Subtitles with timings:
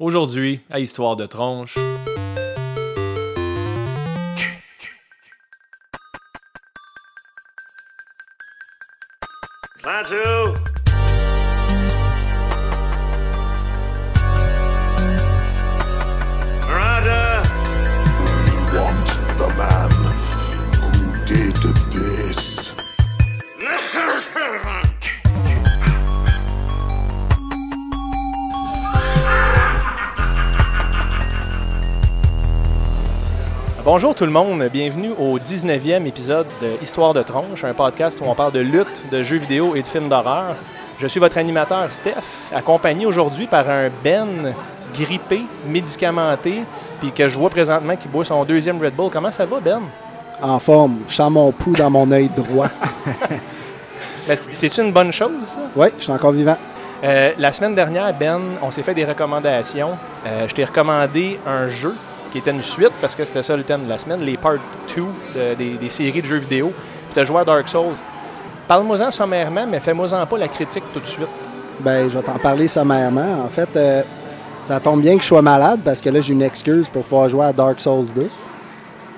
[0.00, 1.76] Aujourd'hui, à Histoire de tronche.
[33.92, 38.24] Bonjour tout le monde, bienvenue au 19e épisode de Histoire de tronche, un podcast où
[38.24, 40.54] on parle de lutte, de jeux vidéo et de films d'horreur.
[41.00, 42.14] Je suis votre animateur Steph,
[42.54, 44.54] accompagné aujourd'hui par un Ben
[44.94, 46.62] grippé, médicamenté,
[47.00, 49.10] puis que je vois présentement qui boit son deuxième Red Bull.
[49.12, 49.80] Comment ça va, Ben?
[50.40, 52.68] En forme, je sens mon pouls dans mon œil droit.
[54.28, 55.58] Ben, c- C'est-tu une bonne chose, ça?
[55.74, 56.56] Oui, je suis encore vivant.
[57.02, 59.98] Euh, la semaine dernière, Ben, on s'est fait des recommandations.
[60.24, 61.96] Euh, je t'ai recommandé un jeu
[62.30, 64.54] qui était une suite, parce que c'était ça le thème de la semaine, les Part
[64.94, 65.02] 2
[65.34, 66.72] de- des, séries de jeux vidéo.
[66.74, 67.96] Puis tu as joué à Dark Souls.
[68.68, 71.26] Parle-moi-en sommairement, mais fais-moi-en pas la critique tout de suite.
[71.80, 73.42] Ben, je vais t'en parler sommairement.
[73.44, 74.02] En fait, euh,
[74.64, 77.28] ça tombe bien que je sois malade parce que là, j'ai une excuse pour pouvoir
[77.28, 78.28] jouer à Dark Souls 2.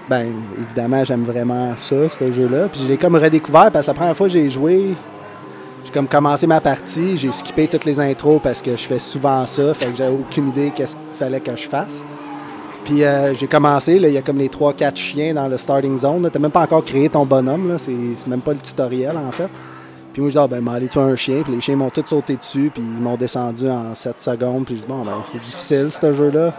[0.08, 2.68] Ben, évidemment, j'aime vraiment ça, ce jeu-là.
[2.72, 4.94] Puis je l'ai comme redécouvert parce que la première fois que j'ai joué,
[5.84, 9.44] j'ai comme commencé ma partie, j'ai skippé toutes les intros parce que je fais souvent
[9.46, 12.02] ça, fait que j'avais aucune idée qu'est-ce qu'il fallait que je fasse.
[12.84, 15.96] Puis euh, j'ai commencé, là, il y a comme les 3-4 chiens dans le starting
[15.96, 16.28] zone.
[16.30, 19.48] Tu n'as même pas encore créé ton bonhomme, c'est même pas le tutoriel en fait.
[20.12, 21.42] Puis moi, je dis, ah, ben, m'en aller tuer un chien?
[21.42, 24.66] Puis les chiens m'ont tous sauté dessus, puis ils m'ont descendu en 7 secondes.
[24.66, 26.52] Puis je dis, bon, ben, c'est difficile, ce jeu-là.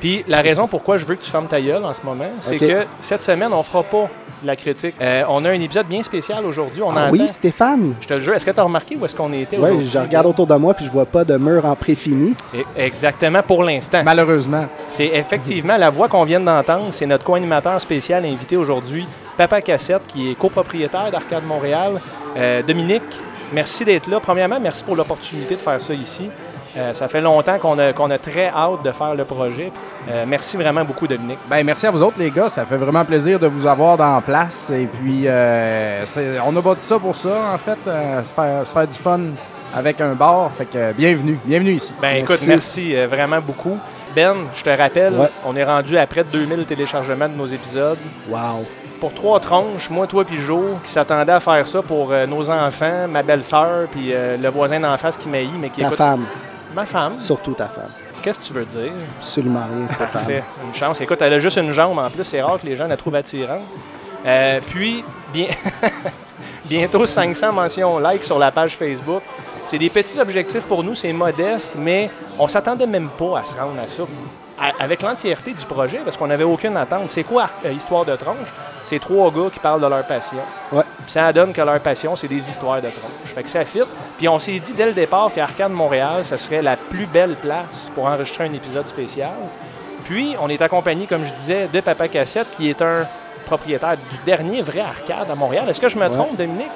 [0.00, 2.56] Puis la raison pourquoi je veux que tu fermes ta gueule en ce moment, c'est
[2.56, 4.08] que cette semaine, on fera pas
[4.46, 4.94] la critique.
[5.00, 6.82] Euh, on a un épisode bien spécial aujourd'hui.
[6.82, 7.94] On Ah entend- oui, Stéphane?
[8.00, 9.98] Je te le jure, est-ce que tu as remarqué où est-ce qu'on était Oui, je
[9.98, 12.34] regarde autour de moi, puis je vois pas de mur en préfini.
[12.54, 14.02] Et- Exactement pour l'instant.
[14.04, 14.66] Malheureusement.
[14.88, 16.88] C'est effectivement la voix qu'on vient d'entendre.
[16.90, 22.00] C'est notre co-animateur spécial invité aujourd'hui, Papa Cassette, qui est copropriétaire d'Arcade Montréal.
[22.36, 23.02] Euh, Dominique,
[23.52, 24.20] merci d'être là.
[24.20, 26.28] Premièrement, merci pour l'opportunité de faire ça ici.
[26.76, 29.70] Euh, ça fait longtemps qu'on a, qu'on a très hâte de faire le projet.
[30.08, 31.38] Euh, merci vraiment beaucoup, Dominique.
[31.48, 32.48] Ben, merci à vous autres, les gars.
[32.48, 34.70] Ça fait vraiment plaisir de vous avoir dans la place.
[34.70, 36.04] Et puis, euh,
[36.46, 39.20] on a bâti ça pour ça, en fait, euh, se, faire, se faire du fun
[39.76, 40.50] avec un bar.
[40.50, 41.38] Fait que euh, bienvenue.
[41.44, 41.92] Bienvenue ici.
[42.00, 42.22] Ben Merci.
[42.22, 43.78] écoute, merci euh, vraiment beaucoup.
[44.16, 45.28] Ben, je te rappelle, Ouais.
[45.46, 47.98] on est rendu à près de 2000 téléchargements de nos épisodes.
[48.30, 48.66] Wow.
[49.00, 52.48] Pour trois tranches, moi, toi puis Jo, qui s'attendaient à faire ça pour euh, nos
[52.50, 55.98] enfants, ma belle-sœur, puis euh, le voisin d'en face qui m'haït, mais qui Ta écoute
[55.98, 56.24] femme,
[56.74, 57.18] ma femme.
[57.18, 57.90] surtout ta femme.
[58.22, 58.92] Qu'est-ce que tu veux dire?
[59.16, 60.12] Absolument rien, Stéphane.
[60.12, 60.44] Parfait.
[60.64, 61.00] Une chance.
[61.00, 62.22] Écoute, elle a juste une jambe en plus.
[62.24, 63.62] C'est rare que les gens la trouvent attirante.
[64.24, 65.48] Euh, puis, bien...
[66.64, 69.22] bientôt 500 mentions like sur la page Facebook.
[69.66, 73.54] C'est des petits objectifs pour nous, c'est modeste, mais on s'attendait même pas à se
[73.54, 74.04] rendre à ça.
[74.78, 77.08] Avec l'entièreté du projet, parce qu'on n'avait aucune attente.
[77.08, 78.48] C'est quoi euh, Histoire de tronche?
[78.84, 80.38] C'est trois gars qui parlent de leur passion.
[80.70, 80.82] Ouais.
[81.02, 83.32] Puis ça donne que leur passion, c'est des histoires de tronche.
[83.34, 83.82] Fait que ça fit.
[84.18, 87.90] Puis on s'est dit dès le départ qu'Arcade Montréal, ça serait la plus belle place
[87.94, 89.32] pour enregistrer un épisode spécial.
[90.04, 93.06] Puis, on est accompagné, comme je disais, de Papa Cassette, qui est un
[93.46, 95.68] propriétaire du dernier vrai arcade à Montréal.
[95.68, 96.70] Est-ce que je me trompe, Dominique?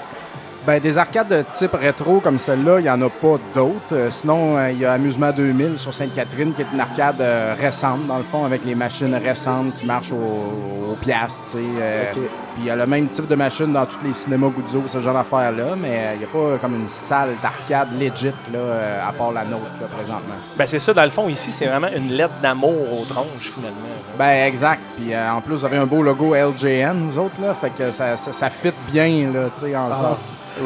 [0.66, 3.92] Ben, des arcades de type rétro comme celle-là, il n'y en a pas d'autres.
[3.92, 7.54] Euh, sinon, euh, il y a Amusement 2000 sur Sainte-Catherine, qui est une arcade euh,
[7.56, 11.58] récente, dans le fond, avec les machines récentes qui marchent au, au piastre, tu sais.
[11.58, 12.20] OK.
[12.56, 14.98] Puis il y a le même type de machine dans tous les cinémas Guzzo, ce
[14.98, 19.30] genre d'affaires-là, mais il n'y a pas comme une salle d'arcade legit, là, à part
[19.30, 20.34] la nôtre, là, présentement.
[20.56, 23.76] Ben, c'est ça, dans le fond, ici, c'est vraiment une lettre d'amour aux tronches, finalement.
[24.18, 24.80] Ben, exact.
[24.96, 27.90] Puis euh, en plus, vous avez un beau logo LJN, nous autres, là, fait que
[27.90, 30.16] ça, ça, ça fit bien, là, tu sais, ensemble.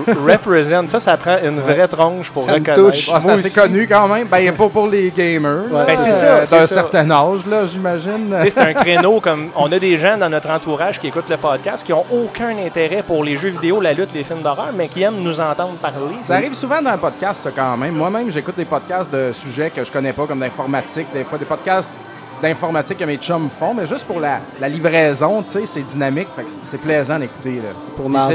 [0.07, 2.91] Represent, ça, ça prend une vraie tronche pour Ça me reconnaître.
[2.91, 3.11] touche.
[3.13, 4.27] Ah, c'est assez connu quand même.
[4.29, 5.65] Ben, pas pour les gamers.
[5.71, 6.75] là, Ben, c'est euh, ça, c'est D'un ça.
[6.75, 8.35] certain âge, là, j'imagine.
[8.39, 9.49] Tu sais, c'est un créneau comme.
[9.57, 13.03] On a des gens dans notre entourage qui écoutent le podcast qui ont aucun intérêt
[13.03, 16.17] pour les jeux vidéo, la lutte, les films d'horreur, mais qui aiment nous entendre parler.
[16.23, 17.95] Ça arrive souvent dans le podcast, ça, quand même.
[17.95, 21.45] Moi-même, j'écoute des podcasts de sujets que je connais pas, comme d'informatique, des fois des
[21.45, 21.97] podcasts
[22.43, 26.29] d'informatique que mes chums font, mais juste pour la, la livraison, tu sais, c'est dynamique,
[26.35, 27.61] fait que c'est- plaisant d'écouter.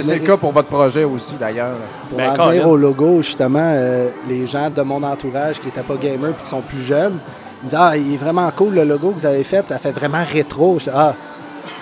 [0.02, 1.76] C'est le cas pour votre projet aussi, d'ailleurs.
[2.10, 5.82] Pour Ben, en venir au logo, justement, euh, les gens de mon entourage qui n'étaient
[5.82, 7.18] pas gamers et qui sont plus jeunes,
[7.62, 9.80] ils me disent Ah, il est vraiment cool le logo que vous avez fait, ça
[9.80, 10.78] fait vraiment rétro.
[10.80, 11.16] Je dis, ah,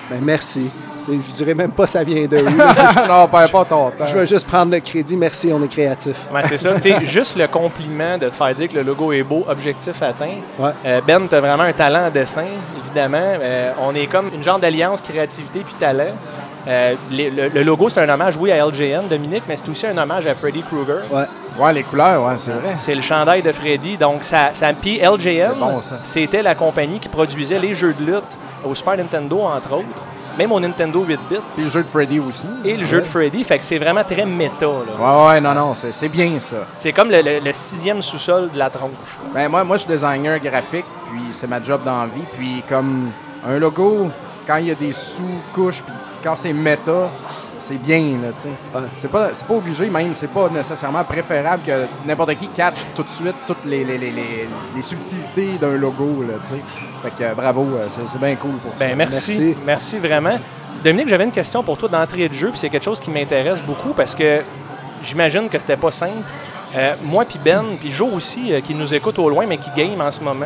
[0.09, 0.69] ben merci.
[1.07, 2.43] Je dirais même pas ça vient de où.
[3.07, 4.05] non, perds pas ton temps.
[4.05, 5.15] Je veux juste prendre le crédit.
[5.17, 6.15] Merci, on est créatif.
[6.33, 6.71] Ouais, c'est ça.
[7.03, 10.35] Juste le compliment de te faire dire que le logo est beau, objectif atteint.
[10.59, 10.71] Ouais.
[10.85, 12.45] Euh, ben, tu as vraiment un talent en dessin,
[12.85, 13.17] évidemment.
[13.21, 16.13] Euh, on est comme une genre d'alliance créativité puis talent.
[16.65, 19.85] Euh, les- le, le logo, c'est un hommage, oui, à LJN, Dominique, mais c'est aussi
[19.85, 21.01] un hommage à Freddy Krueger.
[21.11, 21.23] Ouais.
[21.59, 22.73] Ouais, les couleurs, ouais, c'est vrai.
[22.77, 23.97] C'est le chandail de Freddy.
[23.97, 25.97] Donc, ça, ça puis LJN, C'est bon, ça.
[26.01, 29.85] c'était la compagnie qui produisait les jeux de lutte au Super Nintendo, entre autres,
[30.37, 32.47] même au Nintendo 8-bit, Puis le jeu de Freddy aussi.
[32.65, 33.43] et le jeu de Freddy.
[33.43, 34.65] Fait que c'est vraiment très méta.
[34.65, 35.25] là.
[35.27, 36.57] Ouais, ouais, non, non, c'est bien ça.
[36.77, 38.91] C'est comme le, le- le sixième sous-sol de la tronche.
[39.33, 42.23] Ben, moi, moi, je suis designer graphique, puis c'est ma job dans la vie.
[42.37, 43.11] Puis comme
[43.47, 44.09] un logo,
[44.47, 45.93] quand il y a des sous-couches, puis
[46.23, 47.09] quand c'est méta,
[47.63, 48.03] c'est bien.
[48.93, 53.03] C'est pas, c'est pas obligé, même, c'est pas nécessairement préférable que n'importe qui catch tout
[53.03, 56.55] de suite toutes les, les, les, les- les subtilités d'un logo, là, tu sais.
[57.01, 58.85] Fait que euh, bravo, euh, c'est c'est bien cool pour ça.
[58.87, 59.39] Ben, merci.
[59.39, 59.57] merci.
[59.65, 59.97] Merci.
[59.99, 60.37] vraiment.
[60.83, 63.61] Dominique, j'avais une question pour toi d'entrée de jeu, puis c'est quelque chose qui m'intéresse
[63.61, 64.41] beaucoup parce que
[65.03, 66.13] j'imagine que c'était pas simple.
[66.75, 69.69] Euh, moi, puis Ben, puis Joe aussi, euh, qui nous écoute au loin, mais qui
[69.75, 70.45] game en ce moment.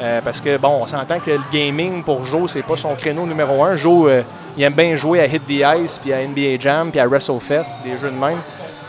[0.00, 3.26] Euh, parce que, bon, on s'entend que le gaming pour Joe, c'est pas son créneau
[3.26, 3.76] numéro un.
[3.76, 4.10] Joe,
[4.56, 7.74] il aime bien jouer à Hit the Ice, puis à NBA Jam, puis à WrestleFest,
[7.84, 8.38] des jeux de même.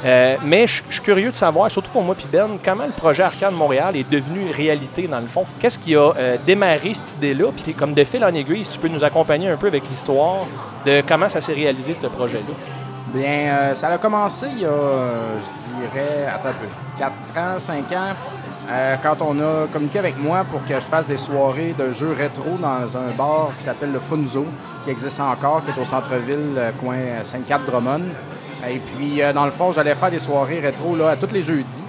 [0.06, 3.24] Euh, mais je suis curieux de savoir, surtout pour moi puis Ben, comment le projet
[3.24, 5.44] Arcade Montréal est devenu réalité dans le fond?
[5.60, 7.48] Qu'est-ce qui a euh, démarré cette idée-là?
[7.52, 10.46] Puis comme de fil en aiguille, si tu peux nous accompagner un peu avec l'histoire
[10.86, 12.54] de comment ça s'est réalisé, ce projet-là.
[13.14, 16.68] Bien, euh, ça a commencé il y a, je dirais, attends un peu,
[17.00, 18.14] 4 ans, 5 ans,
[18.70, 22.14] euh, quand on a communiqué avec moi pour que je fasse des soirées de jeux
[22.18, 24.46] rétro dans un bar qui s'appelle le Funzo,
[24.84, 28.02] qui existe encore, qui est au centre-ville, euh, coin Sainte-Cathe-Drummond.
[28.70, 31.42] Et puis, euh, dans le fond, j'allais faire des soirées rétro là, à tous les
[31.42, 31.82] jeudis.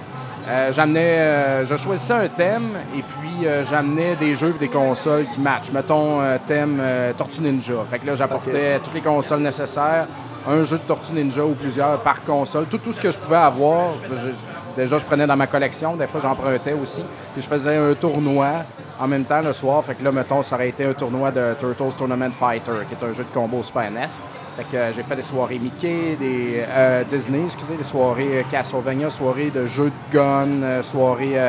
[0.47, 4.67] Euh, j'amenais, euh, je choisissais un thème et puis euh, j'amenais des jeux et des
[4.69, 5.71] consoles qui matchent.
[5.71, 6.81] Mettons thème
[7.17, 7.73] Tortue Ninja.
[7.89, 10.07] Fait que là, j'apportais toutes les consoles nécessaires,
[10.49, 13.35] un jeu de Tortue Ninja ou plusieurs par console, tout, tout ce que je pouvais
[13.35, 13.89] avoir.
[14.13, 14.31] je-
[14.83, 15.95] déjà, je prenais dans ma collection.
[15.95, 17.03] Des fois, j'empruntais aussi.
[17.33, 18.65] Puis je faisais un tournoi
[18.99, 19.83] en même temps le soir.
[19.83, 23.07] Fait que là, mettons, ça aurait été un tournoi de Turtles Tournament Fighter, qui est
[23.07, 24.07] un jeu de combo Super NES.
[24.59, 28.43] Fait que euh, j'ai fait des soirées Mickey, des euh, Disney, excusez, des soirées euh,
[28.49, 31.39] Castlevania, soirées de jeux de gun, soirées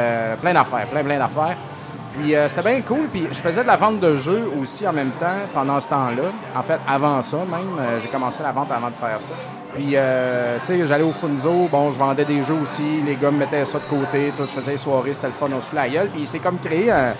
[0.40, 1.56] plein d'affaires, plein plein d'affaires.
[2.18, 3.06] Puis euh, c'était bien cool.
[3.12, 6.24] Puis je faisais de la vente de jeux aussi en même temps pendant ce temps-là.
[6.56, 9.34] En fait, avant ça même, euh, j'ai commencé la vente avant de faire ça.
[9.74, 13.30] Puis, euh, tu sais, j'allais au Funzo, bon, je vendais des jeux aussi, les gars
[13.30, 15.72] me mettaient ça de côté, tout, je faisais des soirées, c'était le fun, on se
[15.76, 16.08] la gueule.
[16.08, 17.14] Puis c'est comme créer un,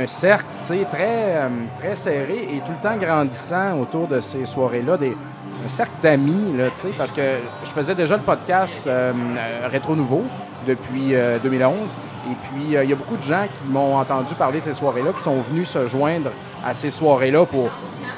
[0.00, 1.06] un- cercle, tu sais, très,
[1.36, 5.14] euh, très serré et tout le temps grandissant autour de ces soirées-là, des,
[5.62, 7.20] un cercle d'amis, là, tu sais, parce que
[7.62, 9.12] je faisais déjà le podcast euh,
[9.70, 10.24] Rétro Nouveau
[10.66, 11.74] depuis euh, 2011.
[12.26, 14.72] Et puis, euh, il y a beaucoup de gens qui m'ont entendu parler de ces
[14.72, 16.30] soirées-là, qui sont venus se joindre
[16.66, 17.68] à ces soirées-là pour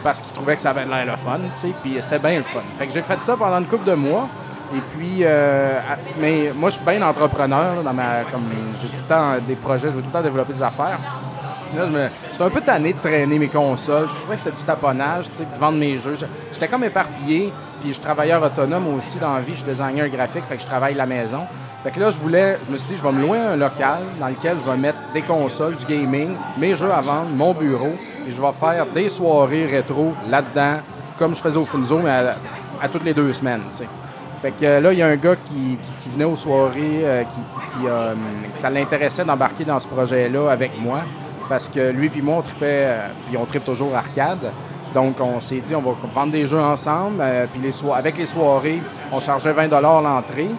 [0.02, 2.44] parce qu'ils trouvaient que ça avait l'air le fun, tu sais, puis c'était bien le
[2.44, 2.60] fun.
[2.78, 4.28] Fait que j'ai fait ça pendant une couple de mois.
[4.74, 5.78] Et puis, euh,
[6.18, 8.44] mais moi, je suis bien entrepreneur, là, dans ma, comme
[8.80, 10.98] j'ai tout le temps des projets, je veux tout le temps développer des affaires.
[11.76, 14.08] Là, je me- j'étais un peu tanné de traîner mes consoles.
[14.08, 16.14] Je trouvais que c'était du taponnage, tu sais, de vendre mes jeux.
[16.14, 19.52] Je- J'étais comme éparpillé, puis je suis travailleur autonome aussi dans la vie.
[19.52, 21.40] Je suis designer graphique, fait que je travaille à la maison.
[21.82, 24.00] Fait que là, je voulais, je me suis dit, je vais me louer un local
[24.18, 27.94] dans lequel je vais mettre des consoles, du gaming, mes jeux à vendre, mon bureau,
[28.26, 30.80] et je vais faire des soirées rétro là-dedans,
[31.18, 33.88] comme je faisais au Funzo, mais à, toutes les deux semaines, tu sais.
[34.42, 35.78] Fait que euh, là, il y a un gars qui,
[36.10, 38.14] venait aux soirées, euh, qui, euh,
[38.54, 41.00] ça l'intéessait d'embarquer dans ce projet-là avec moi,
[41.48, 42.90] parce que lui puis moi, on tripait,
[43.26, 44.52] puis on tripe toujours arcade.
[44.94, 47.20] Donc, on s'est dit, on va vendre des jeux ensemble.
[47.20, 48.82] euh, puis les avec les soirées,
[49.12, 49.68] on chargeait 20
[50.00, 50.50] l'entrée.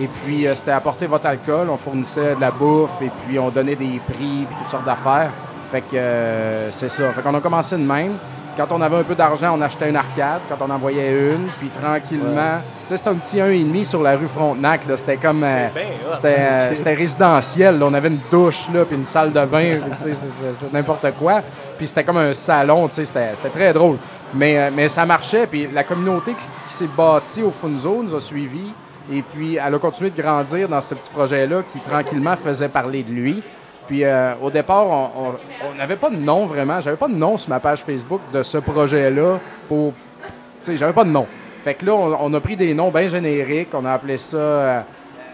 [0.00, 1.68] Et puis, euh, c'était apporter votre alcool.
[1.70, 5.30] On fournissait de la bouffe et puis on donnait des prix puis toutes sortes d'affaires.
[5.66, 7.12] Fait que euh, c'est ça.
[7.12, 8.16] Fait qu'on a commencé de même.
[8.56, 10.40] Quand on avait un peu d'argent, on achetait une arcade.
[10.48, 12.58] Quand on en voyait une, puis tranquillement...
[12.82, 14.86] Tu sais, c'était un petit 1,5 sur la rue Frontenac.
[14.86, 14.96] là.
[14.96, 15.42] C'était comme...
[15.44, 15.68] euh,
[16.12, 17.78] c'était euh, c'était résidentiel.
[17.78, 17.86] là.
[17.86, 19.76] On avait une douche, là, puis une salle de bain.
[19.82, 21.40] puis tu sais, c'est- c'est c'est n'importe quoi.
[21.78, 22.88] Puis c'était comme un salon.
[22.88, 23.96] tu sais, C'était c'était très drôle.
[24.34, 25.46] Mais, euh, mais ça marchait.
[25.46, 28.72] Puis la communauté qui, qui s'est bâtie au Funzo nous a suivis.
[29.12, 33.02] Et puis, elle a continué de grandir dans ce petit projet-là qui, tranquillement, faisait parler
[33.02, 33.42] de lui.
[33.90, 35.34] Puis, euh, au départ, on-
[35.76, 36.80] n'avait pas de nom vraiment.
[36.80, 39.92] J'avais pas de nom sur ma page Facebook de ce projet-là pour.
[40.22, 40.28] Tu
[40.62, 41.26] sais, j'avais pas de nom.
[41.58, 43.70] Fait que là, on, on a pris des noms bien génériques.
[43.74, 44.80] On a appelé ça euh,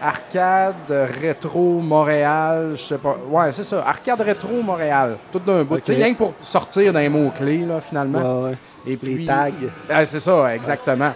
[0.01, 0.73] Arcade
[1.21, 2.71] Rétro Montréal.
[2.73, 3.15] Je sais pas.
[3.29, 3.83] Ouais, c'est ça.
[3.85, 5.17] Arcade Rétro Montréal.
[5.31, 5.77] Tout d'un bout.
[5.77, 8.19] Tu sais, rien que pour sortir d'un mot-clé, là, finalement.
[8.43, 8.57] Ouais, ouais.
[8.87, 9.51] Et Les puis- tags.
[9.89, 11.11] ah, c'est ça, exactement.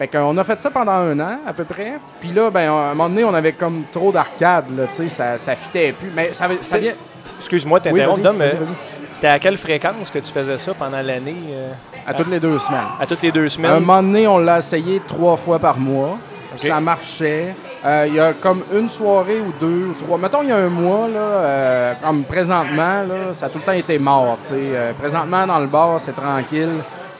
[0.00, 1.92] Fait qu'on a fait ça pendant un an, à peu près.
[2.22, 5.08] Puis là, ben, à un moment donné, on avait comme trop d'arcade, là, tu sais,
[5.10, 6.10] ça, ça fitait plus.
[6.16, 6.94] Mais ça, ça vient...
[7.38, 8.66] Excuse-moi de Oui, vas-y.
[9.12, 11.36] C'était à quelle fréquence que tu faisais ça pendant l'année?
[11.50, 11.72] euh,
[12.06, 12.80] À toutes les deux semaines.
[12.98, 13.72] à toutes les deux À un semaines?
[13.74, 16.16] moment donné, on l'a essayé trois fois par mois.
[16.56, 17.54] Ça marchait.
[17.84, 20.16] Euh, Il y a comme une soirée ou deux ou trois.
[20.16, 23.64] Mettons, il y a un mois, là, euh, comme présentement, là, ça a tout le
[23.64, 24.38] temps été mort.
[24.40, 24.94] tu sais.
[24.98, 26.70] Présentement, dans le bar, c'est tranquille.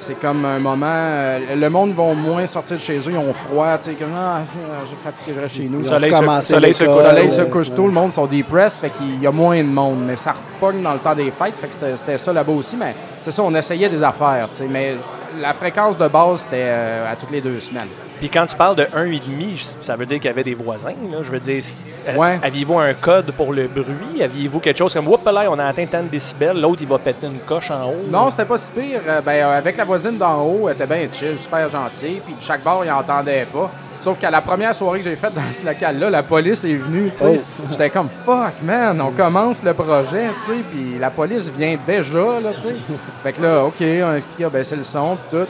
[0.01, 0.87] C'est comme un moment.
[0.91, 4.15] euh, le monde va moins sortir de chez eux, ils ont froid, tu sais, comme
[4.17, 4.41] ah,
[4.89, 5.81] j'ai fatigué, je reste chez nous.
[5.81, 7.03] Ont Soleil se- soleil Le couche.
[7.05, 9.99] soleil se couche tôt, le monde sont depressed, fait qu'il y a moins de monde.
[10.07, 12.77] Mais ça repogne dans le temps des fêtes, fait que c'était- c'était ça là-bas aussi.
[12.77, 14.67] Mais c'est ça, on essayait des affaires, tu sais.
[14.69, 14.97] Mais
[15.41, 17.89] la fréquence de base, c'était euh, à toutes les deux semaines.
[18.21, 20.91] Puis quand tu parles de 1,5, ça veut dire qu'il y avait des voisins.
[21.11, 21.19] Là.
[21.23, 21.63] Je veux dire,
[22.07, 22.39] euh, Ouais.
[22.43, 24.23] aviez-vous un code pour le bruit?
[24.23, 26.99] Aviez-vous quelque chose comme, oups là, on a atteint tant de décibels, l'autre il va
[26.99, 28.05] péter une coche en haut?
[28.11, 29.01] Non, c'était pas si pire.
[29.09, 32.21] Euh, ben, euh, avec la voisine d'en haut, elle était bien chill, super gentille.
[32.25, 33.71] Puis de chaque bar, il entendait pas.
[33.99, 37.11] Sauf qu'à la première soirée que j'ai faite dans ce local-là, la police est venue,
[37.11, 37.41] tu sais.
[37.41, 37.65] Oh.
[37.71, 40.59] J'étais comme fuck, man, on commence le projet, tu sais.
[40.71, 42.77] Puis la police vient déjà, là, tu sais.
[43.23, 45.47] Fait que là, OK, on explique, ah, ben, c'est le son, puis tout.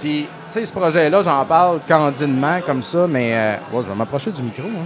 [0.00, 3.94] Puis, tu sais, ce projet-là, j'en parle candidement comme ça, mais euh, ouais, je vais
[3.96, 4.84] m'approcher du micro, hein.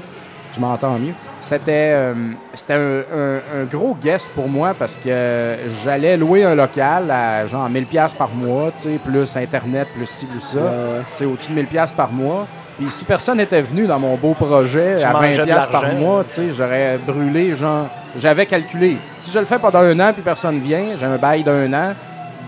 [0.55, 1.14] je m'entends mieux.
[1.40, 2.14] C'était euh,
[2.55, 7.47] c'était un, un- un gros guest pour moi parce que j'allais louer un local à
[7.47, 10.59] genre 1000 pièces par mois, tu sais, plus Internet, plus ci, plus ça.
[10.59, 10.69] Ouais.
[11.12, 12.47] Tu sais, au-dessus de 1000 pièces par mois.
[12.79, 15.67] Puis si personne n'était venu dans mon beau projet Tu à 20 mangeais de pièces
[15.67, 15.99] par l'argent.
[15.99, 18.97] mois, tu sais, j'aurais brûlé, genre, j'avais calculé.
[19.19, 21.93] Si je le fais pendant un an puis personne vient, j'ai un bail d'un an,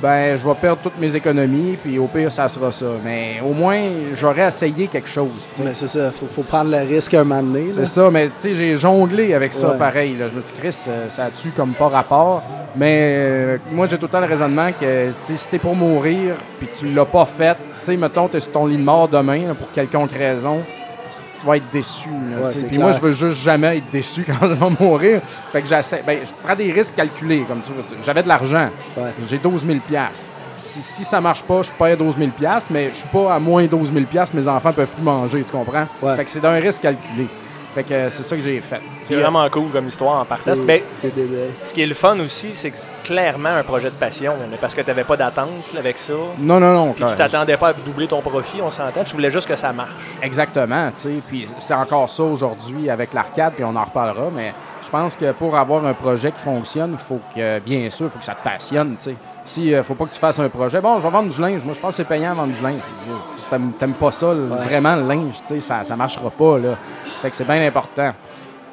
[0.03, 2.87] ben je vais perdre toutes mes économies puis au pire ça sera ça.
[3.05, 3.81] Mais au moins
[4.15, 5.51] j'aurais essayé quelque chose.
[5.65, 7.71] Mais c'est ça, faut, faut prendre le risque un moment donné.
[7.71, 9.79] C'est ça, mais tu sais, j'ai jonglé avec ça Ouais.
[9.79, 10.17] pareil.
[10.19, 10.27] là.
[10.29, 12.43] Je me suis dit, Chris, euh, ça a-tu comme pas rapport?
[12.75, 16.69] Mais euh, moi, j'ai tout le temps le raisonnement que si t'es pour mourir puis
[16.69, 19.47] que tu l'as pas fait, tu sais, mettons, t'es sur ton lit de mort demain
[19.49, 20.63] là, pour quelconque raison,
[21.43, 22.09] tu vas être déçu.
[22.09, 25.21] là, Ouais, Puis moi, je veux juste jamais être déçu quand je vais mourir.
[25.51, 26.03] Fait que j'essaie.
[26.07, 27.61] Ben, je prends des risques calculés, comme.
[28.05, 28.71] J'avais de l'argent.
[28.97, 29.13] Ouais.
[29.29, 29.79] J'ai 12 000
[30.57, 32.31] si, si ça marche pas, je perds 12 000
[32.71, 35.87] mais je suis pas à moins 12 000 mes enfants peuvent plus manger, tu comprends?
[36.01, 36.15] Ouais.
[36.15, 37.27] Fait que c'est d'un risque calculé.
[37.75, 38.81] Fait que c'est ça que j'ai fait.
[39.05, 40.55] C'est vraiment cool comme histoire en partant.
[40.55, 41.53] C'est Ben, c'est débile.
[41.63, 44.57] ce qui est le fun aussi, c'est que c'est clairement un projet de passion, là,
[44.61, 45.49] parce que tu n'avais pas d'attente
[45.79, 46.13] avec ça.
[46.39, 46.93] Non, non, non.
[46.93, 49.05] Puis tu t'attendais pas à doubler ton profit, on s'entend.
[49.05, 49.91] Tu voulais juste que ça marche.
[50.23, 51.15] Exactement, tu sais.
[51.27, 54.53] Puis c'est encore ça aujourd'hui avec l'arcade, puis on en reparlera, mais
[54.85, 58.11] je pense que pour avoir un projet qui fonctionne, il faut que, bien sûr, il
[58.11, 59.17] faut que ça te passionne, tu sais.
[59.45, 61.65] Si euh, faut pas que tu fasses un projet, bon, je vais vendre du linge.
[61.65, 62.81] Moi, je pense que c'est payant à vendre du linge.
[63.79, 66.77] T'aimes pas ça, le- vraiment, le linge, tu sais, ça, ça marchera pas, là.
[67.21, 68.13] Fait que c'est bien important.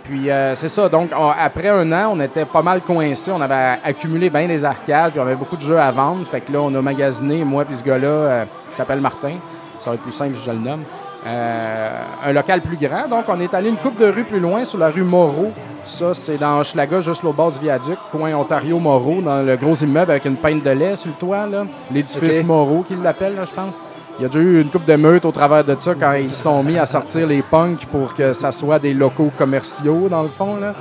[0.03, 3.31] Puis euh, c'est ça, donc on- après un an, on était pas mal coincés.
[3.31, 6.25] On avait accumulé bien des arcades, puis on avait beaucoup de jeux à vendre.
[6.25, 9.33] Fait que là, on a magasiné, moi puis ce gars-là, euh, qui s'appelle Martin,
[9.79, 10.83] ça va être plus simple si je le nomme,
[11.25, 13.07] euh, un local plus grand.
[13.07, 15.51] Donc on est allé une coupe de rue plus loin, sur la rue Moreau.
[15.85, 20.11] Ça, c'est dans Hochelaga, juste au bord du viaduc, coin Ontario-Moreau, dans le gros immeuble
[20.11, 21.47] avec une pinte de lait sur le toit.
[21.91, 22.43] L'édifice.
[22.43, 23.75] Moreau, qu'ils l'appellent, je pense.
[24.19, 26.33] Il y a déjà eu une coupe de meute au travers de ça quand ils
[26.33, 30.27] sont mis à sortir les punks pour que ça soit des locaux commerciaux, dans le
[30.27, 30.57] fond.
[30.57, 30.73] Là.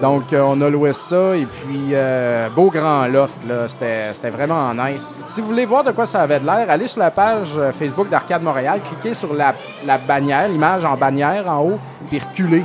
[0.00, 1.36] Donc, euh, on a loué ça.
[1.36, 3.46] Et puis, euh, beau grand loft.
[3.46, 3.68] là.
[3.68, 5.10] C'était c'était vraiment nice.
[5.28, 7.70] Si vous voulez voir de quoi ça avait de l'air, allez sur la page euh,
[7.70, 12.64] Facebook d'Arcade Montréal, cliquez sur la, la bannière, l'image en bannière en haut, puis reculez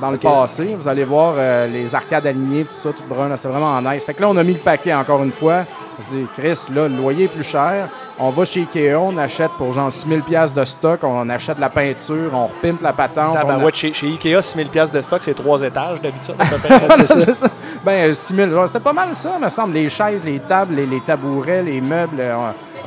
[0.00, 0.76] dans le passé.
[0.78, 3.28] Vous allez voir euh, les arcades alignées, tout ça, tout brun.
[3.28, 3.36] là.
[3.36, 4.04] C'est vraiment nice.
[4.04, 5.64] Fait que là, on a mis le paquet encore une fois.
[5.98, 7.88] On s'est dit, Chris, là, le loyer est plus cher.
[8.20, 11.68] On va chez Ikea, on achète pour genre 6000 pièces de stock, on achète la
[11.68, 13.34] peinture, on repimpe la patente.
[13.36, 16.34] a- chez, chez Ikea, 6000 pièces de stock, c'est trois étages d'habitude.
[17.06, 17.46] C'est ça.
[17.84, 18.50] Ben, euh, 6 000.
[18.50, 19.74] genre, C'était pas mal ça, me semble.
[19.74, 22.36] Les chaises, les tables, les, les tabourets, les meubles, euh,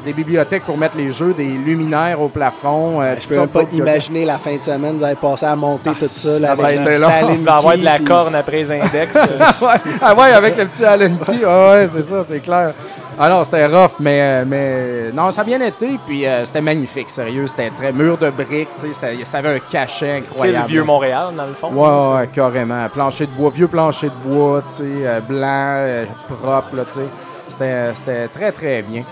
[0.05, 3.01] des bibliothèques pour mettre les jeux, des luminaires au plafond.
[3.01, 5.55] euh, Je toutes peux même pas imaginer la fin de semaine, vous allez passer à
[5.55, 6.39] monter tout ça.
[6.39, 7.09] Là, ça a avec été un long.
[7.35, 9.13] Tu vas avoir de la corne après les index.
[9.61, 9.67] ouais,
[10.01, 11.41] ah ouais, avec le petit Allen Key.
[11.45, 12.73] Ah ouais, c'est ça, c'est clair.
[13.19, 15.99] Ah non, c'était rough, mais, euh, mais non, ça a bien été.
[16.05, 17.45] Puis euh, c'était magnifique, sérieux.
[17.47, 20.67] C'était très mur de briques, tu sais, ça, ça avait un cachet Style incroyable.
[20.67, 21.71] vieux Montréal, dans le fond.
[21.71, 22.87] Ouais, ouais, carrément.
[22.89, 27.01] Plancher de bois, vieux plancher de bois, tu sais, euh, blanc, euh, propre, là, tu
[27.47, 27.93] sais.
[27.93, 29.03] C'était, très, très bien.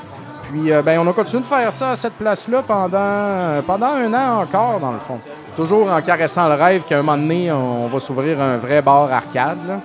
[0.50, 4.42] Puis, ben, on a continué de faire ça à cette place-là pendant, pendant un an
[4.42, 5.20] encore, dans le fond.
[5.56, 9.12] Toujours en caressant le rêve qu'à un moment donné, on va s'ouvrir un vrai bar
[9.12, 9.82] arcade, là.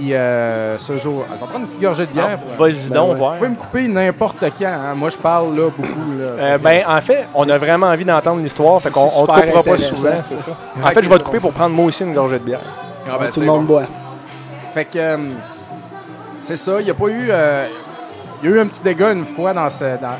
[0.00, 2.38] Puis, euh, ce jour, je vais prendre une petite gorgée de bière.
[2.38, 3.14] pour- Vas-y Ben donc ouais.
[3.16, 3.32] voir.
[3.32, 4.64] Vous pouvez me couper n'importe quand.
[4.64, 4.94] hein.
[4.94, 6.12] Moi, je parle là beaucoup.
[6.18, 6.26] Là.
[6.38, 9.62] Euh, ben, en fait, on a vraiment envie d'entendre l'histoire, fait qu'on on te coupera
[9.62, 10.52] pas souvent, c'est ça.
[10.82, 12.60] En fait, je vais te couper pour prendre moi aussi une gorgée de bière.
[13.06, 13.74] Ah, ben, Tout le monde bon.
[13.74, 13.82] boit.
[14.72, 15.18] Fait que euh,
[16.38, 17.26] c'est ça, il n'y a pas eu.
[17.30, 17.66] euh,
[18.42, 20.16] Il y a eu un petit dégât une fois dans ce, dans,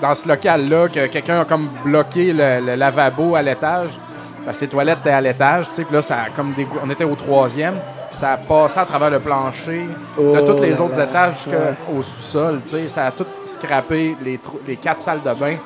[0.00, 3.98] dans ce local-là, que quelqu'un a comme bloqué le, le lavabo à l'étage.
[4.44, 6.78] Parce que les toilettes étaient à l'étage, tu sais, puis là, ça a comme dégou-
[6.86, 7.74] on était au troisième.
[8.14, 11.04] Ça a passé à travers le plancher de Oh tous les là autres là.
[11.04, 11.50] étages jusqu'au
[11.96, 12.02] Ouais.
[12.02, 12.60] sous-sol.
[12.86, 15.56] Ça a tout scrappé les, les quatre salles de bain.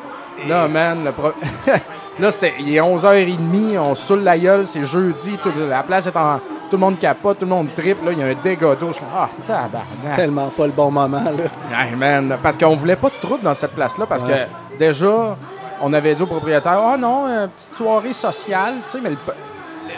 [0.49, 1.33] Là, man, le pro-
[2.21, 6.17] Là, c'était, il est 11h30, on saoule la gueule, c'est jeudi, tout- la place est
[6.17, 6.39] en.
[6.71, 8.89] Tout le monde capote, tout le monde triple, là, il y a un dégât d'eau.
[8.89, 10.17] Je suis ah, tabarnak.
[10.17, 11.83] Tellement pas le bon moment, là.
[11.85, 14.47] Hey, man, parce qu'on voulait pas de trouble dans cette place-là, parce Ouais.
[14.73, 15.37] que déjà,
[15.81, 19.17] on avait dit au propriétaire, oh non, une petite soirée sociale, tu sais, mais le,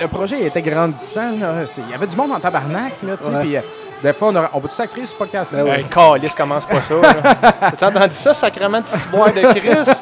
[0.00, 1.54] le projet était grandissant, là.
[1.78, 3.56] Il y avait du monde en tabarnak, là, Ouais.
[3.56, 3.60] euh,
[4.02, 6.94] des fois, on, aurait- on peut-tu sacrer ce podcast Ben Hey, calice, commence pas ça.
[7.78, 9.96] T'as entendu ça, sacrement de ciboire de Christ?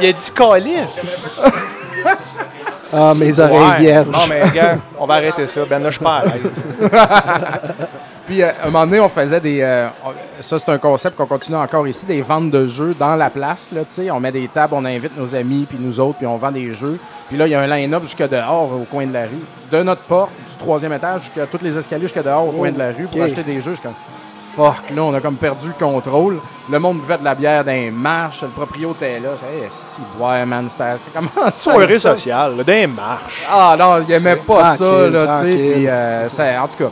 [0.00, 1.00] Il a dit calice.
[2.94, 3.76] Ah, mes oreilles Ouais.
[3.78, 4.08] vierges.
[4.08, 5.62] Non, mais gars, on va arrêter ça.
[5.68, 6.24] Ben là, je pars.
[8.26, 9.60] Puis, euh, à un moment donné, on faisait des.
[9.62, 9.88] euh,
[10.40, 13.70] ça, c'est un concept qu'on continue encore ici, des ventes de jeux dans la place.
[13.72, 14.10] Là, tu sais.
[14.10, 16.72] on met des tables, on invite nos amis, puis nous autres, puis on vend des
[16.72, 16.98] jeux.
[17.28, 19.44] Puis là, il y a un line-up jusque dehors, au coin de la rue.
[19.70, 22.78] De notre porte, du troisième étage, jusqu'à tous les escaliers, jusque dehors, au coin de
[22.78, 23.74] la rue, pour acheter des jeux.
[23.74, 23.94] Je comme,
[24.54, 26.38] fuck, là, on a comme perdu le contrôle.
[26.70, 29.30] Le monde buvait de la bière dans les marches, le proprio était là.
[29.36, 31.50] J'ai si, ouais, man, c'est comment ça?
[31.50, 33.44] Soirée sociale, là, des marches.
[33.50, 35.84] Ah non, il aimait pas ça, là, tu sais.
[35.88, 36.28] euh,
[36.60, 36.90] en tout cas,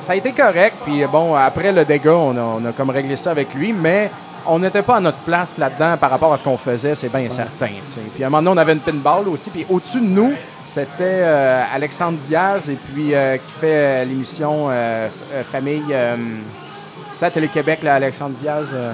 [0.00, 0.76] ça, a été correct.
[0.84, 4.10] Puis bon, après le dégât, on a, on a comme réglé ça avec lui, mais
[4.46, 7.28] on n'était pas à notre place là-dedans par rapport à ce qu'on faisait, c'est bien
[7.28, 7.68] certain.
[8.14, 9.50] Puis à un moment donné, on avait une pinball aussi.
[9.50, 10.32] Puis au-dessus de nous,
[10.64, 15.84] c'était euh, Alexandre Diaz, et puis euh, qui fait euh, l'émission euh, euh, Famille.
[15.90, 18.92] euh, tu sais, à Télé-Québec, là, Alexandre Diaz, euh,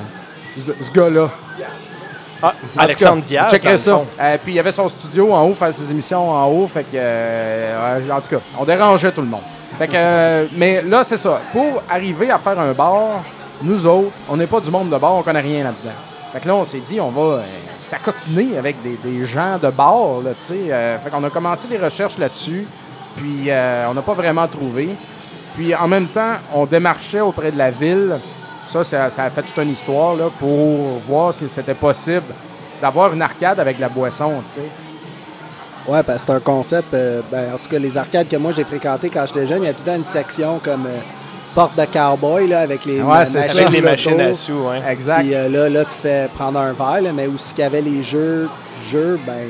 [0.57, 1.31] ce, gars-là.
[2.43, 3.51] Ah, Alexandre cas, Diaz.
[3.51, 4.01] checkerai dans le ça.
[4.21, 6.67] Euh, puis il y avait son studio en haut, faire ses émissions en haut.
[6.67, 9.43] Fait que, euh, en tout cas, on dérangeait tout le monde.
[9.79, 11.41] Fait que, euh, mais là, c'est ça.
[11.53, 13.23] Pour arriver à faire un bar,
[13.63, 15.95] nous autres, on n'est pas du monde de bar, on connaît rien là-dedans.
[16.35, 20.33] Fait que là, on s'est dit, on va euh, avec des, gens de bar, là,
[20.33, 20.73] tu sais.
[20.73, 22.67] Euh, fait qu'on a commencé des recherches là-dessus,
[23.17, 24.89] puis euh, on n'a pas vraiment trouvé.
[25.55, 28.19] Puis en même temps, on démarchait auprès de la ville.
[28.65, 32.35] Ça, ça, ça a fait toute une histoire là, pour voir si c'était possible
[32.81, 34.69] d'avoir une arcade avec la boisson, tu sais.
[35.87, 36.95] Ouais, parce que c'est un concept.
[36.95, 39.67] euh, ben, en tout cas, les arcades que moi j'ai fréquentées quand j'étais jeune, il
[39.67, 40.99] y a tout le temps une section comme euh,
[41.55, 43.53] porte de cowboy là, avec les Ouais, ma- c'est ça.
[43.53, 44.81] Avec les machines à sous, hein.
[44.91, 45.21] Exact.
[45.21, 47.83] Puis euh, là, là, tu fais prendre un verre, là, mais aussi qu'il y avait
[47.83, 48.49] les jeux,
[48.91, 49.49] jeux, ben.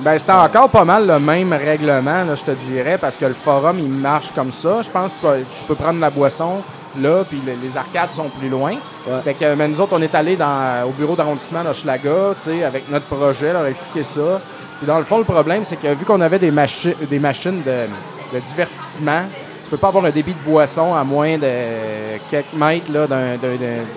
[0.00, 3.32] Ben, c'était encore pas mal le même règlement, là, je te dirais, parce que le
[3.32, 4.82] forum, il marche comme ça.
[4.82, 6.56] Je pense que tu peux- prendre la boisson
[7.00, 8.72] là, puis le- les arcades sont plus loin.
[9.06, 9.20] Ouais.
[9.24, 12.64] Fait que, mais nous autres, on est allés dans, au bureau d'arrondissement d'Hochelaga, tu sais,
[12.64, 14.40] avec notre projet, leur expliquer ça.
[14.78, 17.62] Puis dans le fond, le problème, c'est que vu qu'on avait des, machi- des machines
[17.62, 17.86] de,
[18.36, 19.22] de divertissement,
[19.64, 21.48] tu peux pas avoir un débit de boisson à moins de
[22.30, 22.86] quelques mètres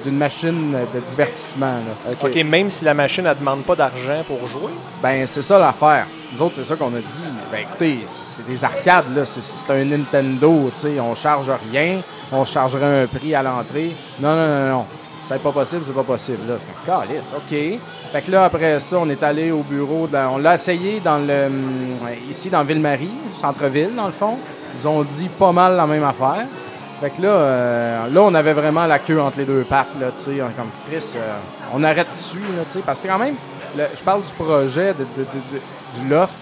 [0.04, 1.74] d'une machine de divertissement.
[1.74, 2.12] là.
[2.14, 2.18] OK.
[2.26, 4.72] OK, même si la machine ne demande pas d'argent pour jouer?
[5.04, 6.08] Ben, c'est ça l'affaire.
[6.34, 7.24] Nous autres, c'est ça qu'on a dit.
[7.52, 9.26] Ben, écoutez, c'est des arcades, là.
[9.26, 11.00] C'est- C'est un Nintendo, tu sais.
[11.00, 12.02] On charge rien.
[12.32, 13.96] On chargerait un prix à l'entrée.
[14.20, 14.86] Non, non, non, non.
[15.22, 16.40] C'est pas possible, c'est pas possible.
[16.48, 17.80] Là, Calisse, OK.
[18.12, 20.08] Fait que là, après ça, on est allé au bureau.
[20.08, 21.72] de la- on l'a essayé dans le, hum,
[22.30, 24.38] ici, dans Ville-Marie, centre-ville, dans le fond.
[24.80, 26.46] Ils ont dit pas mal la même affaire.
[27.02, 30.08] Fait que là, euh, là, on avait vraiment la queue entre les deux pattes, là,
[30.12, 30.38] tu sais.
[30.58, 31.20] Comme Chris, euh,
[31.74, 32.80] on arrête dessus, là, tu sais.
[32.86, 33.36] Parce que c'est quand même,
[33.78, 36.36] le- je parle du projet de- de- de- du, du loft.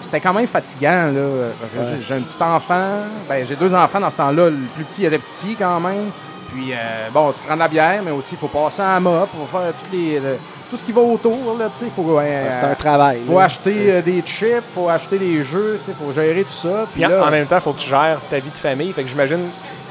[0.00, 1.98] C'était quand même fatigant, là, parce que Ouais.
[2.06, 2.88] j'ai- un petit enfant.
[3.28, 4.50] Ben, j'ai deux enfants dans ce temps-là.
[4.50, 6.10] Le plus petit était petit quand même.
[6.52, 9.00] Puis, euh, bon, tu prends de la bière, mais aussi, il faut passer à la
[9.00, 10.38] mop, il faut faire toutes les, le-
[10.70, 11.90] tout ce qui va autour, là, tu sais.
[11.90, 13.18] Faut, euh, C'est un travail.
[13.26, 13.44] faut là.
[13.44, 16.86] acheter euh, des chips, faut acheter des jeux, tu sais, faut gérer tout ça.
[16.92, 18.92] Puis là, en même temps, il faut que tu gères ta vie de famille.
[18.92, 19.48] Fait que j'imagine,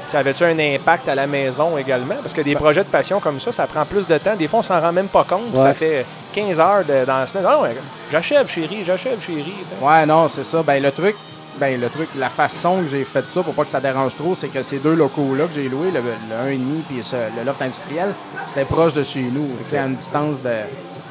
[0.08, 2.16] ça avait-tu un impact à la maison également?
[2.20, 4.34] Parce que des projets de passion comme ça, ça prend plus de temps.
[4.36, 5.52] Des fois, on s'en rend même pas compte.
[5.54, 5.62] Ouais.
[5.62, 7.44] Ça fait 15 heures de- dans la semaine.
[7.46, 7.76] Ah, ouais,
[8.10, 9.54] j'achève, chérie, j'achève, chérie.
[9.80, 10.62] Ouais, non, c'est ça.
[10.64, 11.14] Ben, le truc,
[11.58, 14.34] ben, le truc, la façon que j'ai fait ça pour pas que ça dérange trop,
[14.34, 17.00] c'est que ces deux locaux-là que j'ai loués, le, le 1,5 puis
[17.38, 18.14] le loft industriel,
[18.46, 19.48] c'était proche de chez nous.
[19.62, 20.50] C'est à une distance de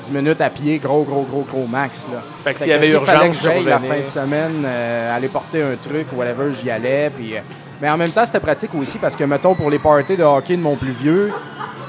[0.02, 2.08] 10 minutes à pied, gros, gros, gros, gros max.
[2.12, 2.22] Là.
[2.44, 5.62] Fait que s'il y avait urgence, que j'aille la fin de semaine, euh, aller porter
[5.62, 7.10] un truc, whatever, j'y allais.
[7.10, 7.42] Puis, euh,
[7.82, 10.58] mais en même temps, c'était pratique aussi parce que, mettons, pour les parties de hockey
[10.58, 11.32] de mon plus vieux,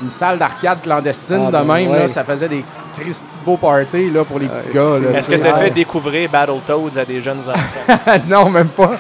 [0.02, 1.98] une salle d'arcade clandestine Ah, de ben même, ouais.
[2.00, 2.64] là, ça faisait des
[2.98, 4.96] Christy beaux parties là, pour les petits gars.
[5.14, 8.20] Est-ce que tu as fait découvrir Battletoads à des jeunes enfants?
[8.28, 8.92] non, même pas.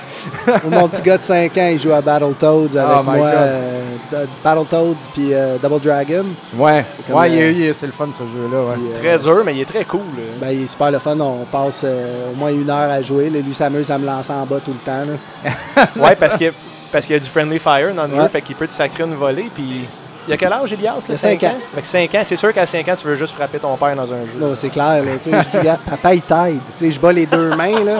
[0.70, 3.26] Mon petit gars de 5 ans, il joue à Battletoads avec Oh my moi.
[3.28, 6.24] Euh, Battletoads puis euh, Double Dragon.
[6.56, 8.62] Ouais, ouais, il est- euh, c'est le fun ce jeu-là.
[8.62, 8.74] Ouais.
[8.94, 10.00] Euh, très dur, mais il est très cool.
[10.40, 11.18] ben, il est super le fun.
[11.20, 13.28] On passe euh, au moins une heure à jouer.
[13.30, 15.06] Là, lui s'amuse à me lancer en bas tout le temps.
[16.02, 16.52] Ouais, parce que
[16.92, 18.22] parce qu'il y a du friendly fire dans le Ouais.
[18.22, 19.48] jeu, fait qu'il peut te sacrer une volée.
[19.54, 19.86] Puis
[20.30, 20.94] il y a quel âge, Elias?
[21.08, 21.54] Il y a cinq ans.
[21.74, 23.94] Fait que 5 ans, c'est sûr qu'à 5 ans, tu veux juste frapper ton père
[23.96, 24.38] dans un jeu.
[24.40, 25.02] Là, c'est clair.
[25.04, 25.28] Là, je
[25.60, 26.60] dis, papa, il t'aide.
[26.92, 27.98] Je bats les deux mains là,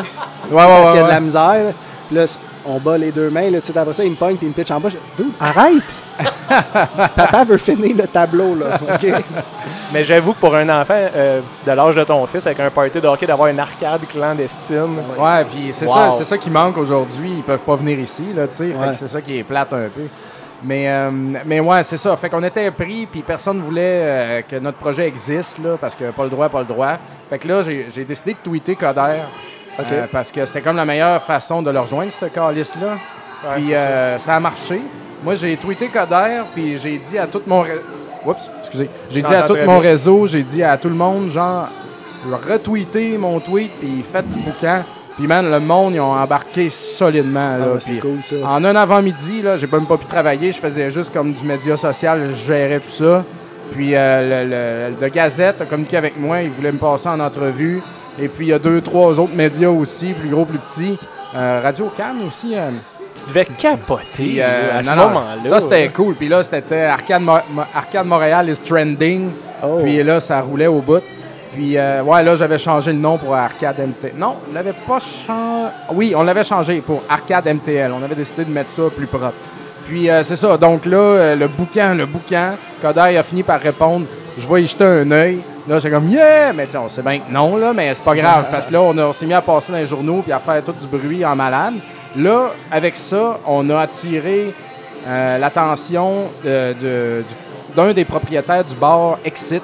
[0.50, 1.42] Ouais, ouais, parce ouais, qu'il y a de la misère.
[1.64, 1.72] là.
[2.08, 4.46] Puis là, c- on bat les deux mains, là, après ça, il me pogne puis
[4.46, 4.88] il me pitch en bas.
[4.90, 5.82] Je- arrête!
[7.16, 8.78] Papa veut finir le tableau, là.
[9.92, 13.00] Mais j'avoue que pour un enfant euh, de l'âge de ton fils, avec un party
[13.00, 14.96] de hockey, d'avoir une arcade clandestine.
[15.18, 15.92] Ouais, puis c'est Wow.
[15.94, 17.34] ça, c'est ça qui manque aujourd'hui.
[17.38, 20.02] Ils peuvent pas venir ici, là, c'est ça qui est plate un peu.
[20.62, 21.10] Mais, euh,
[21.46, 22.14] mais ouais, c'est ça.
[22.16, 26.04] Fait qu'on était pris, puis personne voulait euh, que notre projet existe, là, parce que
[26.10, 26.98] pas le droit, pas le droit.
[27.28, 29.20] Fait que là, j'ai décidé de tweeter Coder.
[29.78, 32.88] Euh, parce que c'était comme la meilleure façon de le rejoindre, ce calice-là.
[33.44, 34.18] Ouais, puis ça.
[34.18, 34.36] ça.
[34.36, 34.80] a marché.
[35.24, 37.62] Moi, j'ai tweeté Coder, puis j'ai dit à tout mon...
[37.62, 37.80] ré-
[38.26, 38.90] Oups, excusez.
[39.10, 41.68] J'ai dit à tout mon réseau, j'ai dit à tout le monde, genre,
[42.46, 44.82] retweeter mon tweet, puis faites du boucan.
[45.16, 47.56] Puis, man, le monde, ils ont embarqué solidement.
[47.58, 48.36] Là, Ah, c'est cool, ça.
[48.44, 50.50] En un avant-midi, là, j'ai même pas pu travailler.
[50.52, 53.24] Je faisais juste comme du média social, je gérais tout ça.
[53.72, 56.42] Puis, euh, le, le- le Gazette a communiqué avec moi.
[56.42, 57.82] Il voulait me passer en entrevue.
[58.20, 60.98] Et puis, il y a deux, trois autres médias aussi, plus gros, plus petits.
[61.36, 62.54] Euh, Radio Cannes aussi.
[62.56, 62.70] euh,
[63.14, 65.44] Tu devais capoter puis, euh, à ce non, non, moment-là.
[65.44, 66.14] Ça, c'était cool.
[66.14, 69.30] Puis là, c'était Arcade, Mo- Arcade Montréal is trending.
[69.62, 69.80] Oh.
[69.82, 71.02] Puis là, ça roulait au bout.
[71.52, 74.12] Puis, euh, ouais, là, j'avais changé le nom pour Arcade MTL.
[74.16, 75.72] Non, on l'avait pas changé.
[75.92, 77.90] Oui, on l'avait changé pour Arcade MTL.
[77.92, 79.32] On avait décidé de mettre ça plus propre.
[79.86, 80.56] Puis, euh, c'est ça.
[80.56, 84.06] Donc là, euh, le boucan, le boucan, Kodak a fini par répondre
[84.38, 85.40] Je vais y jeter un œil.
[85.68, 86.52] Là, j'étais comme Yeah!
[86.52, 88.46] Mais sais, on sait bien que non, là, mais c'est pas grave.
[88.50, 90.72] parce que là, on, s'est mis à passer dans les journaux puis à faire tout
[90.72, 91.74] du bruit en malade.
[92.16, 94.54] Là, avec ça, on a attiré
[95.06, 97.24] euh, l'attention du-
[97.76, 99.62] d'un des propriétaires du bar Exit,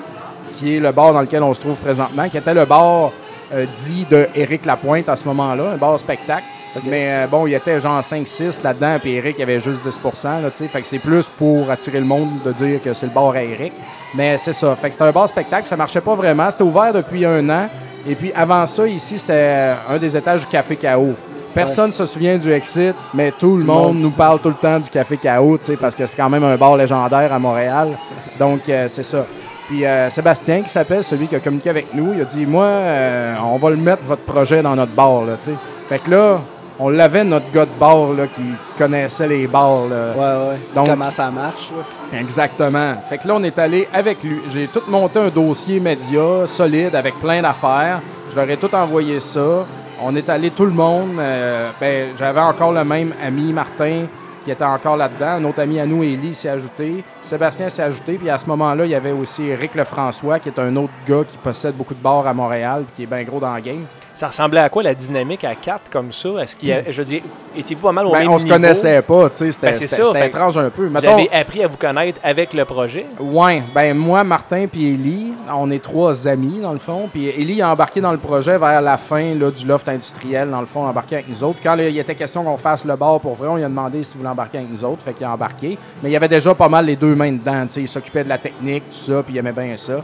[0.56, 3.12] qui est le bar dans lequel on se trouve présentement, qui était le bar
[3.52, 6.44] euh, dit de Éric Lapointe à ce moment-là, un bar spectacle.
[6.84, 10.50] Mais euh, bon, il était genre 5-6 là-dedans, puis Eric, il avait juste 10 là.
[10.50, 13.42] Fait que c'est plus pour attirer le monde de dire que c'est le bar à
[13.42, 13.72] Eric.
[14.14, 14.74] Mais c'est ça.
[14.76, 16.50] Fait que c'était un bar spectacle, ça marchait pas vraiment.
[16.50, 17.68] C'était ouvert depuis un an.
[18.08, 21.14] Et puis avant ça, ici, c'était un des étages du Café K.O.
[21.54, 24.50] Personne ne se souvient du Exit, mais tout le le monde monde nous parle tout
[24.50, 27.96] le temps du Café K.O., parce que c'est quand même un bar légendaire à Montréal.
[28.38, 29.24] Donc, euh, c'est ça.
[29.68, 32.64] Puis euh, Sébastien, qui s'appelle, celui qui a communiqué avec nous, il a dit Moi,
[32.64, 35.22] euh, on va le mettre, votre projet, dans notre bar.
[35.24, 35.56] Là, tu sais.
[35.88, 36.38] fait que là,
[36.78, 39.86] on l'avait, notre gars de bar là, qui, qui connaissait les bars.
[39.88, 40.12] là.
[40.16, 40.56] Ouais, ouais.
[40.74, 41.70] Donc- Comment ça marche,
[42.12, 42.18] là.
[42.20, 42.94] Exactement.
[43.08, 44.40] Fait que là, on est allé avec lui.
[44.50, 48.00] J'ai tout monté un dossier média solide avec plein d'affaires.
[48.30, 49.64] Je leur ai tout envoyé ça.
[50.02, 51.12] On est allé tout le monde.
[51.18, 54.02] Euh, ben, J'avais encore le même ami, Martin,
[54.46, 55.26] qui était encore là-dedans.
[55.26, 57.02] Un autre ami à nous, Élie, s'est ajouté.
[57.20, 58.16] Sébastien s'est ajouté.
[58.16, 61.24] Puis à ce moment-là, il y avait aussi Eric Lefrançois, qui est un autre gars
[61.26, 63.86] qui possède beaucoup de bars à Montréal, puis qui est bien gros dans le game.
[64.16, 66.30] Ça ressemblait à quoi la dynamique à 4 comme ça?
[66.40, 67.22] Est-ce qu'il y a- je dis,
[67.54, 68.56] étiez-vous pas mal au Ben, même on se niveau?
[68.56, 69.52] connaissait pas, tu sais.
[69.52, 70.86] C'était Ben, c'est c'était- ça, c'était étrange un peu.
[70.86, 73.04] Vous Mettons- avez appris à vous connaître avec le projet?
[73.20, 77.10] Ouais, ben moi, Martin puis Élie, on est trois amis dans le fond.
[77.12, 80.60] Puis Élie a embarqué dans le projet vers la fin là, du loft industriel, dans
[80.60, 81.58] le fond, embarqué avec nous autres.
[81.62, 84.02] Quand là, il était question qu'on fasse le bar pour vrai, on lui a demandé
[84.02, 85.76] s'il voulait embarquer avec nous autres, fait qu'il a embarqué.
[86.02, 88.24] Mais il y avait déjà pas mal les deux mains dedans, tu sais, il s'occupait
[88.24, 90.00] de la technique, tout ça, puis il aimait bien ça.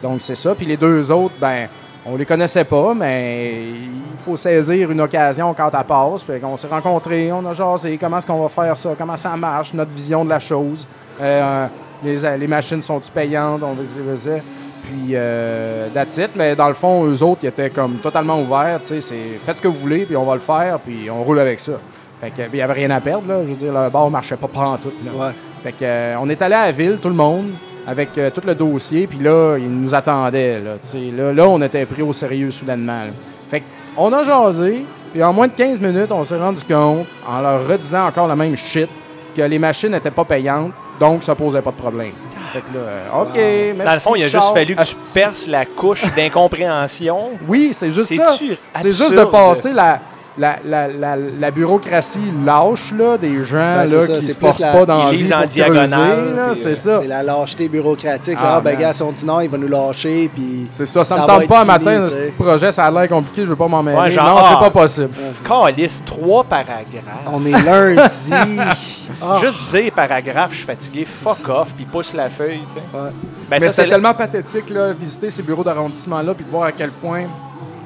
[0.00, 0.54] Donc c'est ça.
[0.54, 1.66] Puis les deux autres, ben
[2.08, 6.24] on les connaissait pas, mais il faut saisir une occasion quand elle passe.
[6.24, 9.36] Puis on s'est rencontrés, on a jasé, comment est-ce qu'on va faire ça, comment ça
[9.36, 10.86] marche, notre vision de la chose.
[11.20, 11.66] Euh,
[12.04, 14.42] les, les machines sont-tu payantes, on faisait.
[14.82, 16.30] Puis, euh, that's it.
[16.36, 18.80] Mais dans le fond, eux autres, ils étaient comme totalement ouverts.
[18.82, 21.24] Tu sais, c'est faites ce que vous voulez, puis on va le faire, puis on
[21.24, 21.72] roule avec ça.
[22.20, 23.40] Fait que, il n'y avait rien à perdre, là.
[23.44, 24.92] Je veux dire, le bar marchait pas en tout.
[25.04, 25.26] Là.
[25.26, 25.32] Ouais.
[25.60, 27.50] Fait que, euh, on est allé à la ville, tout le monde,
[27.86, 30.60] avec euh, tout le dossier, puis là, ils nous attendaient.
[30.60, 30.76] Là,
[31.16, 33.04] là, là, on était pris au sérieux soudainement.
[33.04, 33.10] là.
[33.48, 33.62] Fait
[33.96, 37.66] on a jasé, puis en moins de 15 minutes, on s'est rendu compte, en leur
[37.66, 38.88] redisant encore la même shit,
[39.34, 42.12] que les machines n'étaient pas payantes, donc ça posait pas de problème.
[42.52, 43.84] Fait que là, euh, OK, merci.
[43.84, 47.30] Dans le fond, il a ciao, juste fallu que tu perces la couche d'incompréhension.
[47.46, 48.36] Oui, c'est juste ça.
[48.76, 50.00] C'est juste de passer la,
[50.38, 54.38] la, la, la, la bureaucratie lâche là, des gens Ben, là, ça, qui c'est se
[54.38, 57.00] forcent pas dans la ils vie pour diagonale, C'est euh, ça.
[57.00, 58.36] C'est la lâcheté bureaucratique.
[58.38, 60.66] Ah, Ah, ben, gars, si on dit non, il va nous lâcher, puis...
[60.70, 63.08] C'est ça, ça, Ça me tente pas un matin, ce petit projet, ça a l'air
[63.08, 63.98] compliqué, je veux pas m'en mêler.
[63.98, 64.60] Ouais, genre, non, c'est ah.
[64.60, 65.10] pas possible.
[65.46, 66.84] Calice, trois paragraphes.
[67.32, 68.32] On est lundi.
[69.22, 72.60] Ah, Juste dire paragraphe, je suis fatigué, fuck off, puis pousse la feuille.
[72.92, 73.00] ouais.
[73.48, 76.90] Ben, Mais c'est tellement pathétique, là, visiter ces bureaux d'arrondissement-là, puis de voir à quel
[76.90, 77.22] point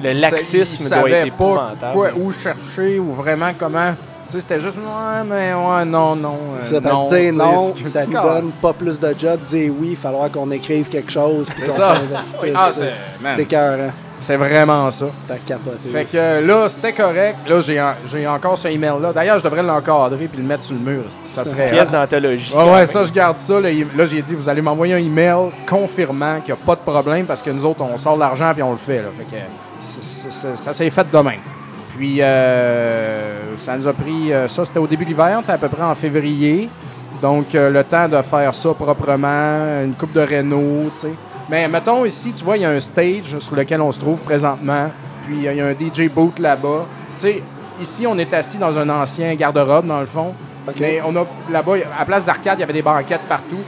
[0.01, 1.93] le laxisme doit savaient être pas épouvantable.
[1.93, 3.93] quoi, où chercher, ou vraiment comment...
[4.27, 6.37] Tu sais, c'était juste, ouais, mais ouais, non, non.
[6.57, 9.39] euh, Ça, non, dire non, ça nous Ah, donne pas plus de job.
[9.45, 11.95] Dire oui, il va falloir qu'on écrive quelque chose, puis C'est qu'on ça.
[11.97, 12.53] s'investisse.
[12.55, 13.91] Ah, c'est écœurant.
[14.21, 15.07] c'est vraiment ça.
[15.19, 15.89] C'est à capoter.
[15.91, 17.39] Fait que euh, là, c'était correct.
[17.45, 19.11] Là, j'ai j'ai encore ce email-là.
[19.11, 21.03] D'ailleurs, je devrais l'encadrer puis le mettre sur le mur.
[21.09, 21.69] Ça serait...
[21.69, 22.53] Pièce d'anthologie.
[22.55, 23.59] Ouais, quand ouais, ça, je garde ça.
[23.59, 27.25] Là, j'ai dit, vous allez m'envoyer un email confirmant qu'il n'y a pas de problème
[27.25, 28.99] parce que nous autres, on sort de l'argent puis on le fait.
[29.01, 29.09] Là.
[29.17, 29.41] Fait que
[29.81, 31.39] ça s'est fait de même.
[31.97, 34.31] Puis, euh, ça nous a pris.
[34.31, 36.69] euh, ça, c'était au début de l'hiver, à peu près en février.
[37.21, 41.13] Donc, euh, le temps de faire ça proprement, une coupe de Renault, tu sais.
[41.49, 44.21] Mais mettons ici, tu vois, il y a un stage sur lequel on se trouve
[44.23, 44.89] présentement.
[45.25, 46.85] Puis, il y a un DJ booth là-bas.
[47.17, 47.43] Tu sais,
[47.81, 50.33] ici, on est assis dans un ancien garde-robe, dans le fond.
[50.79, 53.59] Mais on a là-bas, à place d'arcade, il y avait des banquettes partout.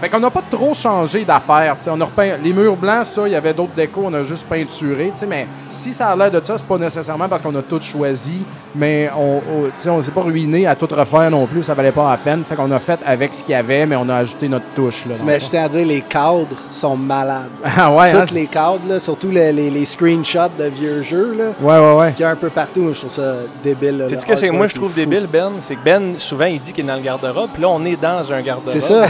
[0.00, 1.74] Fait qu'on n'a pas trop changé d'affaires.
[1.78, 1.90] tu sais.
[1.90, 4.46] On a repeint les murs blancs, ça, il y avait d'autres décos, on a juste
[4.46, 5.10] peinturé.
[5.12, 7.62] tu sais, Mais si ça a l'air de ça, c'est pas nécessairement parce qu'on a
[7.62, 11.46] tout choisi, mais on, on, tu sais, on s'est pas ruiné à tout refaire non
[11.46, 12.44] plus, ça valait pas la peine.
[12.44, 15.06] Fait qu'on a fait avec ce qu'il y avait, mais on a ajouté notre touche.
[15.06, 17.50] Là, Mais je tiens à dire, les cadres sont malades.
[17.78, 21.34] Ah ouais, hein, Tous les cadres, là, surtout les, les- les screenshots de vieux jeux,
[21.36, 22.12] là, ouais, ouais, ouais.
[22.12, 22.90] qu'il y a un peu partout.
[22.92, 23.98] Je trouve ça débile.
[23.98, 24.96] là, Tu le sais que c'est que moi je trouve fou.
[24.96, 25.52] débile, Ben?
[25.60, 27.96] C'est que Ben, souvent, il dit qu'il est dans le garde-robe, puis là, on est
[28.00, 28.72] dans un garde-robe.
[28.72, 29.04] C'est ça.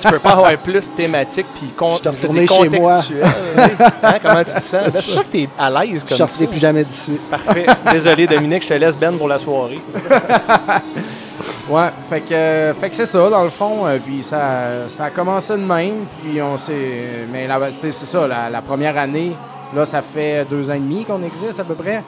[0.00, 3.00] Tu peux pas avoir plus thématique puis con- Je suis je retourné chez moi.
[4.02, 4.82] Hein, comment tu te sens?
[4.84, 6.50] Ben, c'est sûr que tu es à l'aise Je comme sortirai ça.
[6.50, 7.20] plus jamais d'ici.
[7.30, 7.66] Parfait.
[7.92, 9.78] Désolé, Dominique, je te laisse Ben pour la soirée.
[11.68, 13.86] Ouais, fait que, fait que c'est ça, dans le fond.
[13.86, 16.04] euh, puis ça, ça a commencé de même.
[16.22, 17.26] Puis on s'est.
[17.32, 19.32] Mais c'est ça, la, la première année,
[19.74, 22.04] là, ça fait deux ans et demi qu'on existe à peu près.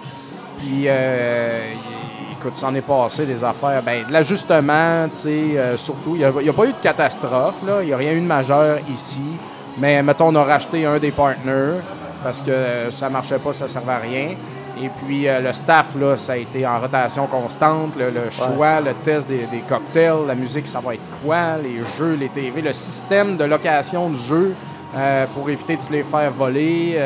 [0.58, 2.07] Puis, euh, y-
[2.38, 3.82] écoute, ça en est passé des affaires.
[3.82, 6.14] Ben, de l'ajustement, tu sais, euh, surtout.
[6.14, 7.82] Il n'y a, pas eu de catastrophe, là.
[7.82, 9.38] Il n'y a rien eu de majeur ici.
[9.78, 11.80] Mais, mettons, on a racheté un des partners
[12.22, 14.36] parce que euh, ça marchait pas, ça servait à rien.
[14.80, 17.96] Et puis, euh, le staff, là, ça a été en rotation constante.
[17.96, 21.56] Le, le choix, le test des, des cocktails, la musique, ça va être quoi?
[21.62, 24.54] Les jeux, les TV, le système de location de jeux
[24.96, 26.96] euh, pour éviter de se les faire voler.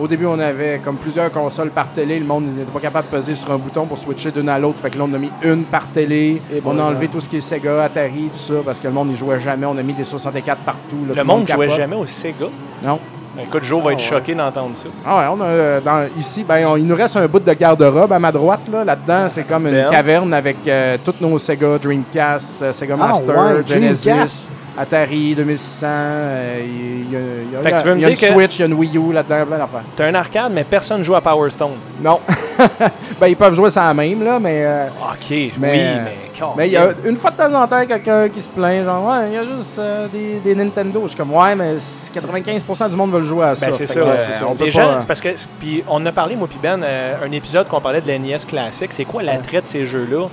[0.00, 2.18] Au début, on avait comme plusieurs consoles par télé.
[2.18, 4.78] Le monde n'était pas capable de peser sur un bouton pour switcher d'une à l'autre.
[4.80, 6.42] Fait que là, on a mis une par télé.
[6.52, 7.08] Et on bon, a enlevé ouais.
[7.12, 9.66] tout ce qui est Sega, Atari, tout ça, parce que le monde n'y jouait jamais.
[9.66, 10.96] On a mis des 64 partout.
[11.08, 11.76] là, Le monde jouait capote.
[11.76, 12.46] jamais au Sega?
[12.82, 12.98] Non.
[13.42, 14.18] Écoute, Joe va être Ah ouais.
[14.20, 14.88] choqué d'entendre ça.
[15.04, 17.52] Ah ouais, on a, euh, dans- ici, ben, on- il nous reste un bout de
[17.52, 18.60] garde-robe à ma droite.
[18.70, 18.84] Là.
[18.84, 19.90] Là-dedans, c'est comme une Ben.
[19.90, 24.52] caverne avec euh, tous nos Sega, Dreamcast, euh, Sega Ah Master, ouais, Genesis, Dreamcast.
[24.78, 25.86] Atari 2600.
[25.88, 27.18] euh, Il y a,
[27.48, 28.56] il y a- Fait que tu veux me il y a une dire que- Switch,
[28.56, 29.82] il y a une Wii U là-dedans, plein d'affaires.
[29.96, 31.72] T'as un arcade, mais personne joue à Power Stone.
[32.02, 32.20] Non.
[33.20, 34.62] ben, ils peuvent jouer ça la même, là, mais...
[34.64, 36.16] euh, OK, oui, Mais, mais...
[36.56, 39.06] mais il y a une fois de temps en temps quelqu'un qui se plaint, genre,
[39.06, 41.00] ouais, il y a juste euh, des, des Nintendo.
[41.04, 43.66] Je suis comme, ouais, mais 95% du monde veut le jouer à ça.
[43.66, 44.00] Ben, c'est ça.
[44.00, 44.46] euh, c'est ça.
[44.48, 45.28] on peut pas- parce que.
[45.60, 48.92] Puis on a parlé, moi, puis Ben, euh, un épisode qu'on parlait de l'NES classique.
[48.92, 50.28] C'est quoi l'attrait de ces jeux-là?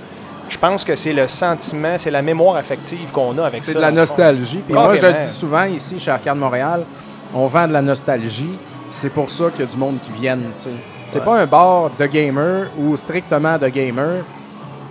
[0.48, 3.66] Je pense que c'est le sentiment, c'est la mémoire affective qu'on a avec ça.
[3.66, 4.58] C'est de la nostalgie.
[4.66, 6.84] Puis moi, je le dis souvent ici, chez Arcade Montréal,
[7.34, 8.58] on vend de la nostalgie.
[8.90, 10.50] C'est pour ça qu'il y a du monde qui viennent.
[10.56, 10.70] tu sais.
[11.06, 11.24] C'est Ouais.
[11.24, 14.24] pas un bar de gamers ou strictement de gamers.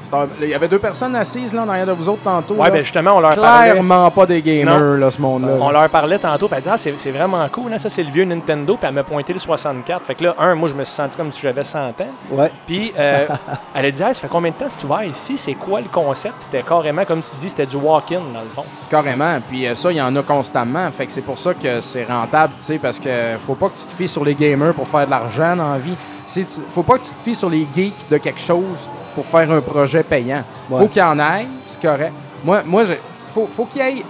[0.02, 2.56] C'est un- Il y avait deux personnes assises là, en arrière de vous autres tantôt.
[2.56, 2.72] Ouais, là.
[2.72, 3.72] ben justement, on leur parlait.
[3.72, 5.54] Clairement pas des gamers, là, ce monde-là.
[5.60, 8.04] On leur parlait tantôt, puis elle dit Ah, c'est c'est vraiment cool, hein, ça c'est
[8.04, 10.06] le vieux Nintendo, puis elle m'a pointé le 64.
[10.06, 11.94] Fait que là, un, moi je me suis senti comme si j'avais 100 ans.
[12.32, 12.52] Ouais.
[12.68, 13.28] Puis euh,
[13.76, 15.38] elle a dit Ah, ça fait combien de temps que tu ouvert ici?
[15.38, 16.36] C'est quoi le concept?
[16.40, 18.66] C'était carrément, comme tu dis, c'était du walk-in dans le fond.
[18.90, 19.40] Carrément.
[19.50, 20.90] Puis euh, ça, il y en a constamment.
[20.92, 23.10] Fait que c'est pour ça que c'est rentable, tu sais, parce que
[23.40, 25.78] faut pas que tu te fies sur les gamers pour faire de l'argent dans la
[25.78, 25.96] vie.
[26.32, 29.26] C'est- tu- faut pas que tu te fies sur les geeks de quelque chose pour
[29.26, 30.44] faire un projet payant.
[30.70, 30.80] Ouais.
[30.80, 32.14] Faut qu'il y en ait, c'est correct.
[32.44, 32.84] Moi, moi
[33.28, 34.04] faut, faut qu'il y ait...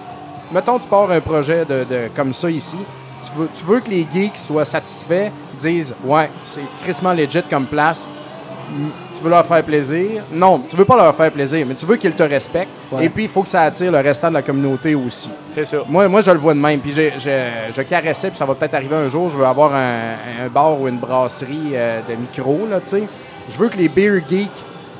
[0.51, 2.77] Mettons, tu pars un projet de, de- comme ça ici.
[3.23, 7.41] Tu veux, tu veux que les geeks soient satisfaits, qu'ils disent «Ouais, c'est crissement legit
[7.49, 8.07] comme place.
[9.15, 10.23] Tu veux leur faire plaisir.
[10.31, 12.71] Non, tu veux pas leur faire plaisir, mais tu veux qu'ils te respectent.
[12.91, 13.05] Ouais.
[13.05, 15.29] Et puis, il faut que ça attire le restant de la communauté aussi.
[15.53, 15.77] C'est ça.
[15.89, 16.79] Moi, moi, je le vois de même.
[16.79, 19.29] Puis j'ai- je, je caressais, puis ça va peut-être arriver un jour.
[19.29, 20.13] Je veux avoir un,
[20.45, 23.03] un bar ou une brasserie euh, de micro, là, tu sais.
[23.49, 24.49] Je veux que les beer geeks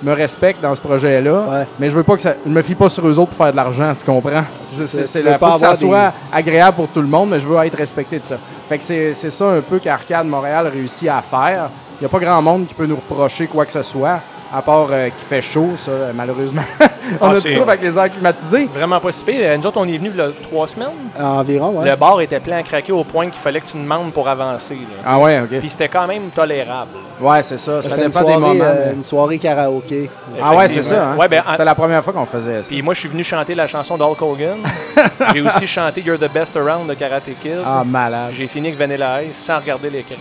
[0.03, 1.67] me respectent dans ce projet-là, Ouais.
[1.79, 2.33] mais je veux pas que ça.
[2.43, 4.43] Je me fie pas sur eux autres pour faire de l'argent, tu comprends?
[4.75, 7.39] Je- C'est, la, pas faut que ça des- soit agréable pour tout le monde, mais
[7.39, 8.37] je veux être respecté de ça.
[8.67, 11.69] Fait que c'est, c'est ça un peu qu'Arcade Montréal réussit à faire.
[12.01, 14.61] Il n'y a pas grand monde qui peut nous reprocher quoi que ce soit, à
[14.63, 16.63] part euh, qu'il fait chaud, ça, euh, malheureusement.
[17.21, 18.65] On Ah, a du trouble avec les airs climatisés.
[18.73, 19.55] Vraiment pas si pire.
[19.59, 20.87] Nous autres, on est venus il y a trois semaines.
[21.19, 21.89] Environ, ouais.
[21.91, 24.73] Le bar était plein à craquer au point qu'il fallait que tu demandes pour avancer.
[24.75, 25.03] là.
[25.05, 25.59] Ah ouais, OK.
[25.59, 26.89] Puis c'était quand même tolérable.
[27.19, 27.81] Ouais, c'est ça.
[27.83, 28.63] Ça C'était une dépend des soirée, moments.
[28.65, 30.09] euh, mais- une soirée karaoké.
[30.41, 31.09] Ah ouais, c'est ça.
[31.11, 31.17] Hein?
[31.17, 32.69] Ouais, ben, C'était la première fois qu'on faisait ça.
[32.69, 34.57] Puis moi, je suis venu chanter la chanson d'Hulk Hogan.
[35.33, 37.59] J'ai aussi chanté You're the Best Around de Karate Kid.
[37.65, 38.31] Ah, malade.
[38.33, 40.15] J'ai fini avec Vanilla Ice sans regarder l'écran.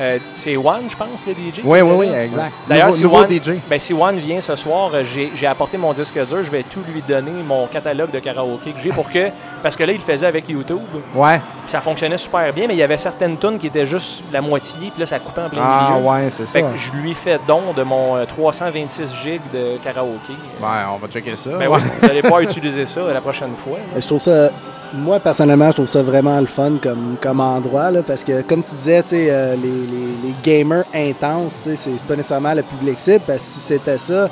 [0.00, 1.60] Euh, c'est One, je pense, le DJ.
[1.62, 2.52] Oui, oui, oui, exact.
[2.66, 3.52] D'ailleurs, si nouveau One, DJ.
[3.68, 6.42] ben, si One vient ce soir, euh, j'ai apporté mon disque dur.
[6.42, 9.28] Je vais tout lui donner, mon catalogue de karaoké que j'ai pour que
[9.62, 10.80] Parce que là, il le faisait avec YouTube.
[11.14, 11.38] Ouais.
[11.64, 14.40] Puis ça fonctionnait super bien, mais il y avait certaines tunes qui étaient juste la
[14.40, 16.08] moitié, puis là, ça coupait en plein Ah, milieu.
[16.08, 16.52] ouais, c'est ça.
[16.60, 20.32] Fait que je lui fais don de mon euh, 326 gigs de karaoké.
[20.62, 21.50] Ouais, on va checker ça.
[21.58, 21.76] Ben ouais.
[21.76, 23.76] oui, vous allez pouvoir utiliser ça la prochaine fois.
[23.94, 24.48] Je trouve ça,
[24.94, 28.62] moi personnellement, je trouve ça vraiment le fun comme, comme endroit, là, parce que comme
[28.62, 32.98] tu disais, euh, les, les- les gamers intenses, tu sais, c'est pas nécessairement le public
[32.98, 34.28] cible, parce que si c'était ça,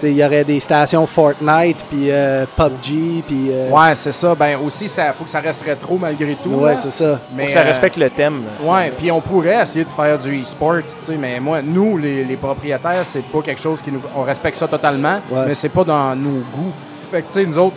[0.00, 3.48] tu sais, il y aurait des stations Fortnite, puis euh, PUBG, puis...
[3.50, 4.34] euh, Ouais, c'est ça.
[4.34, 6.50] Ben aussi, il faut que ça reste rétro malgré tout.
[6.50, 7.18] ouais, c'est ça.
[7.36, 8.42] Faut que ça euh, respecte le thème.
[8.64, 12.22] Ouais, puis on pourrait essayer de faire du e-sport, tu sais, mais moi, nous, les,
[12.24, 14.00] les propriétaires, c'est pas quelque chose qui nous.
[14.16, 15.46] On respecte ça totalement, Ouais.
[15.48, 16.72] mais c'est pas dans nos goûts.
[17.10, 17.74] Fait que, tu sais, nous autres,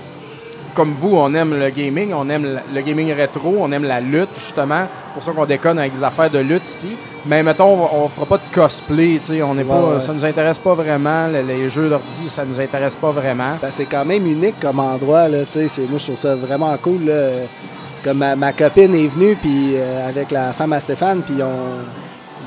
[0.73, 4.29] comme vous, on aime le gaming, on aime le- gaming rétro, on aime la lutte,
[4.35, 4.85] justement.
[5.07, 6.95] C'est pour ça qu'on déconne avec des affaires de lutte ici.
[7.25, 9.79] Mais mettons, on, on fera pas de cosplay, tu sais, on Ouais, pas.
[9.93, 9.99] ouais.
[9.99, 11.27] Ça nous intéresse pas vraiment.
[11.27, 13.57] Le- Les, jeux d'ordi, ça nous intéresse pas vraiment.
[13.61, 16.75] Ben, c'est quand même unique comme endroit, là, tu sais, moi je trouve ça vraiment
[16.81, 17.29] cool, là.
[18.03, 21.85] Comme ma, ma copine est venue, puis euh, avec la femme à Stéphane, puis ont,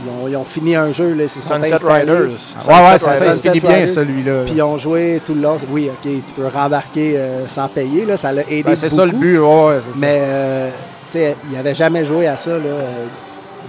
[0.05, 2.01] ils ont, ils ont fini un jeu, là, sont Sunset installés.
[2.01, 2.17] Riders.
[2.25, 4.33] ouais, ouais, Sunset c'est ça, il finit bien, celui-là.
[4.33, 4.43] là.
[4.45, 5.57] Puis ils ont joué tout le long.
[5.71, 9.05] Oui, OK, tu peux rembarquer euh, sans payer, là, ça l'a aidé Ben, c'est ça
[9.07, 9.99] le but, ouais, ouais, c'est ça.
[10.01, 10.71] Mais, euh,
[11.11, 13.05] tu sais, ils n'avaient jamais joué à ça, là, euh,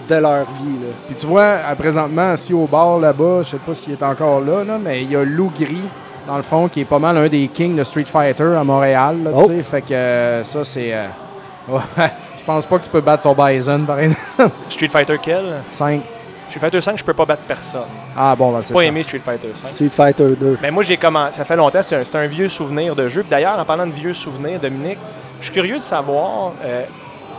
[0.07, 0.87] de leur vie, là.
[1.07, 4.39] Puis tu vois, à- présentement, assis au bar là-bas, je sais pas s'il est encore
[4.41, 5.81] là, là, mais il y a Lou Gris,
[6.27, 9.17] dans le fond, qui est pas mal un des kings de Street Fighter à Montréal.
[9.23, 9.47] là, tu Oh.
[9.47, 9.63] sais.
[9.63, 10.93] Fait que euh, ça, c'est.
[10.93, 11.05] euh,
[11.69, 11.79] ouais,
[12.37, 14.49] je pense pas que tu peux battre son Bison, par exemple.
[14.69, 15.45] Street Fighter quel?
[15.71, 16.01] 5.
[16.49, 17.81] Street Fighter 5, je peux pas battre personne.
[18.15, 18.85] Ah bon, ben, c'est Pas ça.
[18.87, 19.67] aimé Street Fighter 5.
[19.69, 20.59] Street Fighter 2.
[20.61, 21.37] Mais moi, j'ai commencé.
[21.37, 23.21] Ça fait longtemps, c'est un, c'est un vieux souvenir de jeu.
[23.21, 24.99] Puis D'ailleurs, en parlant de vieux souvenirs, Dominique,
[25.39, 26.83] je suis curieux de savoir, euh,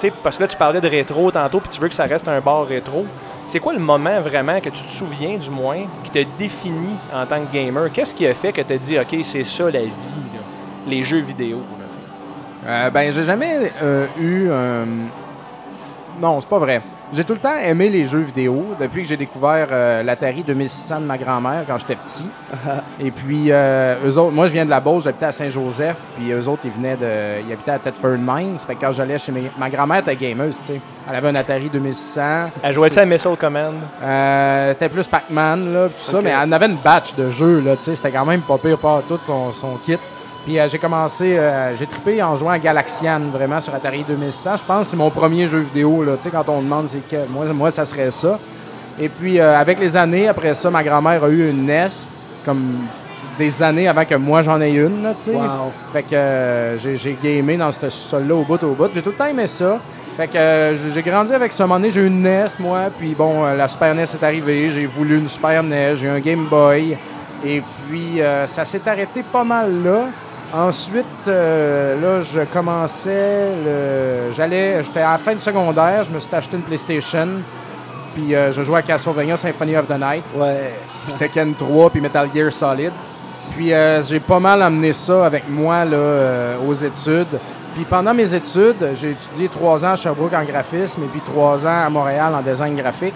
[0.00, 2.04] tu sais, parce que là, tu parlais de rétro tantôt, puis tu veux que ça
[2.04, 3.06] reste un bar rétro.
[3.46, 7.24] C'est quoi le moment vraiment que tu te souviens, du moins, qui t'a défini en
[7.26, 7.90] tant que gamer?
[7.92, 9.86] Qu'est-ce qui a fait que tu as dit, OK, c'est ça la vie,
[10.34, 10.40] là,
[10.88, 11.58] les jeux vidéo?
[11.58, 11.84] là?
[12.68, 14.86] Euh, ben, j'ai jamais euh, eu un.
[16.20, 16.80] Non, c'est pas vrai.
[17.12, 21.00] J'ai tout le temps aimé les jeux vidéo depuis que j'ai découvert euh, l'Atari 2600
[21.02, 22.26] de ma grand-mère quand j'étais petit.
[23.00, 26.32] Et puis, euh, eux autres, moi, je viens de la Beauce, j'habitais à Saint-Joseph, puis
[26.32, 27.46] eux autres, ils venaient de.
[27.46, 28.58] Ils habitaient à Thetford Mines.
[28.58, 30.80] Fait que quand j'allais chez mes- ma grand-mère, était gameuse, tu sais.
[31.08, 32.50] Elle avait un Atari 2600.
[32.62, 33.74] Elle jouait-tu à Missile Command?
[34.02, 37.76] Euh, c'était plus Pac-Man, là, tout ça, mais elle avait une batch de jeux, là,
[37.76, 39.96] tu sais, c'était quand même pas pire, pas tout son, son kit.
[40.46, 44.59] Puis euh, j'ai commencé, euh, j'ai trippé en jouant à Galaxian, vraiment, sur Atari 2600.
[44.59, 47.06] Je pense que c'est mon premier jeu vidéo, là, tu sais, quand on demande c'est
[47.06, 48.38] que, moi, moi, ça serait ça.
[48.98, 51.88] Et puis, euh, avec les années, après ça, ma grand-mère a eu une NES,
[52.44, 52.87] comme
[53.37, 55.35] des années avant que moi j'en ai une, là, tu sais.
[55.35, 55.72] Wow.
[55.92, 58.90] Fait que j'ai, gamé dans ce sol-là au bout au bout.
[58.92, 59.80] J'ai tout le temps aimé ça.
[60.16, 61.64] Fait que euh, j'ai grandi avec ça.
[61.64, 62.85] Un moment donné, j'ai eu une NES, moi.
[62.98, 64.70] Puis bon, euh, la Super NES est arrivée.
[64.70, 65.96] J'ai voulu une Super NES.
[65.96, 66.96] J'ai eu un Game Boy.
[67.44, 70.06] Et puis, euh, ça s'est arrêté pas mal là.
[70.54, 73.48] Ensuite, euh, là, je commençais.
[73.64, 74.32] Le...
[74.32, 74.82] J'allais.
[74.85, 76.04] J'étais à la fin du secondaire.
[76.04, 77.28] Je me suis acheté une PlayStation.
[78.14, 80.72] Puis euh, je jouais à Castlevania Symphony of the Night Ouais.
[81.04, 82.92] puis Tekken 3, puis Metal Gear Solid.
[83.56, 87.38] Puis euh, j'ai pas mal amené ça avec moi là, aux études.
[87.74, 91.66] Puis pendant mes études, j'ai étudié trois ans à Sherbrooke en graphisme et puis trois
[91.66, 93.14] ans à Montréal en design graphique.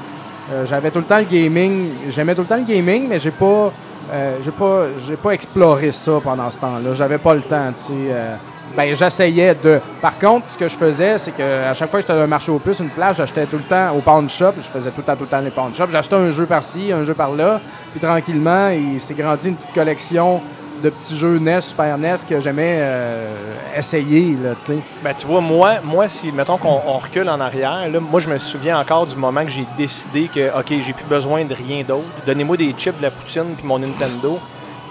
[0.64, 1.90] J'avais tout le temps le gaming.
[2.08, 3.72] J'aimais tout le temps le gaming, mais j'ai pas,
[4.12, 6.92] euh, j'ai pas, j'ai pas exploré ça pendant ce temps-là.
[6.94, 7.92] J'avais pas le temps, tu sais.
[7.94, 8.34] euh,
[8.76, 9.80] ben, j'essayais de.
[10.00, 12.28] Par contre, ce que je faisais, c'est que à chaque fois que j'étais dans un
[12.28, 14.52] marché aux puces, une plage, j'achetais tout le temps au pawn shop.
[14.58, 15.90] Je faisais tout le temps, tout le temps les pawn shops.
[15.90, 17.60] J'achetais un jeu par-ci, un jeu par-là.
[17.90, 20.40] Puis tranquillement, il s'est grandi une petite collection
[20.82, 24.78] de petits jeux NES, Super NES que j'aimais euh, essayer, là, tu sais.
[25.02, 28.28] Ben, tu vois, moi, moi si, mettons qu'on on recule en arrière, là, moi, je
[28.28, 31.82] me souviens encore du moment que j'ai décidé que, OK, j'ai plus besoin de rien
[31.86, 32.04] d'autre.
[32.26, 34.38] Donnez-moi des chips, de la poutine, puis mon Nintendo.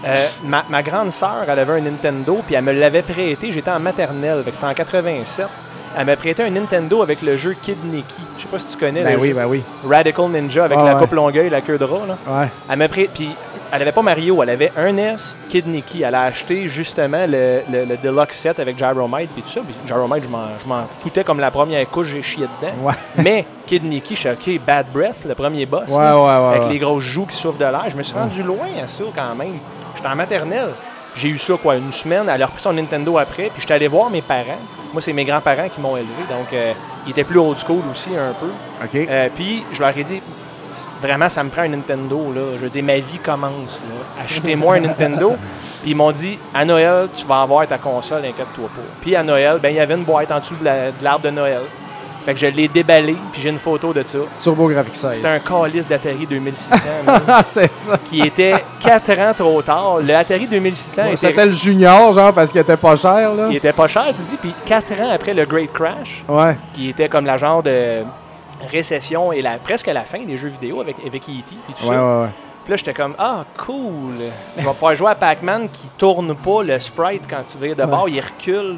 [0.06, 3.52] Euh, ma, ma grande sœur, elle avait un Nintendo, puis elle me l'avait prêté.
[3.52, 5.48] J'étais en maternelle, c'était en 87.
[5.98, 8.16] Elle m'a prêté un Nintendo avec le jeu Kid Nicky.
[8.38, 9.64] Je sais pas si tu connais Ben le oui, jeu ben oui.
[9.86, 11.02] Radical Ninja avec Ah la ouais.
[11.02, 12.06] coupe longueuil et la queue de rat.
[12.08, 12.18] Là.
[12.28, 12.48] Ouais.
[12.70, 13.10] Elle m'a pris.
[13.14, 13.30] Puis
[13.72, 15.16] elle avait pas Mario, elle avait un NES
[15.50, 16.02] Kid Nicky.
[16.04, 19.62] Elle a acheté justement le, le- le Deluxe set avec Gyromite puis tout ça.
[19.62, 22.74] Puis Gyromite, je m'en, foutais comme la première couche, j'ai chié dedans.
[22.84, 22.94] Ouais.
[23.18, 25.90] Mais Kid Nicky, je suis OK, Bad Breath, le premier boss.
[25.90, 27.86] Ouais, là, ouais, ouais, Avec les grosses joues qui souffrent de l'air.
[27.90, 29.58] Je me suis rendu loin à ça quand même.
[29.96, 30.70] J'étais en maternelle.
[31.16, 32.30] J'ai eu ça, quoi, une semaine.
[32.34, 33.46] Elle a repris son Nintendo après.
[33.50, 34.60] Puis j'étais allé voir mes parents.
[34.94, 36.10] Moi, c'est mes grands-parents qui m'ont élevé.
[36.30, 36.74] Donc, euh,
[37.06, 38.48] ils étaient plus old school aussi, un peu.
[38.84, 39.08] OK.
[39.10, 40.22] Euh, puis je leur ai dit,
[41.02, 42.32] vraiment, ça me prend un Nintendo.
[42.34, 42.42] Là.
[42.56, 43.82] Je veux dire, ma vie commence.
[44.22, 45.36] Achetez-moi un Nintendo.
[45.82, 48.82] Puis ils m'ont dit, à Noël, tu vas avoir ta console, inquiète-toi pas.
[49.02, 51.24] Puis à Noël, ben, il y avait une boîte en dessous de la- de l'arbre
[51.26, 51.62] de, Noël.
[52.26, 54.18] Fait que je l'ai déballé, puis j'ai une photo de ça.
[54.42, 55.12] Turbo Graphics 16.
[55.16, 57.98] C'était un calice d'Atari 2600 man, Ah, c'est ça.
[58.04, 60.00] qui était 4 ans trop tard.
[60.06, 63.48] Le Atari 2600 était, C'était le junior, genre, parce qu'il était pas cher, là.
[63.50, 66.58] il était pas cher, tu dis, puis 4 ans après le Great Crash, Ouais.
[66.74, 68.02] qui était comme la genre de
[68.68, 71.32] récession et la, presque la fin des jeux vidéo avec, avec E.T.
[71.32, 72.04] et tout Ouais, ça.
[72.18, 72.30] ouais, ouais.
[72.64, 74.14] Puis là, j'étais comme, ah, cool.
[74.58, 77.86] Je vais pouvoir jouer à Pac-Man qui tourne pas le sprite quand tu vires de
[77.86, 78.78] bord, il recule.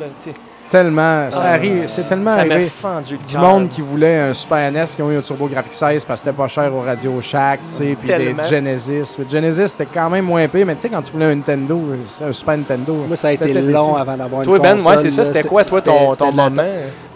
[0.72, 1.30] Tellement.
[1.30, 2.66] Ça Ah, arrive, c'est tellement Ça arrivé.
[2.68, 3.42] fendu le Du cœur.
[3.42, 6.28] monde qui voulait un Super NES qui ont eu un Turbo Graphics 16 parce que
[6.28, 8.34] c'était pas cher au Radio Shack, tu sais, puis des.
[8.50, 9.18] Genesis.
[9.20, 11.78] Le Genesis, c'était quand même moins payé, mais tu sais, quand tu voulais un Nintendo,
[12.26, 12.94] un Super Nintendo.
[13.06, 14.96] Moi, ça a été long avant d'avoir une Toi, Ben, console.
[14.96, 15.26] ouais, c'est ça.
[15.26, 16.64] C'était quoi, toi, ton, ton moment?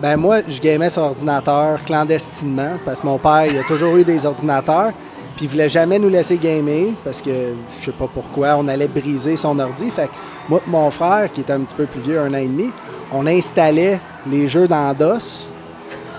[0.01, 4.03] Ben moi, je gamais sur ordinateur clandestinement parce que mon père, il a toujours eu
[4.03, 4.91] des ordinateurs.
[5.37, 7.29] Puis il voulait jamais nous laisser gamer parce que
[7.81, 9.89] je sais pas pourquoi, on allait briser son ordi.
[9.89, 10.11] Fait que
[10.49, 12.71] moi et mon frère, qui était un petit peu plus vieux, un an et demi,
[13.11, 15.47] on installait les jeux dans DOS,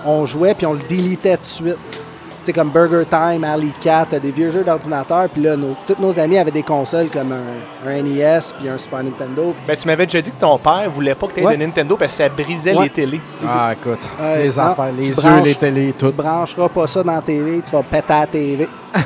[0.05, 1.77] on jouait puis on le délitait tout de suite.
[1.91, 5.27] Tu sais, comme Burger Time, Alley Cat, des vieux jeux d'ordinateur.
[5.27, 8.77] Puis là, nos- tous nos amis avaient des consoles comme un, un NES puis un
[8.77, 9.53] Super Nintendo.
[9.67, 11.57] Ben, tu m'avais déjà dit que ton père voulait pas que tu aies Ouais.
[11.57, 12.83] de Nintendo parce que ça brisait Ouais.
[12.85, 13.19] les télés.
[13.45, 16.13] Ah, écoute, Ouais, les non, affaires, tu les yeux, branches- les télés, Tu tout.
[16.13, 18.69] brancheras pas ça dans la TV, tu vas péter à la TV.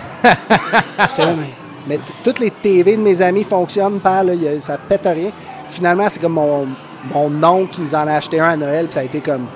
[1.10, 1.50] J'étais là, mais,
[1.88, 5.32] mais toutes les TV de mes amis fonctionnent pas, là, ça pète rien.
[5.70, 6.68] Finalement, c'est comme mon,
[7.14, 9.48] mon oncle qui nous en a acheté un à Noël, puis ça a été comme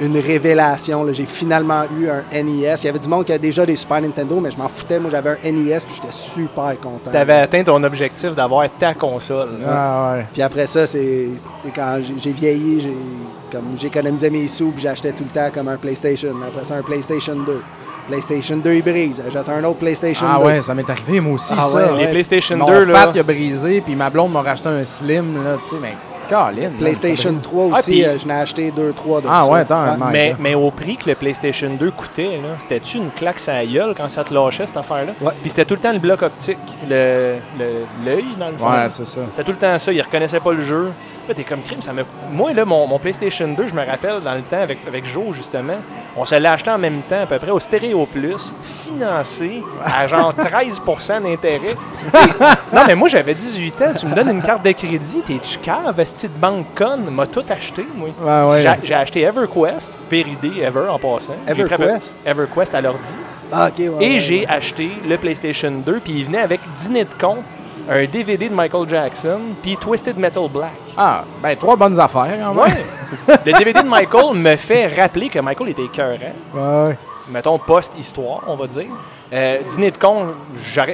[0.00, 1.06] une révélation.
[1.12, 2.74] J'ai finalement eu un NES.
[2.82, 4.98] Il y avait du monde qui avait déjà des Super Nintendo, mais je m'en foutais.
[4.98, 7.10] Moi, j'avais un NES, puis j'étais super content.
[7.10, 9.60] Tu avais atteint ton objectif d'avoir ta console.
[9.66, 10.26] Ah, ouais.
[10.32, 11.28] Puis après ça, c'est
[11.74, 12.96] quand j'ai- vieilli, j'ai
[13.52, 16.34] comme j'ai économisé mes sous, puis j'achetais tout le temps comme un PlayStation.
[16.46, 17.60] Après ça, un PlayStation 2.
[18.08, 19.22] PlayStation 2, il brise.
[19.32, 20.44] J'attends un autre PlayStation Ah 2.
[20.46, 21.76] ouais, ça m'est arrivé moi aussi, Ah ça.
[21.94, 23.10] ouais, Les PlayStation Mon 2, fat, là.
[23.14, 25.94] il a brisé, puis ma blonde m'a racheté un Slim, là, tu sais, mais
[26.28, 26.70] Caroline.
[26.78, 29.46] PlayStation 3 Ah, aussi, puis- euh, je n'ai acheté 2-3 de Ah ça.
[29.46, 33.10] ouais, attends, un Mike, Mais, mais au prix que le PlayStation 2 coûtait, c'était-tu une
[33.10, 35.12] claque la gueule quand ça te lâchait, cette affaire-là?
[35.20, 35.32] Ouais.
[35.40, 36.58] Puis c'était tout le temps le bloc optique,
[36.88, 38.68] le- le- l'œil, dans le fond.
[38.70, 39.20] Ouais, c'est ça.
[39.32, 40.92] C'était tout le temps ça, il reconnaissait pas le jeu.
[41.26, 42.04] Là, t'es comme crime, ça me...
[42.32, 45.34] Moi, là, mon, mon PlayStation 2, je me rappelle, dans le temps, avec, avec Joe,
[45.34, 45.76] justement,
[46.16, 50.06] on se l'a acheté en même temps, à peu près, au Stéréo Plus, financé à
[50.06, 51.74] genre 13% d'intérêt.
[52.72, 55.98] Non, mais moi, j'avais 18 ans, tu me donnes une carte de crédit, t'es-tu cave,
[55.98, 58.08] esti de banque conne, m'a tout acheté, moi.
[58.46, 58.78] Ouais, ouais.
[58.82, 61.36] J'ai- acheté EverQuest, pire idée ever en passant.
[61.48, 62.16] EverQuest?
[62.26, 63.08] EverQuest à l'ordi.
[63.52, 67.38] Ah, ouais, Et j'ai acheté le PlayStation 2, puis il venait avec dîner de con,
[67.88, 70.72] un DVD de Michael Jackson, puis Twisted Metal Black.
[70.96, 72.64] Ah, ben, trois bonnes affaires, quand même.
[72.64, 73.36] Ouais.
[73.44, 76.18] le DVD de Michael me fait rappeler que Michael était écœurant.
[76.54, 76.96] Ouais.
[77.30, 78.86] Mettons post-histoire, on va dire.
[79.32, 80.26] Euh, Dîner de con,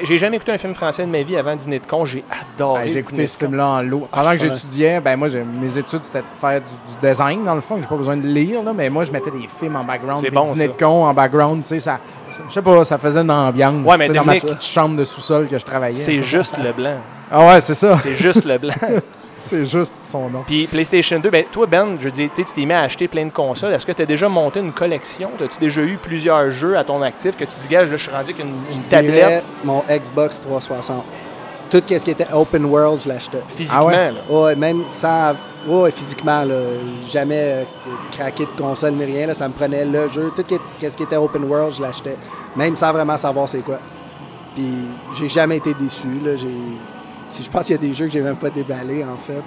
[0.04, 2.04] j'ai jamais écouté un film français de ma vie avant Dîner de con.
[2.04, 2.80] J'ai adoré.
[2.82, 4.08] Ben, j'ai Dîner écouté ce film-là en lot.
[4.12, 5.28] Pendant que j'étudiais, ben moi,
[5.60, 7.78] mes études, c'était de faire du, du design, dans le fond.
[7.80, 10.30] J'ai pas besoin de lire, là, mais moi, je mettais des films en background, C'est
[10.30, 10.72] bon, dîners ça.
[10.72, 11.98] de con en background, tu sais, ça,
[12.48, 15.04] je sais pas, ça faisait une ambiance, Ouais, mais dans ma dîner- petite chambre de
[15.04, 15.96] sous-sol que je travaillais.
[15.96, 16.96] C'est juste le blanc.
[17.32, 17.98] Ah ouais, c'est ça.
[18.02, 18.74] C'est juste le blanc.
[19.42, 20.44] C'est juste son nom.
[20.46, 23.08] Puis PlayStation 2, ben, toi, Ben, je dis, tu sais, tu t'es mis à acheter
[23.08, 23.72] plein de consoles.
[23.72, 25.30] Est-ce que tu as déjà monté une collection?
[25.42, 28.32] As-tu déjà eu plusieurs jeux à ton actif que tu dis, gars, je suis rendu
[28.32, 29.44] avec une, tablette?
[29.64, 31.04] mon Xbox 360.
[31.70, 33.42] Tout ce qui était open world, je l'achetais.
[33.48, 33.80] physiquement?
[33.80, 34.12] Ah ouais?
[34.12, 34.20] là.
[34.28, 35.34] Ouais, même sans.
[35.68, 36.54] Ouais, physiquement, là,
[37.08, 37.64] jamais euh,
[38.12, 39.26] craqué de console ni rien.
[39.26, 40.32] Là, ça me prenait le jeu.
[40.34, 40.42] Tout
[40.80, 42.16] ce qui était open world, je l'achetais.
[42.56, 43.78] Même sans vraiment savoir c'est quoi.
[44.54, 44.68] Puis
[45.18, 46.08] j'ai jamais été déçu.
[46.24, 46.48] Là, j'ai...
[47.32, 49.42] si Je pense qu'il y a des jeux que j'ai même pas déballés, en fait.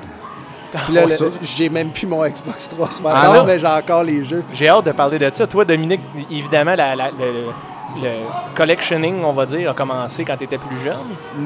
[0.86, 4.44] Puis là, Oh, j'ai même plus mon Xbox 360, Ah, mais j'ai encore les jeux.
[4.54, 5.46] J'ai hâte de parler de ça.
[5.46, 8.10] Toi, Dominique, évidemment, la- la- le, le
[8.56, 10.98] collectioning, on va dire, a commencé quand tu étais plus jeune.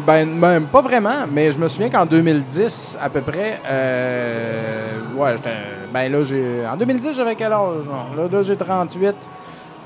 [0.05, 5.31] Ben, ben, pas vraiment, mais je me souviens qu'en 2010, à peu près, euh, ouais,
[5.35, 5.49] j'étais,
[5.91, 7.83] ben là, j'ai, en 2010, j'avais quel âge?
[7.85, 9.13] Non, là, là, j'ai 38.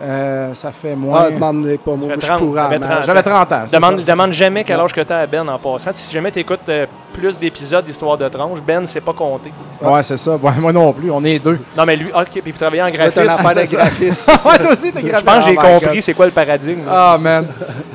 [0.01, 1.25] Euh, ça fait moins.
[1.27, 2.63] Ah, demande pas moi, je 30, suis pourrant.
[2.63, 2.89] ça fait man.
[2.89, 3.05] 30.
[3.05, 3.63] J'avais 30 ans.
[3.71, 4.11] Demande, ça.
[4.11, 5.91] demande jamais quel âge que tu as à Ben en passant.
[5.93, 6.71] Si jamais tu écoutes
[7.13, 9.51] plus d'épisodes d'Histoire de tronche, Ben, c'est pas compté.
[9.81, 10.35] Ouais, c'est ça.
[10.37, 11.59] Ouais, moi non plus, on est deux.
[11.77, 13.27] Non, mais lui, ok, puis vous travaillez en graphisme.
[13.29, 14.31] affaire de graphisme.
[14.49, 16.81] ouais, toi aussi, t'es Je pense que j'ai compris c'est quoi le paradigme.
[16.89, 17.45] Ah, man.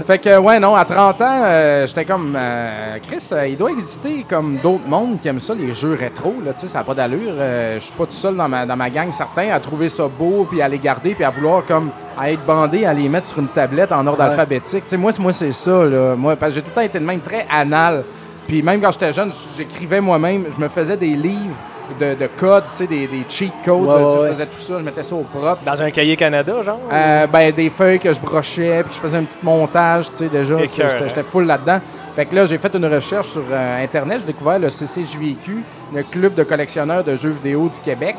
[0.06, 2.34] fait que, ouais, non, à 30 ans, euh, j'étais comme.
[2.36, 6.34] euh, Chris, euh, il doit exister comme d'autres mondes qui aiment ça, les jeux rétro,
[6.44, 7.32] là, tu sais, ça n'a pas d'allure.
[7.36, 10.04] Euh, je suis pas tout seul dans ma, dans ma gang, certains, à trouver ça
[10.06, 13.26] beau, puis à les garder, puis à vouloir, comme, à être bandé, à les mettre
[13.28, 14.30] sur une tablette en ordre Ouais.
[14.30, 14.84] alphabétique.
[14.84, 16.14] Tu sais, moi, c'est- moi c'est ça, là.
[16.16, 18.04] Moi, parce que j'ai tout le temps été de même très anal.
[18.46, 21.56] Puis même quand j'étais jeune, j'écrivais moi-même, je me faisais des livres
[22.00, 24.74] de, de codes, tu sais, des, des cheat codes, Ouais, ouais, je faisais tout ça,
[24.78, 25.58] je mettais ça au propre.
[25.64, 26.80] Dans un cahier Canada, genre?
[26.92, 30.28] Euh, ben, des feuilles que je brochais, puis je faisais un petit montage, tu sais,
[30.28, 30.56] déjà.
[30.64, 31.80] J'étais full là-dedans.
[32.14, 34.20] Fait que là, j'ai fait une recherche sur euh, Internet.
[34.20, 35.62] J'ai découvert le CCJVQ,
[35.94, 38.16] le Club de collectionneurs de jeux vidéo du Québec.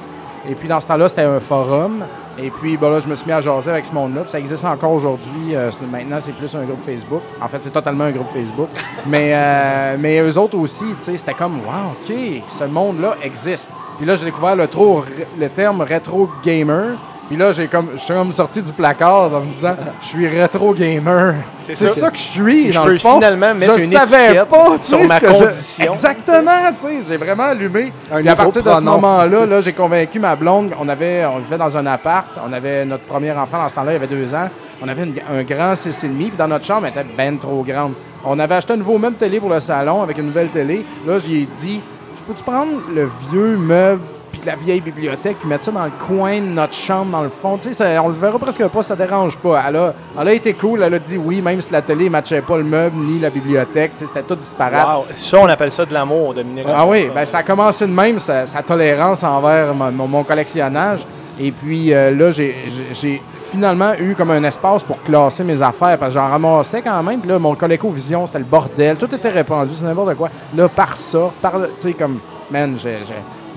[0.49, 2.03] Et puis, dans ce temps-là, c'était un forum.
[2.39, 4.21] Et puis, ben là, je me suis mis à jaser avec ce monde-là.
[4.25, 5.55] Ça existe encore aujourd'hui.
[5.55, 7.21] Euh, maintenant, c'est plus un groupe Facebook.
[7.41, 8.69] En fait, c'est totalement un groupe Facebook.
[9.07, 12.15] mais, euh, mais eux autres aussi, c'était comme, wow, OK,
[12.47, 13.71] ce monde-là existe.
[13.97, 15.03] Puis là, j'ai découvert le, trop,
[15.39, 16.97] le terme rétro gamer.
[17.27, 20.27] Puis là, j'ai comme, je suis comme sorti du placard en me disant, je suis
[20.29, 21.35] rétro gamer.
[21.61, 21.87] C'est ça.
[21.89, 22.09] ça.
[22.11, 23.15] que je suis, Je dans peux le fond.
[23.15, 25.85] finalement mettre je une savais pas, tu sur sais, ma ce que je- condition.
[25.87, 27.91] Exactement, tu sais, j'ai vraiment allumé.
[28.09, 30.71] Un Puis à partir de ce moment-là, là, j'ai convaincu ma blonde.
[30.79, 32.27] On avait, on vivait dans un appart.
[32.47, 34.47] On avait notre premier enfant dans ce temps-là, il avait deux ans.
[34.81, 36.29] On avait une- un grand 6,5.
[36.29, 37.91] Puis dans notre chambre, elle était ben trop grande.
[38.23, 40.85] On avait acheté un nouveau meuble télé pour le salon avec une nouvelle télé.
[41.05, 41.81] Là, j'y ai dit,
[42.17, 44.01] je peux-tu prendre le vieux meuble
[44.31, 47.29] puis la vieille bibliothèque puis mettre ça dans le coin de notre chambre, dans le
[47.29, 47.57] fond.
[47.57, 49.63] Tu sais, on le verra presque pas, ça dérange pas.
[49.67, 52.09] Elle a, elle a été cool, elle a dit oui, même si la télé ne
[52.11, 53.93] matchait pas le meuble ni la bibliothèque.
[53.93, 54.85] Tu sais, C'était tout disparate.
[54.97, 55.05] Wow.
[55.15, 56.65] Ça, on appelle ça de l'amour, Dominique.
[56.67, 57.11] Ah oui, Ça.
[57.13, 61.05] ben ça a commencé de même, sa, sa tolérance envers mon, mon- collectionnage.
[61.39, 66.13] Et puis euh, là, j'ai- finalement eu comme un espace pour classer mes affaires parce
[66.13, 67.19] que j'en ramassais quand même.
[67.21, 68.97] Puis là, mon ColecoVision, c'était le bordel.
[68.97, 70.29] Tout était répandu, c'est n'importe quoi.
[70.55, 71.53] Là, par sorte, par.
[71.53, 72.19] Tu sais, comme.
[72.49, 72.97] Man, j'ai.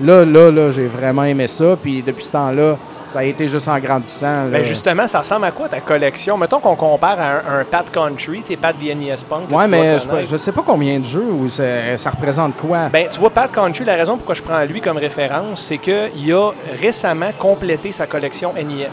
[0.03, 1.75] Là, là, là, j'ai vraiment aimé ça.
[1.81, 2.77] Puis depuis ce temps-là,
[3.07, 4.43] ça a été juste en grandissant.
[4.45, 4.49] là.
[4.51, 6.37] Ben justement, ça ressemble à quoi ta collection?
[6.37, 7.25] Mettons qu'on compare à
[7.55, 9.49] un, un Pat Country, tu sais, Pat the NES Punk.
[9.65, 12.87] tu mais je, je sais pas combien de jeux ou ça, ça représente quoi.
[12.91, 16.33] Ben, tu vois, Pat Country, la raison pourquoi je prends lui comme référence, c'est qu'il
[16.33, 18.87] a récemment complété sa collection NES.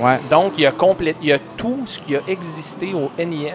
[0.00, 0.20] ouais.
[0.30, 3.54] Donc, il a, complé- il a tout ce qui a existé au NES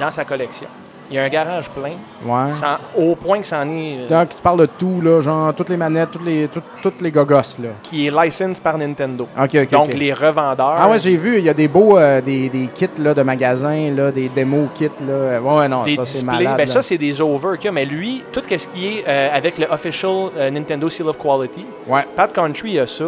[0.00, 0.68] dans sa collection.
[1.10, 1.92] Il y a un garage plein,
[2.24, 2.52] Ouais.
[2.52, 5.70] sans- au point que c'en est, euh, Donc, tu parles de tout, là, genre toutes
[5.70, 7.70] les manettes, toutes les, toutes, toutes les gogosses, là.
[7.82, 9.26] qui est licensed par Nintendo.
[9.40, 10.76] OK, OK, Donc, les revendeurs.
[10.78, 13.22] Ah ouais, j'ai vu, il y a des beaux euh, des, des kits là, de
[13.22, 14.90] magasins, là, des démos kits.
[15.06, 15.40] Là.
[15.40, 16.56] Ouais, non, des ça c'est malade.
[16.58, 16.72] Ben, là.
[16.72, 17.72] ça, c'est des over y.
[17.72, 22.04] Mais lui, tout ce qui est euh, avec le official Nintendo Seal of Quality, ouais.
[22.14, 23.04] Pat Country a ça.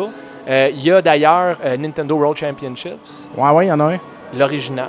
[0.49, 3.99] Il y a d'ailleurs Nintendo World Championships, ouais, ouais, il y en a un.
[4.37, 4.89] l'original.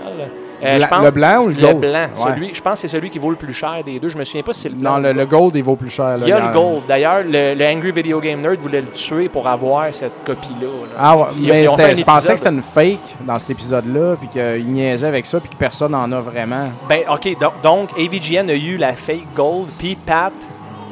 [0.63, 1.79] Euh, Bla- je pense- le blanc ou le Le gold?
[1.79, 1.91] blanc.
[1.91, 2.33] Ouais.
[2.33, 4.09] Celui, je pense que c'est celui qui vaut le plus cher des deux.
[4.09, 4.93] Je me souviens pas si c'est le blanc.
[4.93, 6.17] Non, le, le gold, il vaut plus cher.
[6.17, 6.25] là.
[6.25, 6.83] Il y a le gold.
[6.87, 10.67] D'ailleurs, le, le Angry Video Game Nerd voulait le tuer pour avoir cette copie-là.
[10.67, 10.95] là.
[10.99, 14.29] Ah ouais, Ils- mais ils je pensais que c'était une fake dans cet épisode-là, puis
[14.29, 16.69] qu'il niaisait avec ça, puis que personne n'en a vraiment.
[16.87, 17.37] Ben, OK.
[17.39, 20.33] Donc, donc, AVGN a eu la fake gold, puis Pat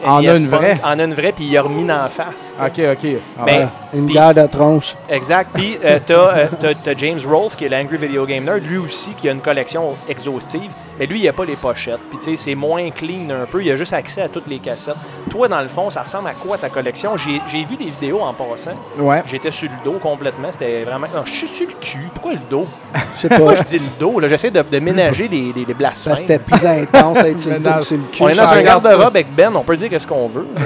[0.05, 0.77] En a une vraie.
[0.83, 2.55] En a une vraie, puis il a remis dans la face.
[2.57, 2.63] tu.
[2.87, 3.11] OK, OK.
[3.39, 3.67] Ah Ben, ouais.
[3.93, 4.95] Une Puis- guerre de tronche.
[5.09, 5.49] Exact.
[5.53, 8.77] Puis euh, t'as, euh, t'as- t'as James Rolfe, qui est l'Angry Video Game Nerd, lui
[8.77, 10.71] aussi, qui a une collection exhaustive.
[10.99, 11.99] Mais lui, il n'a pas les pochettes.
[12.09, 13.63] Puis tu sais, c'est moins clean un peu.
[13.63, 14.95] Il a juste accès à toutes les cassettes.
[15.31, 17.15] Toi, dans le fond, ça ressemble à quoi ta collection?
[17.17, 18.73] J'ai, j'ai vu des vidéos en passant.
[18.97, 19.23] Ouais.
[19.25, 20.49] J'étais sur le dos complètement.
[20.51, 21.07] C'était vraiment.
[21.15, 22.09] Non, je suis sur le cul.
[22.13, 22.67] Pourquoi le dos?
[23.15, 23.35] Je sais pas.
[23.37, 24.19] Pourquoi je dis le dos?
[24.19, 26.13] Là, j'essaie de, de ménager les, les, les blasphèmes.
[26.13, 27.83] Que c'était plus intense à être sur le, Ménage.
[27.83, 28.23] sur le cul.
[28.23, 30.45] On est dans un garde-robe avec Ben, on peut dire qu'est-ce qu'on veut.
[30.55, 30.61] là.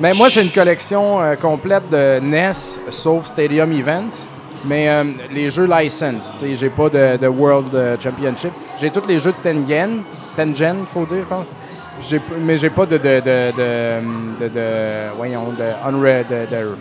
[0.00, 2.52] Mais moi, j'ai une collection euh, complète de NES,
[2.88, 4.26] sauf Stadium Events.
[4.64, 8.52] Mais euh, les jeux license, tu sais, j'ai pas de, de World euh, Championship.
[8.80, 10.02] J'ai tous les jeux de Tengen,
[10.36, 11.50] Tengen, il faut dire, je pense.
[12.00, 16.76] J'ai mais j'ai pas de de, de, de, de, de- voyons, de Unread, de, de-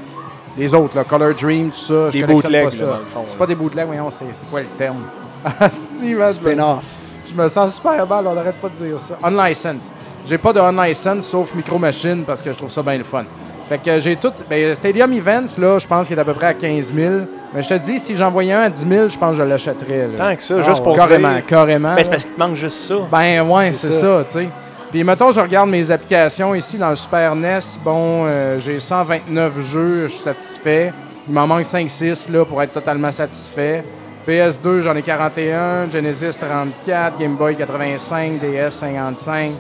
[0.58, 2.10] les autres, là, Color Dream, tout ça.
[2.10, 2.86] Je Des collectionne bootlegs, pas ça.
[2.86, 3.40] là, dans le fond, C'est là.
[3.40, 5.02] pas des bootlegs, voyons, c'est c'est quoi le terme?
[5.72, 6.86] Steve, je Spin-off.
[7.28, 9.18] je me sens super mal, on n'arrête pas de dire ça.
[9.24, 9.92] Unlicensed.
[10.26, 13.24] J'ai pas de unlicensed sauf Micro Machine parce que je trouve ça bien le fun.
[13.68, 14.32] Fait que j'ai tout.
[14.50, 17.14] Ben, Stadium Events, là, je pense qu'il est à peu près à 15 000.
[17.54, 19.44] Mais je te dis, si j'en voyais un à 10 000, je pense que je
[19.44, 20.10] l'achèterais.
[20.18, 21.96] Tant que ça, Ah, juste pour Carrément, dire- carrément.
[21.96, 22.96] Ben, c'est parce qu'il te manque juste ça.
[23.12, 24.50] Ben ouais, C'est ça, tu sais.
[24.92, 27.60] Puis mettons, je regarde mes applications ici dans le Super NES.
[27.84, 30.92] Bon, euh, j'ai 129 jeux, je suis satisfait.
[31.30, 33.86] Il m'en manque 5-6 là pour être totalement satisfait.
[34.28, 39.52] PS2, j'en ai 41, Genesis 34, Game Boy 85, DS 55.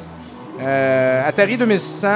[0.61, 2.07] Euh, Atari 2600,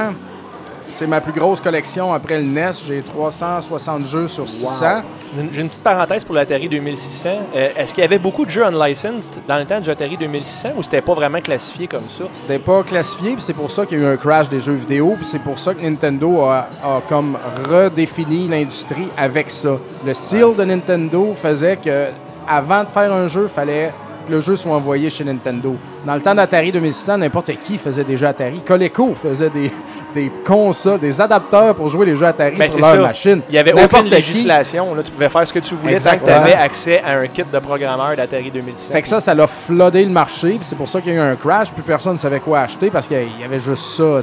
[0.88, 2.70] c'est ma plus grosse collection après le NES.
[2.88, 5.02] J'ai 360 jeux sur 600.
[5.38, 7.30] Une- J'ai une petite parenthèse pour l'Atari 2600.
[7.56, 10.70] Euh, Est-ce qu'il y avait beaucoup de jeux unlicensed dans le temps du Atari 2600
[10.78, 12.26] ou c'était pas vraiment classifié comme ça?
[12.34, 14.74] C'est pas classifié, puis c'est pour ça qu'il y a eu un crash des jeux
[14.76, 17.36] vidéo, puis c'est pour ça que Nintendo a, a comme
[17.68, 19.78] redéfini l'industrie avec ça.
[20.06, 22.06] Le seal de Nintendo faisait que
[22.48, 23.92] avant de faire un jeu, fallait
[24.26, 25.76] que le jeu soit envoyé chez Nintendo.
[26.06, 28.60] Dans le temps d'Atari 2600, n'importe qui faisait des jeux Atari.
[28.66, 29.72] Coleco faisait des,
[30.14, 32.98] des consoles, des adapteurs pour jouer les jeux Atari Ben, sur leur ça.
[32.98, 33.42] machine.
[33.50, 34.94] Il n'y avait aucune législation.
[34.96, 37.28] Là, tu pouvais faire ce que tu voulais tant que tu avais accès à un
[37.28, 38.92] kit de programmeur d'Atari 2600.
[38.92, 41.22] Fait que ça, ça l'a floodé le marché, c'est pour ça qu'il y a eu
[41.32, 44.22] un crash, puis personne ne savait quoi acheter parce qu'il y avait juste ça.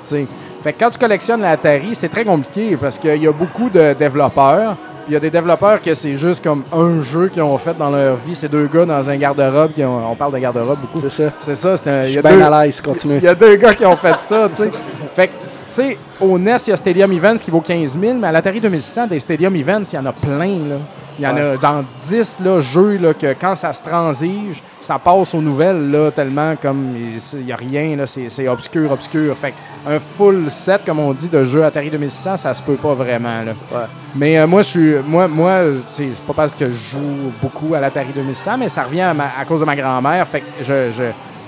[0.62, 3.68] Fait que quand tu collectionnes la Atari, c'est très compliqué parce qu'il y a beaucoup
[3.68, 4.76] de développeurs,
[5.08, 7.90] il y a des développeurs que c'est juste comme un jeu qu'ils ont fait dans
[7.90, 8.34] leur vie.
[8.34, 11.00] C'est deux gars dans un garde-robe, qui ont- on parle de garde-robe beaucoup.
[11.00, 11.32] C'est ça.
[11.38, 12.04] C'est ça, c'est un.
[12.04, 12.80] Il y a deux- à l'aise.
[12.80, 13.16] Continue.
[13.18, 14.70] il y a deux gars qui ont fait ça, tu sais.
[15.14, 15.38] Fait que, tu
[15.70, 18.60] sais, au NES, il y a Stadium Events qui vaut 15 000, mais à l'Atari
[18.60, 20.76] 2600, des Stadium Events, il y en a plein, là.
[21.18, 21.40] Il y en Ouais.
[21.40, 25.90] a dans 10 là, jeux là, que quand ça se transige, ça passe aux nouvelles
[25.90, 29.36] là, tellement comme il n'y a rien, là, c'est c'est obscur, obscur.
[29.36, 29.52] Fait
[29.86, 33.42] un full set, comme on dit, de jeux Atari 2600, ça se peut pas vraiment.
[33.42, 33.52] Là.
[33.70, 33.78] Ouais.
[34.14, 35.60] Mais euh, moi, je suis, moi, moi,
[35.90, 39.30] c'est pas parce que je joue beaucoup à l'Atari 2600, mais ça revient à, ma-
[39.38, 40.26] à cause de ma grand-mère.
[40.26, 41.04] Fait que je, je,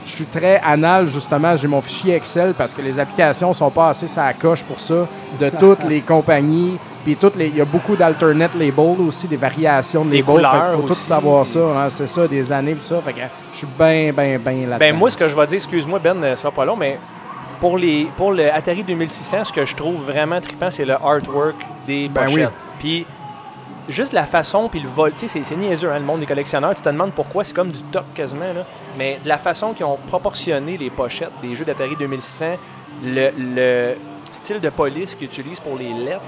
[0.06, 1.56] je suis très anal, justement.
[1.56, 5.06] J'ai mon fichier Excel parce que les applications sont pas assez ça coche pour ça,
[5.40, 6.76] de toutes les compagnies.
[7.04, 10.24] Puis toutes les, il y a beaucoup d'alternate labels aussi, des variations de labels.
[10.24, 11.58] Fait couleurs qu'il faut tout savoir ça.
[11.60, 13.00] hein, c'est ça, des années, tout ça.
[13.02, 13.20] Fait que
[13.52, 14.78] je suis bien, bien, bien là-dedans.
[14.78, 16.98] Ben moi, ce que je vais dire, excuse-moi Ben, euh, ça sera pas long, mais
[17.60, 21.56] pour, les, pour le Atari 2600, ce que je trouve vraiment trippant, c'est le artwork
[21.86, 22.36] des Ben pochettes.
[22.38, 22.64] oui.
[22.78, 23.06] Puis
[23.88, 26.26] juste la façon, puis le vol, tu sais, c'est- c'est niaiseux, hein, le monde des
[26.26, 26.74] collectionneurs.
[26.74, 28.64] Tu te demandes pourquoi, c'est comme du top quasiment, là.
[28.96, 32.56] Mais de la façon qu'ils ont proportionné les pochettes des jeux d'Atari 2600,
[33.04, 33.94] le, le
[34.32, 36.20] style de police qu'ils utilisent pour les lettres,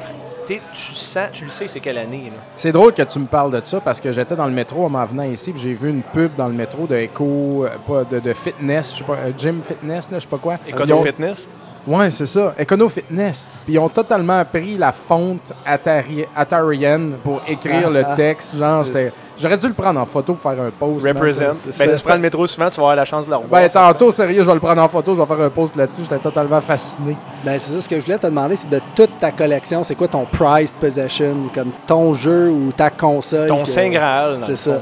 [0.55, 2.41] tu sens, tu le sais, c'est quelle année, là.
[2.57, 4.89] C'est drôle que tu me parles de ça parce que j'étais dans le métro en
[4.89, 8.05] m'en venant ici puis j'ai vu une pub dans le métro de Eco, euh, pas
[8.05, 10.59] de, de fitness, je sais pas, euh, gym fitness, là, je sais pas quoi.
[10.69, 11.47] Econo ont- Fitness?
[11.87, 13.47] Ouais, c'est ça, Econo Fitness.
[13.65, 18.57] Puis ils ont totalement pris la fonte Atari, atarienne pour écrire Ah, le texte.
[18.57, 21.07] Genre, j'étais- j'aurais dû le prendre en photo pour faire un post.
[21.07, 21.55] Represent.
[21.79, 23.61] Ben, si tu prends le métro souvent, tu vas avoir la chance de le revoir.
[23.63, 26.03] Ben, tantôt, sérieux, je vais le prendre en photo, je vais faire un post là-dessus.
[26.03, 27.17] J'étais totalement fasciné.
[27.45, 29.95] Ben, c'est ça ce que je voulais te demander, c'est de toute ta collection, c'est
[29.95, 33.49] quoi ton prized possession, comme ton jeu ou ta console?
[33.49, 34.39] Ton que- Saint Graal.
[34.45, 34.79] C'est ça.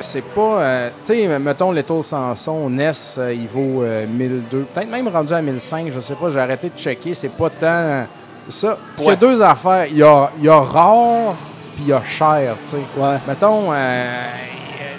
[0.00, 0.40] C'est pas.
[0.60, 4.66] euh, tu sais, mettons, Little Samson, NES, euh, il vaut euh, 1002.
[4.74, 6.30] Peut-être même rendu à 1005, je sais pas.
[6.30, 7.14] J'ai arrêté de checker.
[7.14, 8.04] C'est pas tant.
[8.48, 8.76] Ça.
[8.90, 9.86] Parce qu'il y a deux affaires.
[9.88, 11.34] Il y a, il y a rare,
[11.74, 12.76] puis il y a cher, tu sais.
[12.96, 13.16] Ouais.
[13.26, 14.26] Mettons, euh,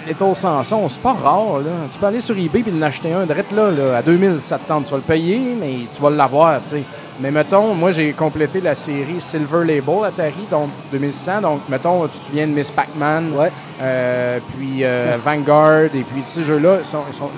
[0.06, 1.70] Little Samson, c'est pas rare, là.
[1.92, 4.58] Tu peux aller sur eBay et en acheter un direct là, là, à 2000, ça
[4.58, 4.84] te tente.
[4.84, 6.82] Tu vas le payer, mais tu vas l'avoir, tu sais.
[7.18, 11.40] Mais mettons, moi, j'ai complété la série Silver Label Atari, donc 2100.
[11.40, 13.50] Donc, mettons, tu te souviens de Miss Pac-Man, Ouais.
[13.80, 16.78] euh, puis euh, Vanguard, et puis ces jeux-là,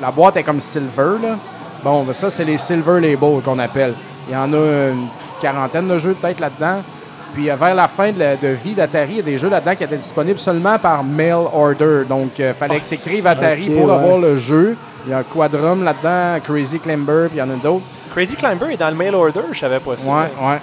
[0.03, 1.37] la boîte est comme Silver, là.
[1.85, 3.95] Bon, ben ça, c'est les Silver Label qu'on appelle.
[4.29, 5.07] Il y en a une
[5.41, 6.83] quarantaine de jeux peut-être là-dedans.
[7.35, 9.49] Puis euh, vers la fin de, la- de vie d'Atari, il y a des jeux
[9.49, 12.05] là-dedans qui étaient disponibles seulement par mail order.
[12.09, 13.95] Donc, il fallait que tu écrives Atari ok, pour ouais.
[13.95, 14.77] avoir le jeu.
[15.07, 17.85] Il y a Quadrum là-dedans, Crazy Climber, puis il y en a d'autres.
[18.13, 20.05] Crazy Climber est dans le mail order, je savais pas ça.
[20.07, 20.59] Ouais, ouais.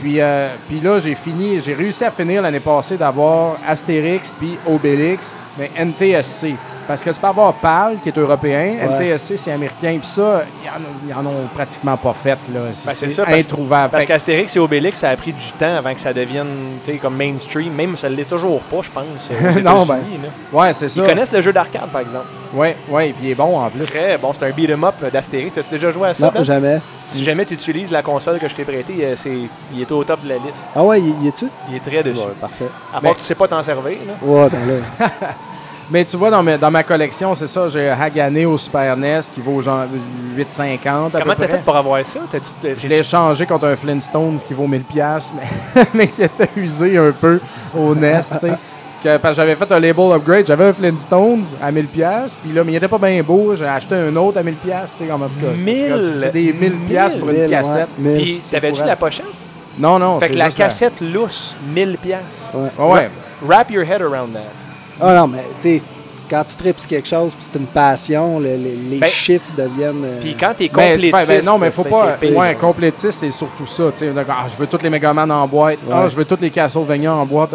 [0.00, 4.56] Puis, euh, puis là, j'ai fini, j'ai réussi à finir l'année passée d'avoir Astérix puis
[4.66, 6.54] Obélix, mais NTSC.
[6.90, 8.96] Parce que tu peux avoir PAL, qui est européen, Ouais.
[9.12, 12.30] NTSC, c'est américain, puis ça, ils en, ont- ils en ont pratiquement pas fait.
[12.52, 12.62] là.
[12.72, 13.90] C'est Ben, c'est c'est ça, introuvable.
[13.92, 16.48] Parce qu'Astérix et Obélix, ça a pris du temps avant que ça devienne
[16.84, 17.72] tu sais, comme mainstream.
[17.74, 19.30] Même ça ne l'est toujours pas, je pense.
[19.30, 20.00] aux Non, ben,
[20.52, 21.00] ouais, c'est ça.
[21.00, 22.26] Ils connaissent le jeu d'arcade, par exemple.
[22.52, 23.84] Ouais, ouais, puis il est bon en plus.
[23.86, 25.52] Très bon, c'est un beat'em up d'Astérix.
[25.54, 26.26] T'as déjà joué à ça?
[26.26, 26.42] Non, Ben?
[26.44, 26.80] jamais.
[27.12, 29.30] Si jamais tu utilises la console que je t'ai prêtée, euh, c'est,
[29.72, 30.54] il est au top de la liste.
[30.74, 31.46] Ah ouais, y est-tu?
[31.68, 32.18] Il est très dessus.
[32.18, 32.66] Ouais, parfait.
[32.90, 33.98] À part Mais- que tu sais pas t'en servir.
[34.04, 34.12] Là.
[34.28, 35.06] Ouais, ben là.
[35.90, 39.20] Mais tu vois, dans ma, dans ma collection, c'est ça, j'ai Hagané au Super NES
[39.34, 39.86] qui vaut genre
[40.36, 42.20] 8,50 à Comment t'as fait pour avoir ça?
[42.30, 46.48] T'as- Je l'ai échangé contre un Flintstones qui vaut 1000 pièces, mais, mais qui était
[46.56, 47.40] usé un peu
[47.76, 48.52] au NES, tu sais.
[49.02, 52.52] Que- Parce que j'avais fait un label upgrade, j'avais un Flintstones à 1000 pièces, puis
[52.52, 55.06] là, mais il était pas bien beau, j'ai acheté un autre à 1000 pièces, tu
[55.06, 55.26] sais, en tout cas.
[55.26, 56.00] en tout cas, 1000?
[56.20, 57.88] C'est des 1000 pièces pour une Mille, cassette.
[57.98, 58.14] ouais.
[58.16, 58.86] Puis t'avais-tu fourrant.
[58.88, 59.26] la pochette?
[59.78, 62.20] Non, non, fait c'est que la cassette lousse, 1000 pièces.
[62.54, 62.68] Ouais.
[62.78, 63.10] Ouais, ouais.
[63.42, 64.40] Wrap your head around that.
[65.00, 65.82] Ah non, mais tu sais,
[66.28, 70.04] quand tu tripes quelque chose, puis c'est une passion, le- les, les Ben, chiffres deviennent.
[70.04, 71.16] euh, Puis quand t'es Ben, complétiste...
[71.26, 72.12] fais- ben non, mais faut pas.
[72.20, 72.36] pire.
[72.36, 73.84] Ouais, complétiste, c'est surtout ça.
[73.92, 74.10] tu sais.
[74.12, 75.78] D'accord, Ah, je veux tous les Megaman en boîte.
[75.92, 77.54] Ah, je veux tous les Castlevania en boîte.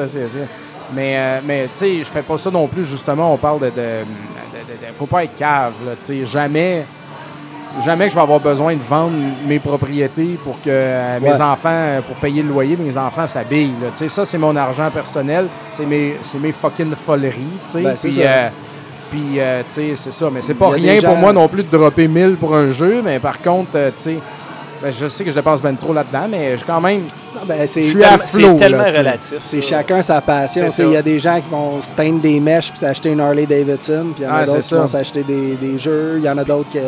[0.93, 2.85] Mais, euh, mais tu sais, je fais pas ça non plus.
[2.85, 3.65] Justement, on parle de.
[3.65, 5.73] de, de- de- de- faut pas être cave.
[5.85, 6.25] Là, tu sais.
[6.25, 6.85] jamais,
[7.83, 9.13] jamais que je vais avoir besoin de vendre
[9.47, 13.73] mes propriétés pour que euh, mes enfants, euh, pour payer le loyer, mes enfants s'habillent.
[13.81, 13.89] là.
[13.91, 15.47] Tu sais, ça, c'est mon argent personnel.
[15.71, 17.41] C'est mes, mes fucking foleries.
[17.75, 18.21] Ben, c'est Puis, ça.
[18.21, 18.49] euh,
[19.11, 20.29] puis, euh, c'est ça.
[20.31, 23.01] Mais c'est pas rien pour moi non plus de dropper 1000 pour un jeu.
[23.03, 24.17] Mais par contre, tu sais,
[24.85, 27.01] ben, je sais que je dépense bien trop là-dedans, mais je quand même.
[27.35, 28.53] non, ben, c'est- je suis à C'est flot.
[28.53, 28.97] tellement là, tu sais.
[28.99, 29.37] relatif.
[29.39, 29.67] C'est ça.
[29.67, 30.65] chacun sa passion.
[30.65, 30.87] C'est Tu sais, ça.
[30.89, 33.45] Il y a des gens qui vont se teindre des mèches puis s'acheter une Harley
[33.45, 34.07] Davidson.
[34.15, 34.75] Puis il y en a c'est d'autres qui ça.
[34.77, 36.13] vont s'acheter des, des jeux.
[36.17, 36.79] Il y en a d'autres que.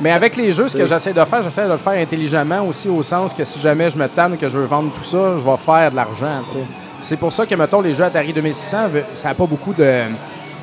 [0.00, 2.88] Mais avec les jeux, ce que j'essaie de faire, j'essaie de le faire intelligemment aussi,
[2.88, 5.44] au sens que si jamais je me tanne que je veux vendre tout ça, je
[5.44, 6.42] vais faire de l'argent.
[6.46, 6.58] tu sais.
[7.00, 10.02] C'est pour ça que, mettons, les jeux Atari 2600, ve- ça n'a pas beaucoup de.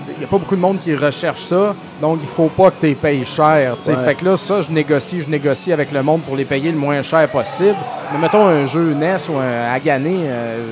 [0.10, 2.80] Il n'y a pas beaucoup de monde qui recherche ça, donc il faut pas que
[2.82, 3.78] tu les payes cher.
[3.88, 3.96] Ouais.
[3.96, 6.78] Fait que là, ça, je négocie, je négocie avec le monde pour les payer le
[6.78, 7.76] moins cher possible.
[8.12, 10.64] Mais mettons un jeu NES ou un Hagané, euh,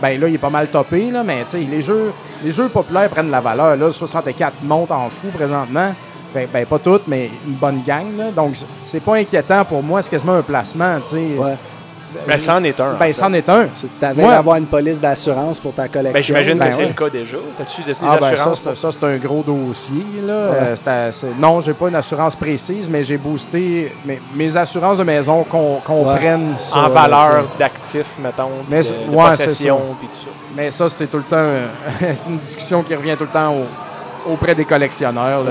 [0.00, 2.12] ben là, il est pas mal topé, là, mais les jeux,
[2.42, 3.76] les jeux populaires prennent de la valeur.
[3.76, 5.92] Là, 64 monte en fou présentement.
[6.32, 8.16] Fait, ben, pas toutes, mais une bonne gang.
[8.16, 8.30] là.
[8.30, 8.56] Donc,
[8.86, 10.00] c'est pas inquiétant pour moi.
[10.00, 10.96] C'est quasiment un placement.
[11.12, 11.56] Ouais.
[12.26, 12.90] Ben, c'en est un.
[12.94, 13.12] en Ben, fait.
[13.12, 13.66] c'en est un.
[14.00, 16.12] T'avais Moi- d'avoir une police d'assurance pour ta collection.
[16.14, 16.88] Ben, j'imagine Ben que c'est ouais.
[16.88, 17.36] le cas déjà.
[17.58, 18.62] T'as-tu des Ah, ben, ça, assurances?
[18.64, 20.04] c'est- ça, c'est un gros dossier.
[20.24, 20.32] Là.
[20.32, 23.92] Euh, c'est à- c'est- non, j'ai pas une assurance précise, mais j'ai boosté.
[24.34, 26.80] Mes assurances de maison qu'on comprennent ça.
[26.80, 29.96] en valeur d'actifs, mettons, Mais de, c'est- de ouais, c'est possession, ça.
[29.98, 30.30] puis tout ça.
[30.56, 31.36] Mais ça, c'était tout le temps.
[31.36, 31.66] euh,
[32.14, 35.44] c'est une discussion qui revient tout le temps au- auprès des collectionneurs.
[35.44, 35.50] là,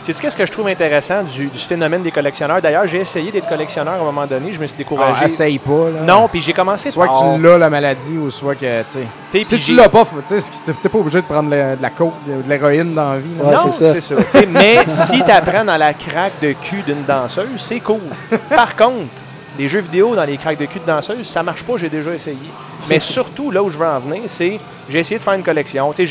[0.00, 0.12] Mais- tu sais.
[0.12, 2.60] Sais-tu qu'est-ce que je trouve intéressant du, du phénomène des collectionneurs?
[2.60, 5.18] D'ailleurs, j'ai essayé d'être collectionneur à un moment donné, je me suis découragé.
[5.22, 5.90] Ah, essaye pas.
[5.94, 6.00] Là.
[6.02, 8.98] non, puis j'ai commencé Soit que tu l'as, la maladie, ou soit que, tu
[9.32, 9.44] sais.
[9.44, 12.14] Si tu l'as pas, tu sais, t'es pas obligé de prendre le- de la coke,
[12.26, 13.30] de l'héroïne dans la vie.
[13.38, 13.44] là.
[13.44, 14.14] Ouais, non, c'est ça.
[14.30, 18.00] c'est mais si tu apprends dans la craque de cul d'une danseuse, c'est cool.
[18.50, 19.06] Par contre,
[19.60, 22.14] les jeux vidéo dans les craques de cul de danseuse, ça marche pas, j'ai déjà
[22.14, 22.36] essayé.
[22.88, 24.58] Mais surtout, là où je veux en venir, c'est
[24.88, 25.92] j'ai essayé de faire une collection.
[25.96, 26.02] Je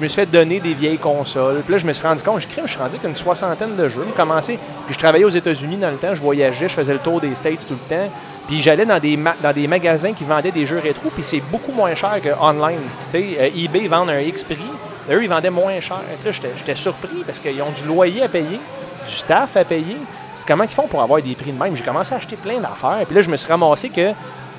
[0.00, 1.62] me suis fait donner des vieilles consoles.
[1.64, 3.88] Puis là, je me suis rendu compte, je crée, je suis rendu qu'une soixantaine de
[3.88, 4.04] jeux.
[4.06, 7.00] J'ai commencé, puis je travaillais aux États-Unis dans le temps, je voyageais, je faisais le
[7.00, 8.08] tour des States tout le temps.
[8.46, 11.72] Puis j'allais dans des, dans des magasins qui vendaient des jeux rétro, puis c'est beaucoup
[11.72, 12.78] moins cher que online.
[13.10, 14.58] Tu sais, euh, eBay vend un X prix,
[15.10, 16.00] eux, ils vendaient moins cher.
[16.20, 18.60] Puis là, j'étais- j'étais surpris parce qu'ils ont du loyer à payer,
[19.06, 19.96] du staff à payer.
[20.46, 21.76] Comment ils font pour avoir des prix de même?
[21.76, 23.00] J'ai commencé à acheter plein d'affaires.
[23.06, 24.12] Puis là, je me suis ramassé que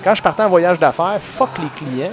[0.04, 2.12] quand je partais en voyage d'affaires, fuck les clients.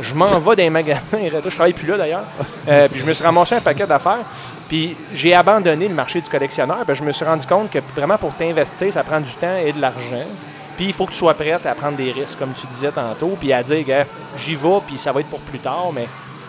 [0.00, 1.00] Je m'en vais dans les magasins.
[1.12, 2.22] Je travaille plus là d'ailleurs.
[2.68, 4.20] Euh, puis je me suis ramassé un paquet d'affaires.
[4.68, 6.78] Puis j'ai abandonné le marché du collectionneur.
[6.86, 9.72] Puis je me suis rendu compte que vraiment pour t'investir, ça prend du temps et
[9.72, 10.24] de l'argent.
[10.76, 13.36] Puis il faut que tu sois prête à prendre des risques, comme tu disais tantôt,
[13.40, 13.84] puis à dire,
[14.36, 15.86] j'y vais, puis ça va être pour plus tard.
[15.92, 16.06] Mais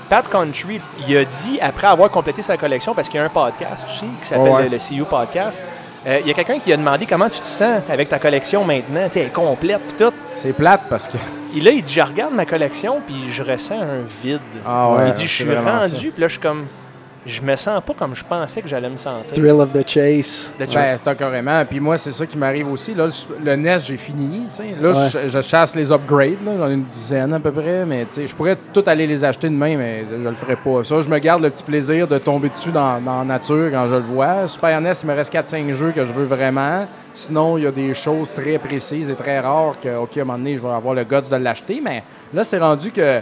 [0.07, 3.30] Pat Country, il a dit, après avoir complété sa collection, parce qu'il y a un
[3.30, 4.64] podcast aussi qui s'appelle Ouais.
[4.66, 5.60] le, le CU Podcast,
[6.06, 9.06] il y a quelqu'un qui a demandé comment tu te sens avec ta collection maintenant.
[9.08, 10.14] Tu sais, elle est complète, puis tout.
[10.36, 11.18] C'est plate parce que.
[11.56, 14.39] Et là, il dit, je regarde ma collection, puis je ressens un vide.
[14.66, 16.68] Ah ouais, il dit, je suis rendu, puis là, je suis comme,
[17.26, 19.34] je me sens pas comme je pensais que j'allais me sentir.
[19.34, 20.51] Thrill of the chase.
[20.57, 21.63] De- Ben, t'as carrément.
[21.65, 22.93] Puis moi, c'est ça qui m'arrive aussi.
[22.95, 23.07] Là,
[23.43, 24.43] le, NES, j'ai fini.
[24.82, 25.09] Là, Ouais.
[25.09, 26.43] je, je chasse les upgrades.
[26.45, 27.86] Là, j'en ai une dizaine à peu près.
[27.86, 30.84] Mais tu sais, je pourrais tout aller les acheter demain, mais je le ferai pas.
[30.84, 33.88] Ça, je me garde le petit plaisir de tomber dessus dans, dans la nature quand
[33.89, 34.47] je le vois.
[34.47, 36.88] Super NES, il me reste 4-5 jeux que je veux vraiment.
[37.13, 40.24] Sinon, il y a des choses très précises et très rares que, OK, à un
[40.24, 41.82] moment donné, je vais avoir le guts de l'acheter.
[41.84, 42.03] Mais
[42.34, 43.20] là, c'est rendu que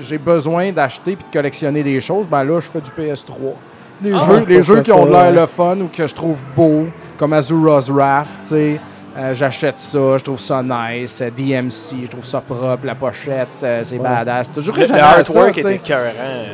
[0.00, 2.26] j'ai besoin d'acheter puis de collectionner des choses.
[2.28, 3.34] Ben là, je fais du PS3.
[4.02, 6.86] Les Ah, jeux, les jeux qui ont l'air le fun ou que je trouve beau,
[7.16, 8.80] comme Azura's Wrath, tu sais.
[9.18, 11.20] Euh, J'achète ça, je trouve ça nice.
[11.22, 12.84] Euh, DMC, je trouve ça propre.
[12.84, 14.52] La pochette, euh, c'est badass.
[14.52, 16.10] Toujours Le, le ça, artwork était écœurant.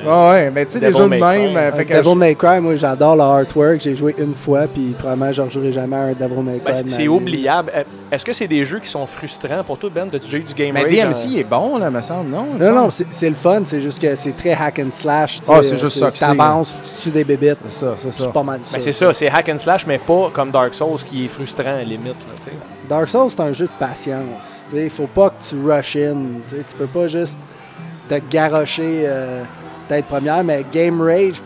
[0.08, 1.20] Ah ouais, mais tu sais, des jeux de même.
[1.20, 1.56] Cry.
[1.56, 3.80] euh, fait que Devil May Cry, moi j'adore le artwork.
[3.80, 6.72] J'ai joué une fois, puis probablement je ne rejouerai jamais à un Devil May Cry.
[6.72, 7.72] Ben, de c'est oubliable.
[8.12, 10.06] Est-ce que c'est des jeux qui sont frustrants pour toi, Ben?
[10.06, 12.44] Déjà eu du game Mais rage DMC est bon, là, me semble, non?
[12.44, 12.74] me Non, semble?
[12.80, 13.62] non, c'est le fun.
[13.64, 15.40] C'est juste que c'est très hack and slash.
[15.48, 16.26] Ah, sais, c'est juste ça que c'est.
[16.26, 17.58] T'avances, tu tues des bébites.
[17.68, 18.24] C'est ça, c'est ça.
[18.24, 18.76] C'est pas mal ça.
[18.76, 21.64] Ben, c'est ça, c'est hack and slash, mais pas comme Dark Souls qui est frustrant
[21.70, 22.08] à la limite.
[22.08, 22.51] là, tu sais.
[22.88, 24.42] Dark Souls, c'est un jeu de patience.
[24.74, 26.16] Il faut pas que tu rush in.
[26.48, 27.38] Tu sais, tu peux pas juste
[28.08, 29.42] te garrocher euh,
[29.88, 31.40] tête première, mais Game Rage,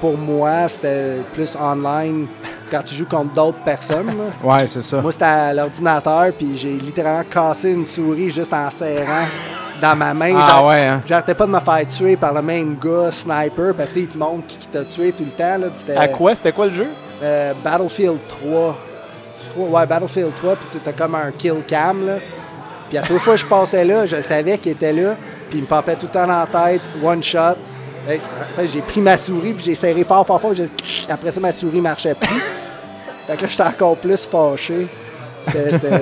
[0.00, 2.26] pour moi, c'était plus online
[2.70, 4.06] quand tu joues contre d'autres personnes.
[4.08, 4.24] là.
[4.42, 5.00] Ouais, c'est ça.
[5.00, 9.26] Moi, c'était à l'ordinateur, puis j'ai littéralement cassé une souris juste en serrant
[9.80, 10.34] dans ma main.
[10.36, 11.02] Ah ouais, hein?
[11.06, 14.46] J'arrêtais pas de me faire tuer par le même gars, sniper, parce qu'il te montre
[14.46, 15.58] qui, t'a tué tout le temps.
[15.58, 16.00] Là.
[16.00, 16.34] À quoi?
[16.34, 16.86] C'était quoi le jeu?
[17.22, 18.76] euh, Battlefield 3.
[19.54, 22.06] Trois- Ouais, Battlefield 3, puis t'as comme un kill cam.
[22.06, 22.14] Là.
[22.88, 25.16] Puis à toutes les fois que je passais là, je savais qu'il était là,
[25.48, 27.56] puis il me papait tout le temps dans la tête, one shot.
[28.06, 28.20] Fait,
[28.72, 30.54] j'ai pris ma souris, puis j'ai serré fort, fort, fort.
[30.54, 30.68] j'ai-
[31.08, 32.28] Après ça, ma souris marchait plus.
[33.26, 34.86] fait que là, j'étais encore plus fâché.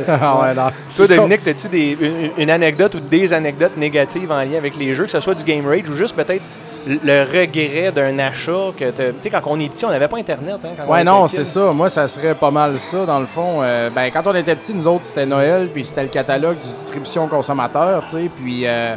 [0.09, 0.69] Ah ouais, non.
[0.95, 4.93] Toi, Dominique, as-tu des, une, une anecdote ou des anecdotes négatives en lien avec les
[4.93, 6.43] jeux, que ce soit du game rage ou juste peut-être
[6.87, 10.57] le regret d'un achat que tu sais quand on est petit on n'avait pas internet
[10.65, 11.73] hein, quand Ouais, non, c'est ça.
[11.73, 13.61] Moi, ça serait pas mal ça, dans le fond.
[13.63, 16.69] Euh, ben, quand on était petits, nous autres, c'était Noël, puis c'était le catalogue du
[16.69, 18.31] distribution consommateur, tu sais.
[18.35, 18.95] Puis, euh,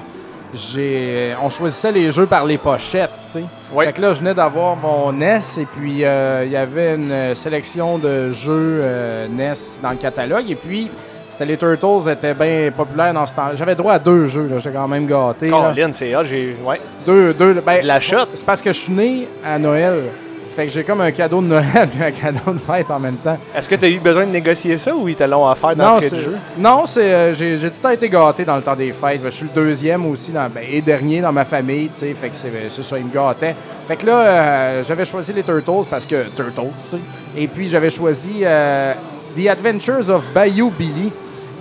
[0.54, 3.44] j'ai, on choisissait les jeux par les pochettes, tu sais.
[3.74, 3.86] Ouais.
[3.88, 7.36] Fait que là, je venais d'avoir mon NES, et puis euh, il y avait une
[7.36, 10.90] sélection de jeux euh, NES dans le catalogue, et puis.
[11.34, 13.50] C'était les Turtles étaient bien populaires dans ce temps.
[13.56, 14.60] J'avais droit à deux jeux, là.
[14.60, 15.50] J'étais quand même gâté.
[15.50, 18.28] Colin, c'est hot, j'ai ouais, Deux, deux, ben, de la shot.
[18.36, 20.04] c'est parce que je suis né à Noël.
[20.52, 23.16] Fait que j'ai comme un cadeau de Noël et un cadeau de fête en même
[23.16, 23.40] temps.
[23.58, 25.96] Est-ce que tu as eu besoin de négocier ça ou ils te l'ont offert Non,
[25.96, 26.38] de c'est, jeu?
[26.60, 29.22] non, c'est, euh, j'ai, tout le temps été gâté dans le temps des fêtes.
[29.24, 32.14] Je suis le deuxième aussi dans, ben, et dernier dans ma famille, tu sais.
[32.14, 33.56] Fait que c'est, c'est ça, ils me gâtaient.
[33.88, 37.00] Fait que là, euh, j'avais choisi les Turtles parce que Turtles, tu sais.
[37.36, 38.94] Et puis j'avais choisi euh,
[39.36, 41.12] The Adventures of Bayou Billy,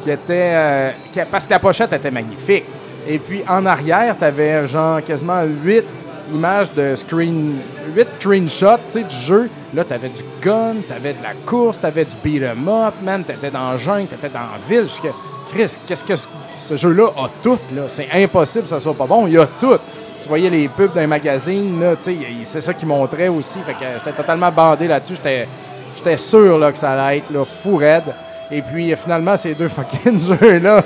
[0.03, 0.91] qui était euh,
[1.31, 2.65] parce que la pochette était magnifique.
[3.07, 5.85] Et puis en arrière, tu avais genre quasiment 8
[6.33, 7.61] images de screen,
[7.95, 9.51] 8 screenshots du jeu.
[9.75, 12.69] Là, tu avais du gun, tu avais de la course, tu avais du beat 'em
[12.69, 13.25] up, man.
[13.25, 14.85] Tu étais dans la jungle, tu étais dans ville.
[14.85, 15.11] Jusqu'à
[15.53, 16.15] Chris, qu'est-ce que
[16.51, 17.83] ce, jeu-là a tout, là?
[17.89, 19.27] C'est impossible que ça soit pas bon.
[19.27, 19.79] Il a tout.
[20.23, 23.59] Tu voyais les pubs dans les magazines, là, c'est ça qui montrait aussi.
[23.67, 25.17] Fait que euh, j'étais totalement bandé là-dessus.
[25.17, 25.49] J'étais,
[25.97, 28.05] j'étais sûr là, que ça allait être là, fou raide.
[28.51, 30.83] Et puis, finalement, ces deux fucking jeux-là.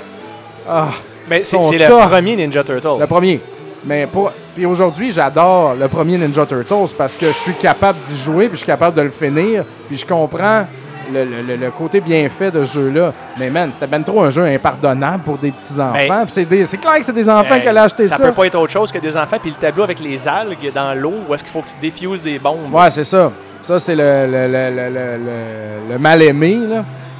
[0.67, 0.87] Ah,
[1.29, 2.99] Mais c'est le premier Ninja Turtle.
[2.99, 3.41] le premier.
[3.85, 4.31] Mais pour.
[4.55, 8.53] Puis aujourd'hui, j'adore le premier Ninja Turtles parce que je suis capable d'y jouer, puis
[8.53, 10.65] je suis capable de le finir, puis je comprends
[11.13, 11.23] le,
[11.55, 13.13] le- côté bien fait de ce jeu-là.
[13.39, 15.93] Mais man, c'était ben trop un jeu impardonnable pour des petits enfants.
[16.09, 18.17] Ben, Puis c'est clair que c'est des enfants Hey, qui allaient acheter ça.
[18.17, 19.37] Ça peut pas être autre chose que des enfants.
[19.39, 22.21] Puis le tableau avec les algues dans l'eau, où est-ce qu'il faut que tu défuses
[22.23, 22.73] des bombes?
[22.73, 23.31] Ouais, c'est ça.
[23.61, 26.59] Ça, c'est le, le, le, le, mal-aimé.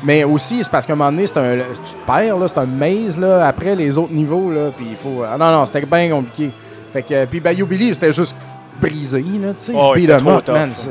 [0.04, 2.66] Mais aussi, c'est parce qu'à un moment donné, c'est un, tu te perds, c'est un
[2.66, 5.24] maze, là, après les autres niveaux, là, puis il faut...
[5.24, 6.52] Ah non, non, c'était bien compliqué.
[6.92, 8.38] Fait que, puis Bayou Billy, c'était juste
[8.80, 9.74] brisé, là, tu sais.
[9.76, 9.94] Oh,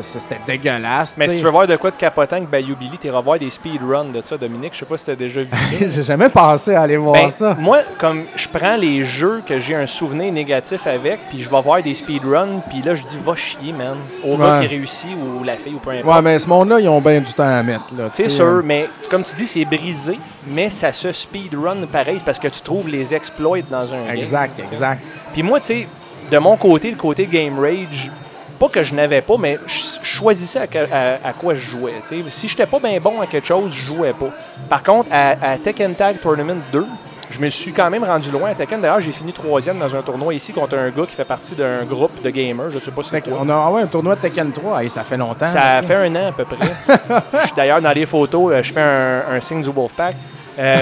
[0.00, 3.10] c'était dégueulasse, Mais si tu veux voir de quoi de capotant que Bayou Billy, t'es
[3.10, 4.72] revoir des speedruns de ça, Dominique.
[4.74, 5.86] Je sais pas si t'as déjà vu ça.
[5.88, 7.54] J'ai jamais pensé à aller voir Ben, ça.
[7.58, 11.60] Moi, comme je prends les jeux que j'ai un souvenir négatif avec, puis je vais
[11.62, 13.96] voir des speedruns, puis là, je dis, va chier, man.
[14.24, 14.66] Au gars Ouais.
[14.68, 16.14] qui réussit ou la fille ou peu importe.
[16.16, 18.08] Ouais, mais ce monde-là, ils ont bien du temps à mettre, là.
[18.10, 22.38] C'est sûr, mais c'est- comme tu dis, c'est brisé, mais ça se speedrun pareil, parce
[22.38, 25.02] que tu trouves les exploits dans un Exact, exact.
[25.32, 25.88] Puis moi, tu sais,
[26.30, 28.10] de mon côté, le côté Game Rage,
[28.58, 31.60] pas que je n'avais pas, mais je je choisissais à, que- à- à quoi je
[31.70, 31.94] jouais.
[32.28, 34.30] Si j'étais pas bien bon à quelque chose, je jouais pas.
[34.68, 36.86] Par contre, à, à Tekken Tag Tournament 2,
[37.28, 38.80] je me suis quand même rendu loin à Tekken.
[38.80, 41.84] D'ailleurs, j'ai fini troisième dans un tournoi ici contre un gars qui fait partie d'un
[41.84, 42.70] groupe de gamers.
[42.70, 44.88] Je sais pas si c'est qu'on a ah ouais, un tournoi de Tekken 3, Hey,
[44.88, 45.46] ça fait longtemps.
[45.46, 46.56] Ça fait un an à peu près.
[47.42, 50.14] Je suis D'ailleurs, dans les photos, euh, je fais un, un signe du Wolfpack.
[50.58, 50.76] Euh,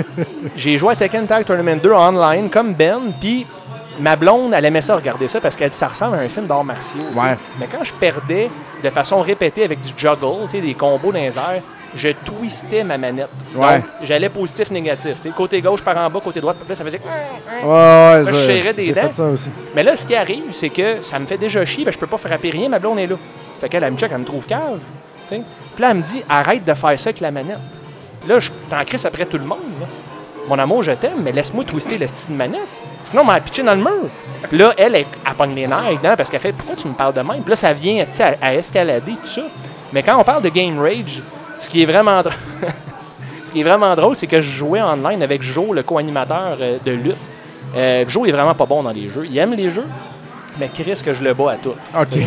[0.56, 3.46] j'ai joué à Tekken Tag Tournament 2 online comme Ben, puis
[4.00, 6.46] ma blonde, elle aimait ça regarder ça parce qu'elle dit ça ressemble à un film
[6.46, 7.00] d'arts martiaux.
[7.14, 7.36] Ouais.
[7.58, 8.50] Mais quand je perdais
[8.82, 11.62] de façon répétée avec du juggle, des combos dans les airs,
[11.94, 13.30] je twistais ma manette.
[13.54, 13.82] Ouais.
[14.02, 15.20] J'allais positif-négatif.
[15.20, 15.34] tu sais.
[15.34, 17.00] Côté gauche par en bas, côté droit, puis là, ça faisait...
[17.00, 19.02] Ouais, ouais, je serrais des dents.
[19.02, 19.50] fait ça aussi.
[19.74, 22.06] Mais là, ce qui arrive, c'est que ça me fait déjà chier, ben, je peux
[22.06, 23.16] pas frapper rien, ma blonde est là.
[23.60, 24.80] Fait qu'elle, elle me check, elle me trouve cave.
[25.28, 25.42] Puis
[25.78, 27.58] là, elle me dit, arrête de faire ça avec la manette.
[28.26, 29.58] Là, je t'en crisse après tout le monde.
[29.80, 29.86] là.
[30.48, 32.60] Mon amour, je t'aime, mais laisse-moi twister le style de manette.
[33.08, 34.10] Sinon, on m'a pitché dans le mur.
[34.48, 36.92] Puis là, elle, elle, elle pogne les nerfs dedans parce qu'elle fait Pourquoi tu me
[36.92, 37.40] parles de même?
[37.40, 38.04] Puis là, ça vient
[38.42, 39.42] à escalader, tout ça.
[39.94, 41.22] Mais quand on parle de Game Rage,
[41.58, 42.34] ce qui est vraiment drôle,
[43.46, 46.76] ce qui est vraiment drôle, c'est que je jouais online avec Joe, le co-animateur euh,
[46.84, 47.16] de lutte.
[47.74, 49.24] Euh, Joe est vraiment pas bon dans les jeux.
[49.24, 49.86] Il aime les jeux,
[50.58, 51.74] mais Chris que je le bats à tout.
[51.98, 52.18] OK.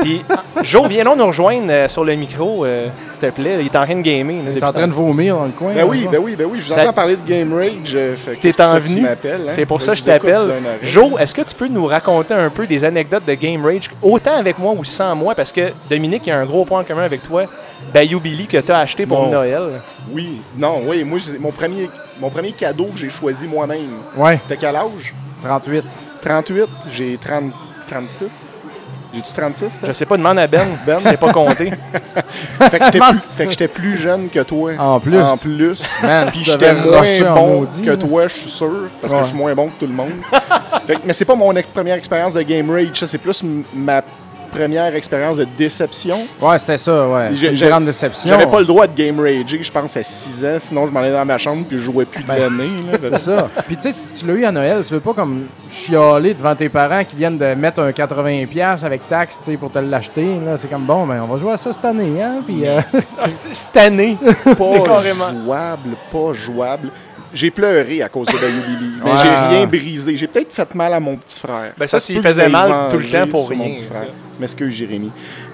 [0.00, 0.24] Puis,
[0.62, 3.56] Joe, viens donc nous rejoindre euh, sur le micro, euh, s'il te plaît.
[3.60, 4.36] Il est en train de gamer.
[4.36, 5.70] là, T'es depuis en train de vomir dans le coin.
[5.72, 6.58] Ben là, oui, ben oui, ben oui.
[6.60, 7.70] Je vous Ça- entends parler de Game Rage.
[7.94, 8.14] euh,
[8.56, 9.06] ça en venu.
[9.06, 9.14] hein.
[9.48, 10.52] C'est pour Là, ça que je vous écoute t'appelle.
[10.82, 14.36] Joe, est-ce que tu peux nous raconter un peu des anecdotes de Game Rage, autant
[14.36, 15.34] avec moi ou sans moi?
[15.34, 17.44] Parce que Dominique, il y a un gros point en commun avec toi.
[17.92, 19.30] Bayou Billy que tu as acheté pour Bon.
[19.30, 19.80] Noël.
[20.10, 21.04] Oui, non, oui.
[21.04, 21.88] Moi, mon premier,
[22.20, 23.90] mon premier cadeau que j'ai choisi moi-même.
[24.16, 25.12] Ouais, T'as quel âge?
[25.42, 25.84] 38.
[26.22, 26.64] 38.
[26.90, 27.52] J'ai 30,
[27.86, 28.53] 36.
[29.14, 29.80] J'ai-tu 36?
[29.86, 30.66] Je sais pas, demande à Ben.
[30.86, 30.98] Ben?
[30.98, 31.70] Je sais pas compter.
[32.70, 34.72] Fait que j'étais plus, fait que j'étais plus jeune que toi.
[34.78, 35.20] En plus.
[35.20, 35.84] En plus.
[36.02, 39.18] Man, Puis j'étais moins bon que toi, je suis sûr, parce Ouais.
[39.20, 40.10] que je suis moins bon que tout le monde.
[40.86, 43.42] Fait que- mais c'est pas mon ex- première expérience de Game Rage, ça, c'est plus
[43.42, 44.02] m- ma
[44.54, 46.16] première expérience de déception.
[46.40, 47.28] Ouais, c'était ça, ouais.
[47.30, 48.30] Une j'ai- grande déception.
[48.30, 51.00] J'avais pas le droit de Game Rager, je pense, à 6 ans, sinon je m'en
[51.00, 52.68] allais dans ma chambre puis je jouais plus de Ben, l'année.
[52.92, 52.98] là.
[53.00, 53.48] C'est ça.
[53.66, 56.54] Puis tu sais, tu- tu l'as eu à Noël, tu veux pas comme chialer devant
[56.54, 60.26] tes parents qui viennent de mettre un 80$ avec taxe, tu sais, pour te l'acheter.
[60.44, 62.40] Là, c'est comme bon, ben on va jouer à ça cette année, hein.
[62.46, 62.80] Puis euh,
[63.20, 64.16] Ah, Cette année.
[64.44, 66.90] Pas jouable, pas jouable.
[67.34, 69.16] J'ai pleuré à cause de Bayou Billy, mais Ouais.
[69.22, 70.16] j'ai rien brisé.
[70.16, 71.72] J'ai peut-être fait mal à mon petit frère.
[71.76, 73.90] Ben ça, se s'il faisait mal tout le temps pour sur mon rien, petit ça.
[73.90, 74.08] frère.
[74.40, 75.10] M'excuse, Jérémy.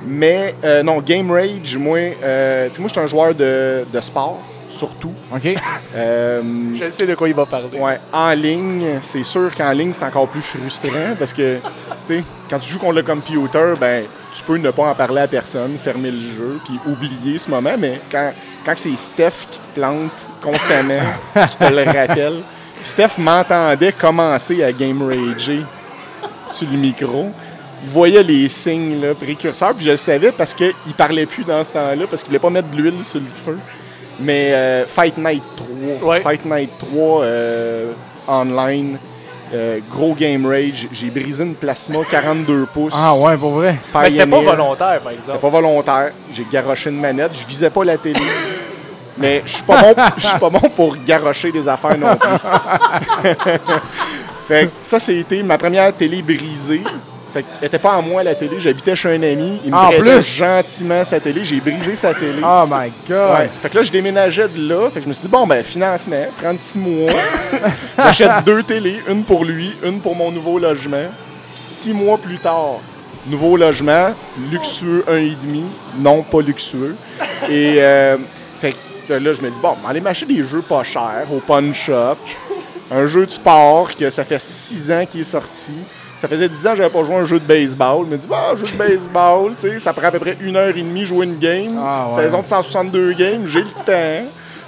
[0.06, 3.84] Mais euh, non, Game Rage, moi, euh, tu sais, moi, je suis un joueur de,
[3.92, 5.12] de sport, surtout.
[5.34, 5.54] OK.
[5.94, 6.42] Euh,
[6.78, 7.78] Je sais de quoi il va parler.
[7.78, 11.56] Ouais, en ligne, c'est sûr qu'en ligne, c'est encore plus frustrant parce que,
[12.06, 15.22] tu sais, quand tu joues contre le computer, ben, tu peux ne pas en parler
[15.22, 18.32] à personne, fermer le jeu, puis oublier ce moment, mais quand,
[18.64, 20.10] quand c'est Steph qui te plante
[20.42, 21.00] constamment,
[21.50, 22.40] qui te le rappelle,
[22.80, 25.62] puis Steph m'entendait commencer à game rager
[26.46, 27.30] sur le micro.
[27.82, 31.64] Il voyait les signes là, précurseurs, puis je le savais parce qu'il parlait plus dans
[31.64, 33.58] ce temps-là, parce qu'il voulait pas mettre de l'huile sur le feu.
[34.18, 36.20] Mais euh, Fight Night 3, Ouais.
[36.20, 37.92] Fight Night 3 euh,
[38.28, 38.98] online,
[39.52, 40.88] euh, gros game rage.
[40.92, 42.94] J'ai brisé une plasma 42 pouces.
[42.96, 43.76] Ah ouais, pour vrai.
[43.94, 45.38] Mais c'était pas volontaire, par C'était exemple.
[45.40, 46.12] pas volontaire.
[46.32, 47.32] J'ai garoché une manette.
[47.34, 48.20] Je visais pas la télé.
[49.18, 52.28] Mais je suis pas bon, je suis pas bon pour garocher des affaires non plus.
[54.48, 56.82] fait que ça, c'était ma première télé brisée.
[57.32, 59.86] Fait qu'elle était pas à moi la télé, j'habitais chez un ami, il me En
[59.88, 60.36] prêtait plus?
[60.36, 62.40] gentiment sa télé, j'ai brisé sa télé.
[62.44, 63.38] Oh my God!
[63.38, 63.50] Ouais.
[63.60, 64.90] Fait que là, je déménageais de là.
[64.90, 67.12] Fait que je me suis dit, bon, ben, financement, 36 mois.
[67.98, 71.06] J'achète deux télés, une pour lui, une pour mon nouveau logement.
[71.52, 72.78] Six mois plus tard,
[73.26, 74.10] nouveau logement,
[74.50, 75.62] luxueux 1,5,
[75.98, 76.96] non pas luxueux.
[77.48, 78.16] Et euh,
[78.60, 78.74] fait
[79.08, 81.74] que là, je me dis, bon, ben, aller m'acheter des jeux pas chers au Pawn
[81.74, 82.16] Shop.
[82.92, 85.74] Un jeu de sport que ça fait six ans qu'il est sorti.
[86.20, 88.04] Ça faisait 10 ans que j'avais pas joué à un jeu de baseball.
[88.06, 90.54] Je me dis, bah, jeu de baseball, tu sais, ça prend à peu près une
[90.54, 91.80] heure et demie jouer une game.
[91.82, 92.14] Ah, ouais.
[92.14, 94.26] Saison de 162 games, j'ai le temps.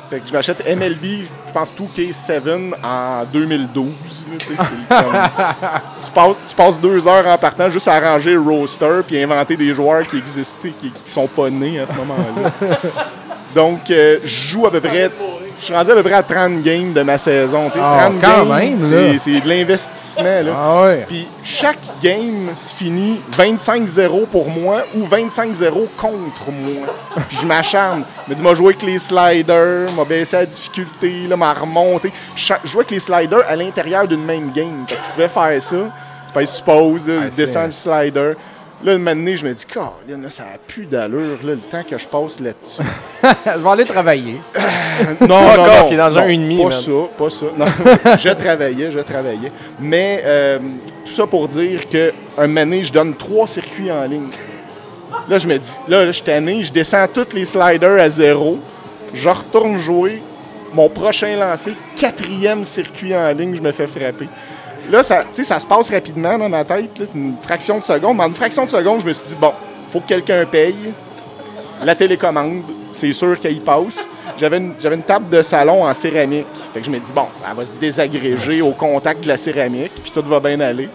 [0.09, 1.05] Fait que je m'achète MLB,
[1.47, 3.85] je pense 2K7 en 2012.
[3.87, 5.13] là, tu sais, c'est comme-
[6.01, 9.55] tu, passes, tu passes deux heures en partant juste à arranger le roster puis inventer
[9.55, 12.77] des joueurs qui existaient, qui, qui sont pas nés à ce moment-là.
[13.55, 15.11] Donc, euh, je joue à peu près.
[15.63, 17.69] Je suis rendu à peu près à 30 games de ma saison.
[17.69, 17.79] tu sais.
[17.81, 20.43] Ah, 30 quand games, même, c'est- de l'investissement.
[20.43, 20.53] là.
[20.61, 21.05] Ah ouais.
[21.07, 26.89] Puis chaque game se finit 25-0 pour moi ou 25-0 contre moi.
[27.29, 28.03] Puis je m'acharne.
[28.27, 32.13] Je me dis, m'a joué avec les sliders, m'a baissé la difficulté, là, m'a remonté.
[32.35, 34.85] Je jouais avec les sliders à l'intérieur d'une même game.
[34.89, 35.77] Parce que tu pouvais faire ça.
[35.77, 37.05] Tu peux suppose,
[37.37, 38.33] descendre c'est- le slider.
[38.85, 41.97] Là, une année, je me dis, là, ça a plus d'allure, là, le temps que
[41.97, 42.83] je passe là-dessus.
[43.47, 44.41] Je vais aller travailler.
[45.21, 47.47] Non, non, non, dans non, un et demi, Pas ça, pas ça.
[47.57, 47.65] Non,
[48.19, 49.51] je travaillais, je travaillais.
[49.81, 50.59] Mais euh,
[51.05, 54.29] tout ça pour dire que un moment donné, je donne trois circuits en ligne.
[55.29, 58.11] Là, je me dis, là, là, je suis tanné, je descends tous les sliders à
[58.11, 58.59] zéro,
[59.15, 60.23] je retourne jouer.
[60.75, 64.29] Mon prochain lancé, quatrième circuit en ligne, je me fais frapper.
[64.91, 68.17] Là, ça, ça se passe rapidement dans ma tête, là, c'est une fraction de seconde.
[68.17, 69.53] Mais en une fraction de seconde, je me suis dit, bon,
[69.89, 70.93] faut que quelqu'un paye
[71.85, 72.63] la télécommande,
[72.95, 74.07] c'est sûr qu'elle y passe.
[74.39, 76.47] J'avais une, j'avais une table de salon en céramique.
[76.73, 79.93] Fait que je me dis, bon, elle va se désagréger au contact de la céramique,
[80.03, 80.89] puis tout va bien aller.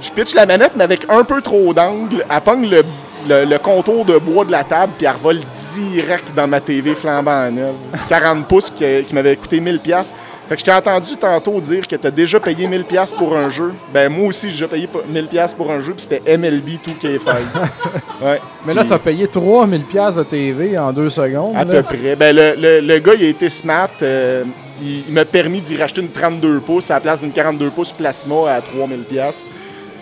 [0.00, 2.24] Je pitch la manette, mais avec un peu trop d'angle.
[2.28, 2.84] Elle pogne le,
[3.28, 5.40] le- le contour de bois de la table, puis elle revole
[5.82, 7.74] direct dans ma TV flambant neuve.
[8.08, 9.78] 40 pouces qui, qui m'avait coûté 1000$.
[9.78, 10.12] pièces.
[10.48, 13.34] Fait que je t'ai entendu tantôt dire que tu as déjà payé 1000$ pièces pour
[13.36, 13.72] un jeu.
[13.92, 17.34] Ben moi aussi, j'ai déjà payé 1000$ pièces pour un jeu, puis c'était MLB 2K5.
[18.22, 18.40] Ouais.
[18.64, 21.56] Mais là, Puis- tu as payé 3000 pièces de TV en deux secondes.
[21.56, 21.82] à là.
[21.82, 22.14] peu près.
[22.16, 23.90] Ben, le, le- le gars, il a été smart.
[24.02, 24.44] euh,
[24.80, 27.92] il il m'a permis d'y racheter une 32 pouces à la place d'une 42 pouces
[27.92, 29.44] plasma à 3000 pièces.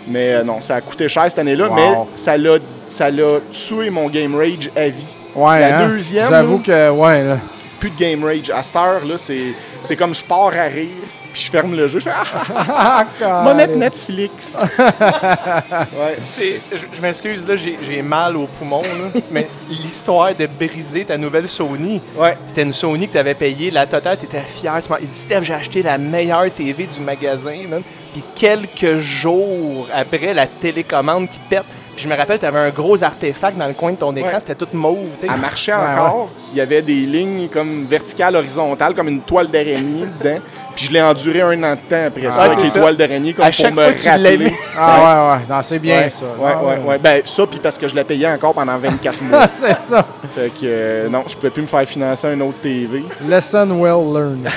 [0.07, 1.75] Mais euh, non, ça a coûté cher cette année-là, Wow.
[1.75, 5.05] mais ça l'a, ça l'a tué mon Game Rage à vie.
[5.35, 5.87] Ouais, La hein?
[5.87, 7.37] deuxième, J'avoue que, ouais, là.
[7.79, 8.49] Plus de Game Rage.
[8.53, 10.89] À cette heure, là, c'est, c'est comme je pars à rire,
[11.33, 11.99] puis je ferme le jeu.
[11.99, 14.57] Je fais Ah, ah, va mettre Netflix.
[14.79, 16.17] ouais.
[16.21, 21.17] C'est- Je, je m'excuse, là, j'ai mal au poumon, là, mais l'histoire de briser ta
[21.17, 22.37] nouvelle Sony, Ouais.
[22.47, 24.79] c'était une Sony que tu avais payée, la totale, tu étais fier.
[24.83, 27.81] Tu m'as dit, Steph, j'ai acheté la meilleure TV du magasin, man.
[28.13, 31.63] Puis quelques jours après, la télécommande qui pète.
[31.95, 34.31] Puis je me rappelle, tu avais un gros artefact dans le coin de ton écran,
[34.33, 34.39] Ouais.
[34.39, 35.33] c'était tout mauve, tu sais.
[35.33, 36.29] Elle marchait Ouais, encore.
[36.51, 40.39] Il y avait des lignes comme verticales, horizontales, comme une toile d'araignée dedans.
[40.75, 42.79] Puis je l'ai enduré un an de temps après ça, Ouais, avec c'est les ça.
[42.79, 44.51] toiles d'araignée, comme À pour me fois rappeler.
[44.75, 45.55] Ah, ouais, ouais.
[45.55, 46.25] Non, c'est bien Ouais, ça.
[46.25, 46.97] Ouais, Ah, ouais, ouais.
[46.97, 49.47] Ben, ça, puis parce que je la payais encore pendant 24 mois.
[49.53, 50.03] c'est ça.
[50.33, 53.03] fait que euh, non, je pouvais plus me faire financer un autre TV.
[53.29, 54.47] Lesson well learned.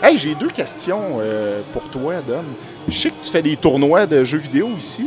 [0.00, 2.44] Hey, j'ai deux questions euh, pour toi, Dom.
[2.88, 5.06] Je sais que tu fais des tournois de jeux vidéo ici.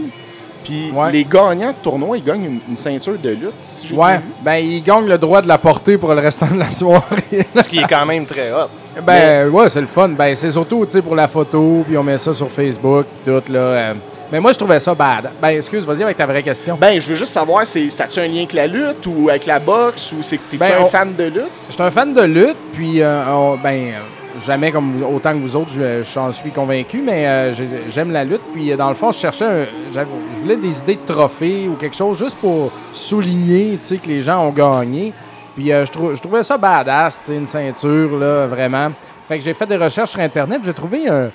[0.65, 1.11] Puis Ouais.
[1.11, 3.53] les gagnants de tournois, ils gagnent une, une ceinture de lutte.
[3.61, 6.59] si j'ai Ouais, ben il gagne le droit de la porter pour le restant de
[6.59, 7.45] la soirée.
[7.61, 8.67] Ce qui est quand même très hot.
[9.05, 10.09] ben ouais, c'est le fun.
[10.09, 13.33] Ben c'est surtout, tu sais, pour la photo, puis on met ça sur Facebook, puis
[13.33, 13.59] tout, là.
[13.59, 13.93] euh.
[14.31, 15.29] Mais moi, je trouvais ça bad.
[15.39, 16.75] Ben excuse, vas-y avec ta vraie question.
[16.81, 19.45] Ben, je veux juste savoir, c'est, ça a-tu un lien avec la lutte ou avec
[19.45, 21.43] la boxe ou c'est t'es-tu Ben, un on- fan de lutte?
[21.69, 23.99] Je suis un fan de lutte, puis euh, on- ben euh,
[24.45, 28.11] jamais comme vous- autant que vous autres, je- j'en suis convaincu, mais euh, j'ai- j'aime
[28.11, 28.41] la lutte.
[28.53, 31.75] Puis euh, dans le fond, je cherchais, un- je voulais des idées de trophées ou
[31.75, 35.13] quelque chose juste pour souligner, que les gens ont gagné.
[35.55, 38.89] Puis euh, je, trou- je trouvais ça badass, une ceinture là, vraiment.
[39.27, 41.29] Fait que j'ai fait des recherches sur internet, j'ai trouvé un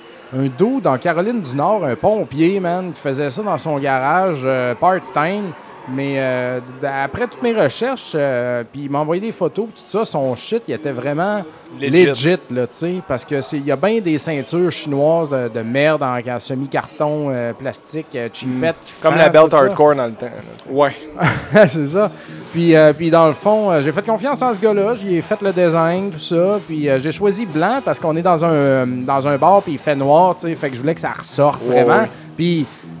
[0.57, 4.47] dos dans Caroline du Nord, un pompier, man, qui faisait ça dans son garage
[4.79, 5.51] part-time.
[5.89, 6.59] Mais euh,
[7.03, 10.61] après toutes mes recherches, euh, puis il m'a envoyé des photos, tout ça, son shit,
[10.67, 11.43] il était vraiment
[11.79, 12.05] Legit.
[12.05, 15.47] legit, là, tu sais, parce que c'est il y a bien des ceintures chinoises de,
[15.47, 18.75] de merde en, en semi-carton, euh, plastique, cheapette.
[18.83, 20.25] qui Comme la belt hardcore dans le temps.
[20.27, 20.71] là.
[20.71, 20.95] Ouais.
[21.67, 22.11] c'est ça.
[22.53, 24.93] Puis, puis dans le fond, j'ai fait confiance en ce gars-là.
[24.95, 26.59] J'y ai fait le design, tout ça.
[26.67, 29.95] Puis j'ai choisi blanc parce qu'on est dans un, dans un bar puis il fait
[29.95, 30.55] noir, tu sais.
[30.55, 32.07] Fait que je voulais que ça ressorte Ouais, vraiment.
[32.37, 32.65] Puis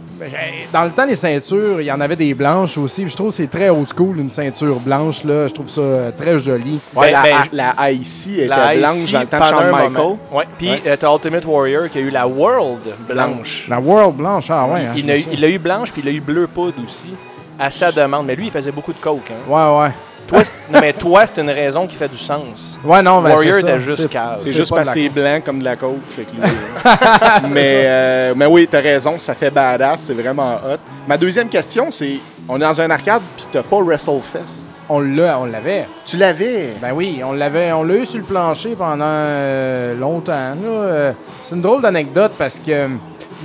[0.71, 3.07] Dans le temps, les ceintures, il y en avait des blanches aussi.
[3.07, 5.23] Je trouve que c'est très old school, une ceinture blanche.
[5.23, 5.47] Là.
[5.47, 6.79] Je trouve ça euh, très joli.
[6.95, 9.71] Ouais, Ben, la, ben, la IC était La blanche IC dans le temps de Shawn
[9.71, 10.17] Michael.
[10.31, 10.47] Ouais.
[10.57, 10.81] Puis Ouais.
[10.87, 13.65] euh, t'as Ultimate Warrior qui a eu la World blanche.
[13.69, 14.81] La World blanche, ah ouais.
[14.81, 17.13] hein, il, a, il a eu blanche puis il a eu bleu poudre aussi.
[17.59, 18.25] À sa demande.
[18.25, 19.29] Mais lui, il faisait beaucoup de coke.
[19.31, 19.49] Hein.
[19.49, 19.91] Ouais, ouais.
[20.31, 22.79] Toi, non, mais toi, c'est une raison qui fait du sens.
[22.83, 24.35] Ouais, non, ben, Warrior était juste cave.
[24.37, 25.97] C'est juste parce que c'est blanc comme de la coke.
[26.15, 30.77] fait que là- mais, euh, mais oui, t'as raison, ça fait badass, c'est vraiment hot.
[31.07, 32.17] Ma deuxième question, c'est
[32.47, 34.69] on est dans un arcade puis t'as pas WrestleFest.
[34.89, 35.85] On l'a, on l'avait.
[36.05, 36.69] Tu l'avais?
[36.81, 40.31] Ben oui, on l'avait, on l'a eu sur le plancher pendant euh, longtemps.
[40.33, 40.55] là.
[40.67, 41.11] Euh,
[41.43, 42.87] C'est une drôle d'anecdote parce que euh,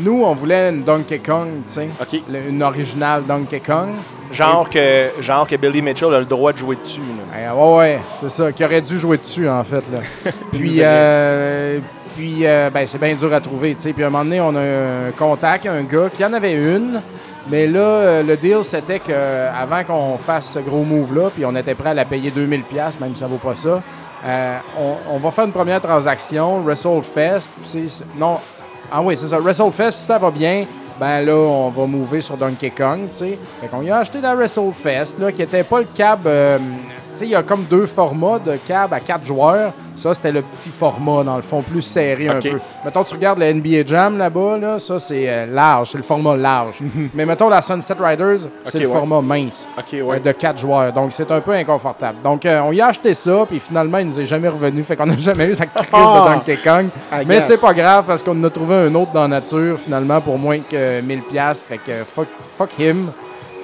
[0.01, 1.89] nous, on voulait une Donkey Kong, tu sais,
[2.49, 3.91] une originale Donkey Kong.
[4.33, 7.01] Genre que, genre que Billy Mitchell a le droit de jouer dessus.
[7.01, 7.51] là.
[7.53, 9.85] Eh, ouais, ouais, c'est ça, qui aurait dû jouer dessus, en fait.
[9.93, 10.01] Là.
[10.53, 11.81] puis, euh,
[12.17, 13.75] puis euh, ben, c'est bien dur à trouver.
[13.75, 17.01] Puis, à un moment donné, on a un contact, un gars qui en avait une.
[17.49, 21.75] Mais là, euh, le deal, c'était qu'avant qu'on fasse ce gros move-là, puis on était
[21.75, 23.83] prêt à la payer 2000$, même si ça vaut pas ça,
[24.25, 27.53] euh, on, on va faire une première transaction, WrestleFest.
[27.63, 27.87] puis
[28.19, 28.39] Non,
[28.91, 29.39] ah oui, c'est ça.
[29.39, 30.65] WrestleFest, si ça va bien,
[30.99, 33.39] ben là, on va mover sur Donkey Kong, tu sais.
[33.61, 36.27] Fait qu'on y a acheté la WrestleFest, là, qui était pas le cab.
[36.27, 36.59] euh,
[37.25, 39.73] il y a comme deux formats de cab à quatre joueurs.
[39.95, 42.59] Ça, c'était le petit format, dans le fond, plus serré un peu.
[42.85, 46.37] Mettons, tu regardes le NBA Jam là-bas, là, ça, c'est euh, large, c'est le format
[46.37, 46.81] large.
[47.15, 48.93] Mais mettons, la Sunset Riders, c'est le ouais.
[48.93, 49.67] format mince.
[49.95, 50.21] Euh, ouais.
[50.21, 50.93] de quatre joueurs.
[50.93, 52.19] Donc, c'est un peu inconfortable.
[52.23, 54.83] Donc, euh, on y a acheté ça, puis finalement, il nous est jamais revenu.
[54.83, 56.27] Fait qu'on n'a jamais eu sa crise Ah!
[56.29, 56.89] de Donkey Kong.
[57.13, 59.79] I Mais c'est pas grave parce qu'on en a trouvé un autre dans la nature,
[59.79, 61.23] finalement, pour moins que 1000$.
[61.23, 61.67] piastres.
[61.69, 63.11] Fait que fuck, fuck him.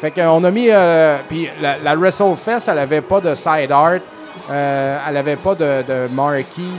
[0.03, 0.67] Fait qu'on a mis.
[0.69, 4.01] euh, puis la, la WrestleFest, elle avait pas de side art.
[4.51, 6.73] euh, elle avait pas de, de marquee.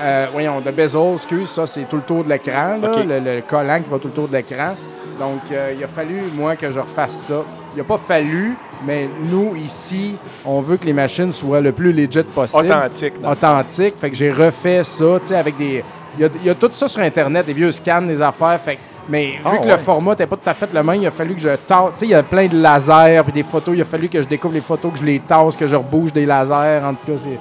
[0.00, 3.04] Euh, voyons, de bezel, excuse, ça c'est tout le tour de l'écran, là, OK.
[3.06, 4.74] le, le collant qui va tout le tour de l'écran.
[5.18, 7.42] Donc, il a fallu, moi, que je refasse ça.
[7.74, 8.56] Il a pas fallu,
[8.86, 10.16] mais nous, ici,
[10.46, 13.20] on veut que les machines soient le plus legit possible Authentique.
[13.20, 13.30] non?
[13.32, 13.96] authentique.
[13.98, 15.84] Fait que j'ai refait ça, tu sais, avec des.
[16.16, 18.58] Il y, a, il y a tout ça sur Internet, des vieux scans, des affaires.
[18.58, 18.80] Fait que-
[19.10, 19.72] mais vu Ah, que ouais.
[19.72, 21.90] le format n'était pas tout à fait le même, il a fallu que je tasse.
[21.92, 23.74] Tu sais, il y a plein de lasers puis des photos.
[23.76, 26.12] Il a fallu que je découvre les photos, que je les tasse, que je rebouge
[26.12, 26.80] des lasers.
[26.84, 27.38] En tout cas, c'est.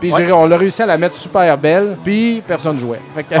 [0.00, 3.00] Puis on a réussi à la mettre super belle, puis personne jouait.
[3.14, 3.34] Fait que-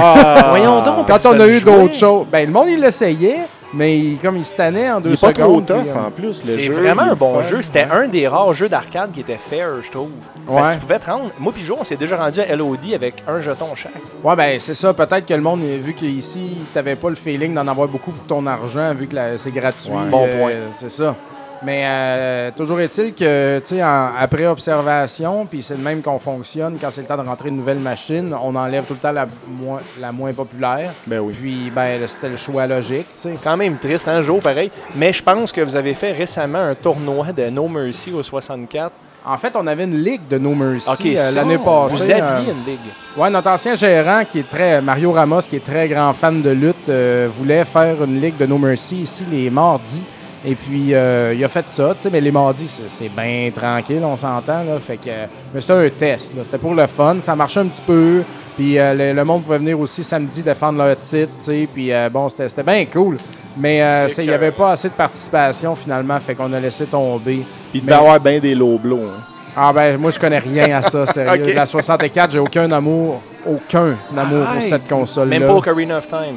[0.50, 4.18] Voyons donc, Quand on a eu d'autres choses, ben le monde il l'essayait, mais il-
[4.18, 5.66] comme il se tannait en deux Il est pas secondes.
[5.66, 6.72] trop tough puis, euh, en plus, le C'est jeu.
[6.74, 7.42] vraiment il est un bon fun.
[7.42, 7.62] jeu.
[7.62, 10.10] C'était un des rares jeux d'arcade qui était fair, je trouve.
[10.46, 10.68] Parce Ouais.
[10.68, 11.30] que tu pouvais te rendre.
[11.38, 13.92] Moi, puis on s'est déjà rendu à LOD avec un jeton chaque.
[14.24, 14.92] Ouais, ben c'est ça.
[14.94, 18.46] Peut-être que le monde, vu qu'ici, t'avais pas le feeling d'en avoir beaucoup pour ton
[18.46, 19.90] argent, vu que la- c'est gratuit.
[19.92, 20.08] Ouais.
[20.10, 20.52] Bon euh, point.
[20.72, 21.14] C'est ça.
[21.62, 26.78] Mais euh, toujours est-il que, tu sais, après observation, puis c'est le même qu'on fonctionne,
[26.80, 29.26] quand c'est le temps de rentrer une nouvelle machine, on enlève tout le temps la,
[29.46, 30.92] moins- la moins populaire.
[31.06, 31.34] Ben oui.
[31.38, 33.34] Puis, ben, c'était le choix logique, tu sais.
[33.44, 34.70] Quand même triste, hein, Jo, pareil.
[34.96, 38.90] Mais je pense que vous avez fait récemment un tournoi de No Mercy au 64.
[39.26, 42.04] En fait, on avait une ligue de No Mercy OK, euh, ça, l'année passée.
[42.04, 42.78] Vous aviez euh, une ligue.
[43.18, 46.48] Ouais, notre ancien gérant, qui est très Mario Ramos, qui est très grand fan de
[46.50, 50.02] lutte, euh, voulait faire une ligue de No Mercy ici les mardis.
[50.44, 54.00] Et puis, euh, il a fait ça, tu sais, mais les mardis, c'est- bien tranquille,
[54.02, 54.78] on s'entend, là.
[54.80, 55.10] Fait que,
[55.52, 56.42] mais c'était un test, là.
[56.44, 57.16] C'était pour le fun.
[57.20, 58.22] Ça marchait un petit peu.
[58.56, 61.68] Puis, euh, le, le monde pouvait venir aussi samedi défendre leur titre, tu sais.
[61.72, 63.18] Puis, euh, bon, c'était bien cool.
[63.58, 66.18] Mais euh, il n'y avait pas assez de participation, finalement.
[66.20, 67.42] Fait qu'on a laissé tomber.
[67.42, 69.00] Puis il Mais- devait avoir bien des loblos.
[69.04, 69.22] Hein.
[69.56, 71.42] Ah ben moi je connais rien à ça, sérieux.
[71.44, 71.54] Ok.
[71.54, 75.38] La 64, j'ai aucun amour, aucun amour pour cette console-là.
[75.40, 76.36] Même pas Ocarina of Time.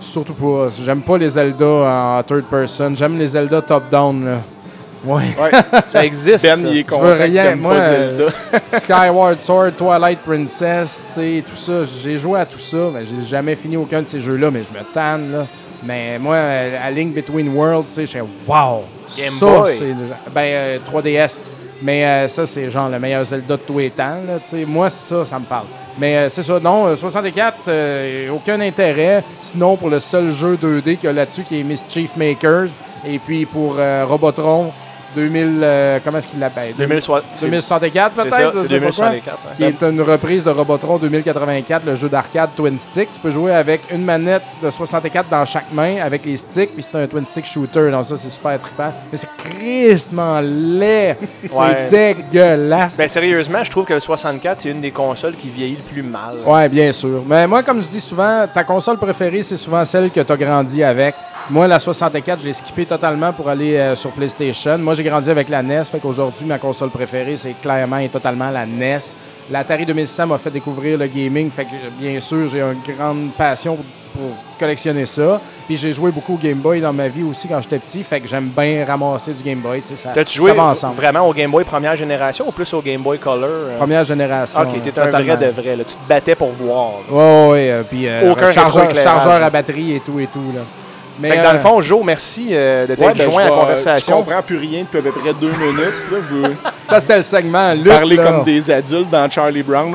[0.00, 0.68] Surtout pas.
[0.84, 2.94] J'aime pas les Zelda en third person.
[2.94, 4.24] J'aime les Zelda top-down.
[4.24, 4.38] là.
[5.04, 5.22] Ouais.
[5.40, 5.50] Ouais.
[5.86, 6.42] Ça existe.
[6.42, 6.68] Ben, ça.
[6.68, 8.32] il est Je veux content rien, moi, pas euh, Zelda.
[8.78, 11.82] Skyward Sword, Twilight Princess, tu sais, tout ça.
[12.02, 14.78] J'ai joué à tout ça, mais j'ai jamais fini aucun de ces jeux-là, mais je
[14.78, 15.46] me tanne, là.
[15.86, 18.84] Mais moi, euh, à Link Between Worlds, tu sais, je suis wow!
[19.18, 19.74] Game ça, Boy.
[19.74, 19.94] c'est...
[20.34, 21.40] Ben, euh, 3DS.
[21.82, 24.64] Mais euh, ça, c'est genre le meilleur Zelda de tous les temps, là, tu sais.
[24.64, 25.66] Moi, ça, ça me parle.
[25.98, 29.22] Mais euh, c'est ça, non, euh, 64, euh, aucun intérêt.
[29.40, 32.68] Sinon, pour le seul jeu 2D qu'il y a là-dessus, qui est Mischief Makers.
[33.06, 34.72] Et puis pour euh, Robotron,
[35.14, 35.60] 2000...
[35.62, 36.74] euh, comment est-ce qu'il l'appelle?
[36.76, 37.22] 2060.
[37.40, 39.24] 2064 C'est peut-être, c'est sais pas quoi, 2064.
[39.26, 39.54] ouais.
[39.56, 43.12] qui est une reprise de Robotron 2084, le jeu d'arcade Twin Stick.
[43.12, 46.82] Tu peux jouer avec une manette de 64 dans chaque main avec les sticks, puis
[46.82, 47.90] c'est un Twin Stick shooter.
[47.90, 48.92] Donc ça, c'est super trippant.
[49.10, 51.16] Mais c'est crissement laid.
[51.46, 51.88] C'est Ouais.
[51.90, 52.96] dégueulasse.
[52.98, 56.02] Ben sérieusement, je trouve que le 64, c'est une des consoles qui vieillit le plus
[56.02, 56.34] mal.
[56.44, 57.22] Ouais, bien sûr.
[57.26, 60.36] Mais moi, comme je dis souvent, ta console préférée, c'est souvent celle que tu as
[60.36, 61.14] grandi avec.
[61.50, 64.78] Moi, la 64, je l'ai skippée totalement pour aller euh, sur PlayStation.
[64.78, 68.48] Moi, j'ai grandi avec la NES, fait qu'aujourd'hui, ma console préférée, c'est clairement et totalement
[68.50, 68.96] la NES.
[69.50, 71.70] L'Atari 2600 m'a fait découvrir le gaming, fait que
[72.00, 73.76] bien sûr, j'ai une grande passion
[74.14, 75.38] pour collectionner ça.
[75.66, 78.20] Puis j'ai joué beaucoup au Game Boy dans ma vie aussi quand j'étais petit, fait
[78.20, 79.82] que j'aime bien ramasser du Game Boy.
[79.82, 80.94] tu sais, Ça, T'as-tu ça joué va ensemble.
[80.94, 83.50] vraiment au Game Boy première génération ou plus au Game Boy Color?
[83.50, 83.76] euh?
[83.78, 84.62] Première génération.
[84.62, 85.76] Ok, t'étais un vrai de vrai.
[85.76, 85.84] Là.
[85.84, 86.92] Tu te battais pour voir.
[87.10, 87.14] là.
[87.14, 90.52] Ouais, ouais, euh, puis euh, Aucun chargeur, chargeur à batterie et tout et tout.
[90.54, 90.62] Là.
[91.20, 93.42] Mais, Fait que dans euh, le fond, Joe, merci euh, de t'être Ouais, ben, joint
[93.42, 94.16] à la conversation.
[94.18, 95.94] Je comprends plus rien depuis à peu près deux minutes.
[96.10, 96.42] Là, vous
[96.82, 97.72] ça c'était le segment.
[97.72, 98.24] Lutte, là.
[98.24, 99.94] comme des adultes dans Charlie Brown.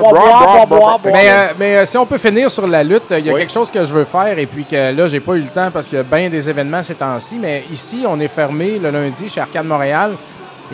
[1.06, 3.40] Mais, euh, mais euh, si on peut finir sur la lutte, il y a Oui.
[3.42, 5.70] quelque chose que je veux faire et puis que là, j'ai pas eu le temps
[5.72, 7.38] parce qu'il y a bien des événements ces temps-ci.
[7.40, 10.12] Mais ici, on est fermé le lundi chez Arcade Montréal.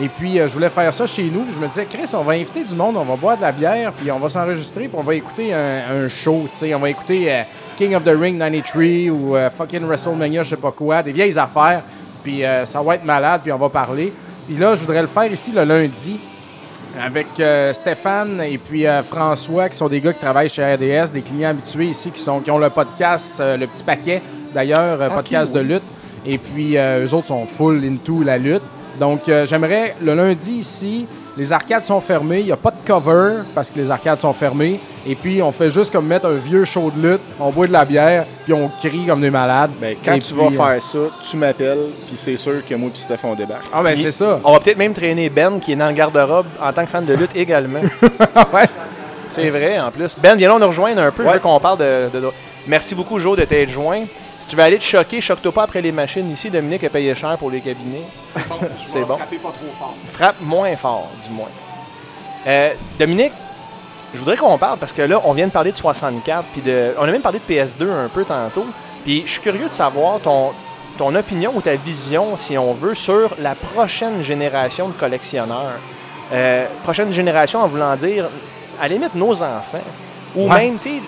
[0.00, 1.40] Et puis, euh, je voulais faire ça chez nous.
[1.40, 3.52] Puis je me disais, Chris, on va inviter du monde, on va boire de la
[3.52, 6.46] bière, puis on va s'enregistrer, puis on va écouter un, un show.
[6.52, 6.74] tu sais.
[6.74, 7.42] On va écouter euh,
[7.76, 11.38] King of the Ring 93 ou euh, fucking WrestleMania, je sais pas quoi, des vieilles
[11.38, 11.82] affaires.
[12.22, 14.12] Puis euh, ça va être malade, puis on va parler.
[14.46, 16.18] Puis là, je voudrais le faire ici le lundi
[16.98, 21.20] avec euh, Stéphane et puis François, qui sont des gars qui travaillent chez RDS, des
[21.20, 24.22] clients habitués ici qui, sont, qui ont le podcast, le petit paquet,
[24.54, 25.60] d'ailleurs, podcast oui.
[25.60, 25.82] de lutte.
[26.24, 28.62] Et puis, eux autres sont full into la lutte.
[28.98, 31.06] Donc, j'aimerais, le lundi ici,
[31.36, 34.32] les arcades sont fermées, il n'y a pas de cover parce que les arcades sont
[34.32, 34.80] fermées.
[35.06, 37.72] Et puis, on fait juste comme mettre un vieux show de lutte, on boit de
[37.72, 39.70] la bière, puis on crie comme des malades.
[39.80, 42.74] Ben, quand Et tu puis, vas euh, faire ça, tu m'appelles, puis c'est sûr que
[42.74, 43.64] moi et Stéphane on débarque.
[43.72, 44.40] Ah, ben, c'est ça.
[44.44, 47.04] On va peut-être même traîner Ben, qui est dans le garde-robe en tant que fan
[47.04, 47.80] de lutte également.
[48.52, 48.64] Ouais.
[49.28, 50.16] C'est vrai, en plus.
[50.18, 51.22] Ben, viens là nous rejoindre un peu.
[51.24, 51.34] Je Ouais.
[51.34, 52.30] veux qu'on parle de, de- de-
[52.66, 54.04] Merci beaucoup, Joe, de t'être joint.
[54.46, 56.50] Si tu veux aller te choquer, choque-toi pas après les machines ici.
[56.50, 58.04] Dominique a payé cher pour les cabinets.
[58.86, 59.16] C'est bon.
[59.16, 59.94] pas trop fort.
[60.12, 61.48] Frappe moins fort, du moins.
[62.46, 63.32] Euh, Dominique,
[64.14, 66.94] je voudrais qu'on parle parce que là, on vient de parler de 64, puis de,
[66.96, 68.66] on a même parlé de PS2 un peu tantôt.
[69.04, 70.52] Puis je suis curieux de savoir ton,
[70.96, 75.72] ton opinion ou ta vision, si on veut, sur la prochaine génération de collectionneurs.
[76.32, 78.26] Euh, prochaine génération en voulant dire,
[78.80, 79.82] à la limite, nos enfants.
[80.36, 80.66] Ou Ouais.
[80.66, 81.02] même, tu sais,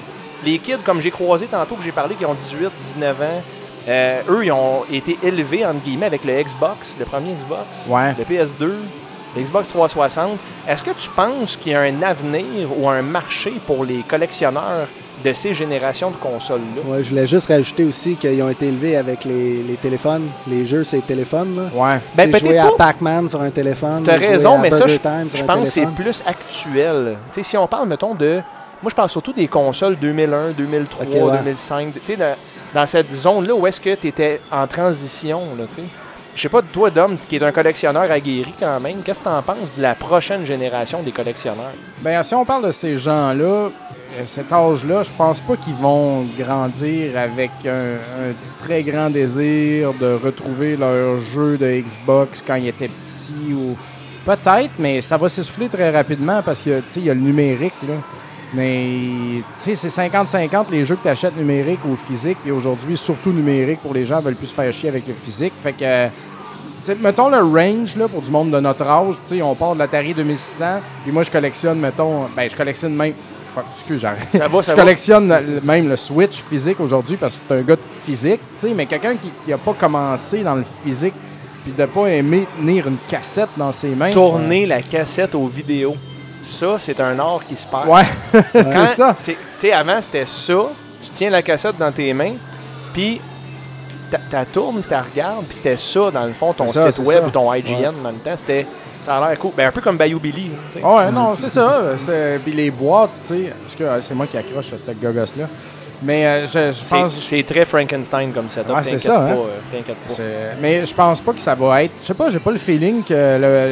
[0.44, 3.24] les kids, comme j'ai croisé tantôt, que j'ai parlé, qui ont 18, 19 ans,
[3.88, 8.14] euh, eux, ils ont été élevés, entre guillemets, avec le Xbox, le premier Xbox Ouais.
[8.18, 8.72] le PS2,
[9.36, 10.38] le Xbox 360.
[10.68, 14.88] Est-ce que tu penses qu'il y a un avenir ou un marché pour les collectionneurs
[15.24, 16.82] de ces générations de consoles-là?
[16.84, 20.28] Ouais, je voulais juste rajouter aussi qu'ils ont été élevés avec les, les téléphones.
[20.46, 21.56] Les jeux, c'est téléphones.
[21.56, 21.62] Là.
[21.74, 22.00] Ouais.
[22.14, 22.76] Ben, peut-être à.
[22.76, 24.02] Pac-Man sur un téléphone.
[24.04, 25.94] Tu as j'ai joué raison, à mais ça, je, pense que c'est téléphone.
[25.94, 27.16] plus actuel.
[27.32, 28.42] Tu sais, si on parle, mettons, de...
[28.82, 31.38] Moi, je parle surtout des consoles 2001, 2003, Ok, ouais.
[31.38, 31.94] 2005.
[31.94, 32.34] Tu sais, dans,
[32.74, 35.88] dans cette zone-là où est-ce que tu étais en transition, là, tu sais.
[36.36, 39.30] Je sais pas, toi, Dom, qui est un collectionneur aguerri quand même, qu'est-ce que tu
[39.30, 41.72] en penses de la prochaine génération des collectionneurs?
[42.00, 43.70] Ben, si on parle de ces gens-là, euh,
[44.24, 50.16] cet âge-là, je pense pas qu'ils vont grandir avec un, un très grand désir de
[50.22, 53.76] retrouver leur jeu de Xbox quand ils étaient petits ou
[54.24, 57.20] peut-être, mais ça va s'essouffler très rapidement parce que tu sais, il y a le
[57.20, 57.94] numérique là.
[58.54, 62.38] Mais tu sais, c'est 50-50 les jeux que tu achètes numérique ou physique.
[62.46, 65.52] Et aujourd'hui, surtout numérique pour les gens veulent plus se faire chier avec le physique.
[65.62, 66.08] Fait que
[67.02, 69.78] mettons le range là, pour du monde de notre âge, tu sais, on part de
[69.80, 70.64] l'Atari 2600,
[71.02, 73.12] puis moi je collectionne, mettons, ben je collectionne même,
[73.54, 74.28] fuck, excuse, j'arrête.
[74.32, 74.82] Ça va, ça Je va?
[74.82, 78.68] collectionne le- même le Switch physique aujourd'hui parce que suis un gars de physique, tu
[78.68, 81.14] sais, mais quelqu'un qui n'a pas commencé dans le physique
[81.64, 84.12] puis de pas aimer tenir une cassette dans ses mains.
[84.12, 85.96] Tourner la cassette aux vidéos.
[86.48, 87.86] Ça, c'est un art qui se perd.
[87.88, 88.02] Ouais,
[88.52, 89.14] Quand- c'est ça.
[89.18, 90.54] Tu sais, avant, c'était ça.
[91.02, 92.34] Tu tiens la cassette dans tes mains,
[92.92, 93.20] puis
[94.30, 97.26] t'as tournes, t'as regardes, puis c'était ça, dans le fond, ton ça, site web ça.
[97.26, 98.36] ou ton IGN en même temps.
[98.36, 98.66] C'était,
[99.04, 99.52] ça a l'air cool.
[99.56, 100.50] Ben, un peu comme Bayou Billy.
[100.72, 100.78] tu.
[100.78, 101.96] Ouais, non, c'est ça.
[101.96, 105.00] C'est- Puis les boîtes, tu sais, parce que euh, c'est moi qui accroche à cette
[105.00, 105.44] gogosse-là.
[106.00, 107.12] Mais euh, je, pense.
[107.12, 108.70] c'est très Frankenstein comme setup.
[108.70, 109.18] Ouais, c'est ça, pas.
[109.20, 109.36] hein?
[109.36, 110.14] euh, pas.
[110.62, 111.92] Mais je pense pas que ça va être.
[112.00, 113.14] Je sais pas, j'ai pas le feeling que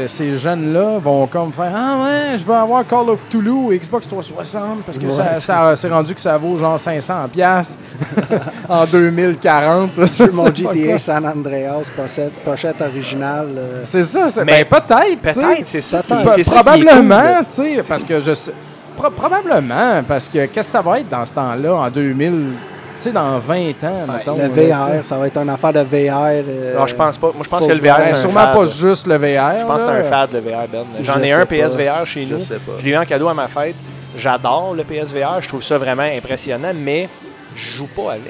[0.03, 3.73] le- ces jeunes-là vont comme faire Ah ouais, je veux avoir Call of Toulouse ou
[3.79, 7.29] Xbox 360 parce que Ouais, ça, c'est- ça c'est rendu que ça vaut genre 500$
[7.29, 7.79] piastres
[8.69, 9.91] en 2040.
[10.19, 10.47] Je Mon.
[10.47, 13.49] GTA San Andreas, pochette, pochette originale.
[13.57, 15.21] euh, C'est ça, c'est Mais ben, peut-être.
[15.21, 16.03] Peut-être, c'est ça.
[16.03, 18.53] Probablement, tu sais, parce que je sais.
[18.97, 23.03] Pro- probablement, parce que qu'est-ce que ça va être dans ce temps-là, en 2000, tu
[23.03, 24.37] sais, dans 20 ans, mettons.
[24.37, 24.77] le là.
[24.99, 26.15] VR, ça va être une affaire de VR.
[26.49, 27.27] euh, Non, je pense pas.
[27.35, 28.55] Moi, je pense que le VR, Ben, c'est un sûrement fad.
[28.55, 29.61] pas juste le VR.
[29.61, 30.85] Je pense que c'est un fad, le VR, Ben.
[31.03, 31.47] J'en Je ai un.
[31.47, 32.41] PSVR chez Je nous.
[32.41, 32.73] sais pas.
[32.79, 33.75] Je l'ai eu en cadeau à ma fête.
[34.17, 35.41] J'adore le PSVR.
[35.41, 37.09] Je trouve ça vraiment impressionnant, mais
[37.55, 38.23] je joue pas avec.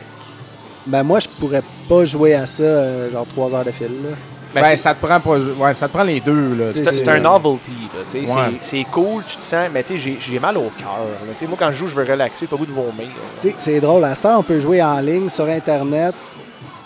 [0.87, 3.87] Ben, Ben moi, je pourrais pas jouer à ça, euh, genre 3 heures de fil.
[3.87, 4.17] Là.
[4.63, 5.39] Ben, Ben, ça te prend pas.
[5.39, 6.73] Ouais, ça te prend les deux, là.
[6.75, 7.71] C'est- un euh, novelty,
[8.13, 8.27] Ouais.
[8.27, 11.49] c'est- c'est cool, tu te sens, mais tu sais, j'ai- j'ai mal au cœur.
[11.49, 13.09] Moi, quand je joue, je veux relaxer, pas goût de vomir.
[13.59, 16.15] c'est drôle, à ce temps, on peut jouer en ligne sur Internet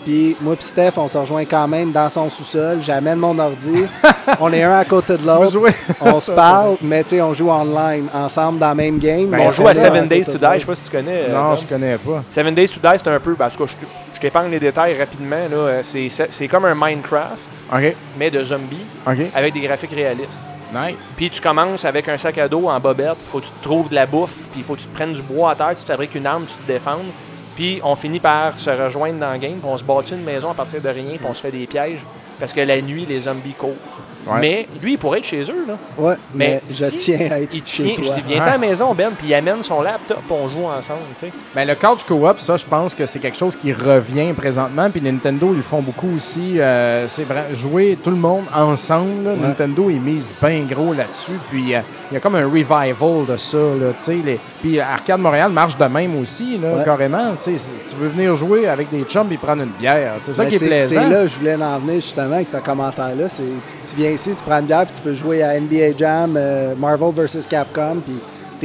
[0.03, 2.79] Puis moi puis Steph, on se rejoint quand même dans son sous-sol.
[2.81, 3.83] J'amène mon ordi.
[4.39, 5.55] on est un à côté de l'autre.
[6.01, 9.27] On se parle, mais tu sais, on joue online ensemble dans le même game.
[9.27, 10.39] Ben, on joue à Seven Days to.
[10.39, 11.25] Die, je sais pas si tu connais.
[11.29, 11.57] euh, Non, Tom.
[11.61, 12.23] je connais pas.
[12.29, 13.35] Seven Days to Die, c'est un peu.
[13.37, 13.71] ben, en tout cas,
[14.15, 15.35] je t'épargne les détails rapidement.
[15.51, 15.55] là.
[15.57, 17.37] Euh, C'est c'est comme un Minecraft,
[18.17, 18.85] Mais de zombies,
[19.33, 20.45] avec des graphiques réalistes.
[20.73, 21.13] Nice.
[21.17, 23.89] Puis tu commences avec un sac à dos en bobette, faut que tu te trouves
[23.89, 25.83] de la bouffe, puis il faut que tu te prennes du bois à terre, tu
[25.83, 27.11] te fabriques une arme, tu te défendes.
[27.55, 30.49] Puis on finit par se rejoindre dans le game, puis on se bâtit une maison
[30.49, 31.99] à partir de rien, puis on se fait des pièges,
[32.39, 33.75] parce que la nuit, les zombies courent.
[34.27, 34.39] Ouais.
[34.39, 35.73] Mais lui, il pourrait être chez eux, là.
[35.97, 38.03] Ouais, Mais mais, je si tiens à être Il chez tient, toi.
[38.07, 40.99] je dis, viens à la maison, Ben, puis il amène son laptop, on joue ensemble,
[41.19, 41.33] tu sais.
[41.55, 44.89] Ben, le couch co-op, ça, je pense que c'est quelque chose qui revient présentement.
[44.91, 46.59] Puis Nintendo, ils le font beaucoup aussi.
[46.59, 49.23] Euh, c'est vrai, jouer tout le monde ensemble.
[49.23, 49.35] là.
[49.35, 51.39] Nintendo, ils misent bien gros là-dessus.
[51.49, 51.79] Puis euh,
[52.11, 53.57] il y a comme un revival de ça.
[53.57, 54.39] Là, tu sais, les...
[54.61, 56.83] Puis Arcade Montréal marche de même aussi, là, Ouais.
[56.83, 57.33] carrément.
[57.41, 57.51] Tu
[57.97, 60.13] veux venir jouer avec des chums et prendre une bière.
[60.19, 61.01] C'est ça Ben, qui est plaisant.
[61.03, 63.27] c'est là je voulais en venir justement avec ce commentaire-là.
[63.29, 66.73] Tu viens ici, tu prends une bière, puis tu peux jouer à NBA Jam, euh,
[66.77, 67.47] Marvel vs.
[67.49, 68.15] Capcom, puis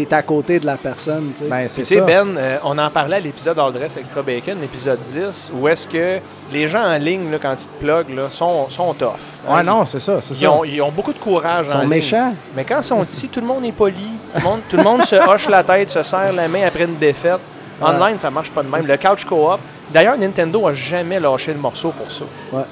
[0.04, 1.32] t'es à côté de la personne.
[1.36, 1.48] tu sais.
[1.50, 2.00] Ben, c'est ça.
[2.02, 5.88] Ben, euh, on en parlait à l'épisode All Dress Extra Bacon, l'épisode 10, où est-ce
[5.88, 6.18] que
[6.52, 9.06] les gens en ligne, là, quand tu te plugues, là, sont, sont tough.
[9.48, 10.20] Ouais, Hein, non, c'est ça.
[10.20, 10.52] C'est Ils ça.
[10.52, 11.88] ont, ils ont beaucoup de courage Ils en sont ligne.
[11.88, 12.34] méchants.
[12.54, 13.94] Mais quand ils sont ici, tout le monde est poli.
[14.34, 16.84] Tout le monde, tout le monde se hoche la tête, se serre la main après
[16.84, 17.40] une défaite.
[17.80, 18.86] Online, ça marche pas de même.
[18.86, 19.60] Le couch co-op.
[19.90, 22.24] D'ailleurs, Nintendo a jamais lâché le morceau pour ça.
[22.52, 22.62] Ouais.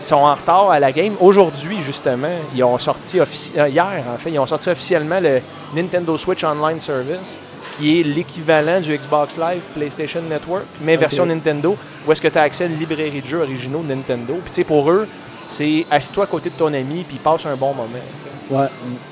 [0.00, 1.14] Sont en retard à la game.
[1.20, 5.40] Aujourd'hui, justement, ils ont sorti euh, hier, en fait, ils ont sorti officiellement le
[5.74, 7.38] Nintendo Switch Online Service,
[7.78, 11.76] qui est l'équivalent du Xbox Live PlayStation Network, mais version Nintendo,
[12.06, 14.34] où est-ce que tu as accès à une librairie de jeux originaux de Nintendo.
[14.42, 15.08] Puis tu sais, pour eux,
[15.50, 17.88] c'est assis-toi à côté de ton ami, puis passe un bon moment.
[18.50, 18.66] Ouais.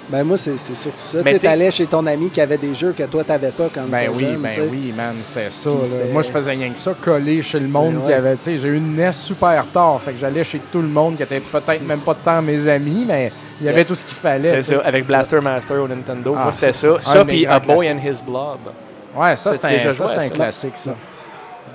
[0.09, 1.19] Ben moi, c'est c'est surtout ça.
[1.25, 3.83] Mais Tu allais chez ton ami qui avait des jeux que toi, t'avais pas quand
[3.89, 5.71] Ben oui, jeune, ben oui, man, c'était ça.
[5.71, 5.77] Là.
[5.85, 8.15] c'était- Moi, je faisais rien que ça, coller chez le monde Ben qui ouais.
[8.15, 10.89] avait, tu sais, j'ai eu une NES super tard, fait que j'allais chez tout le
[10.89, 13.95] monde qui était peut-être même pas de temps mes amis, mais il y avait tout
[13.95, 14.61] ce qu'il fallait.
[14.63, 16.35] C'est ça, avec Blaster Master au Nintendo.
[16.37, 16.97] Ah, Moi, c'était ça.
[17.01, 18.59] Ça, puis A Boy and His Blob.
[19.17, 20.29] Ouais, ça, déjà un, un ça?
[20.31, 20.95] classique, ça.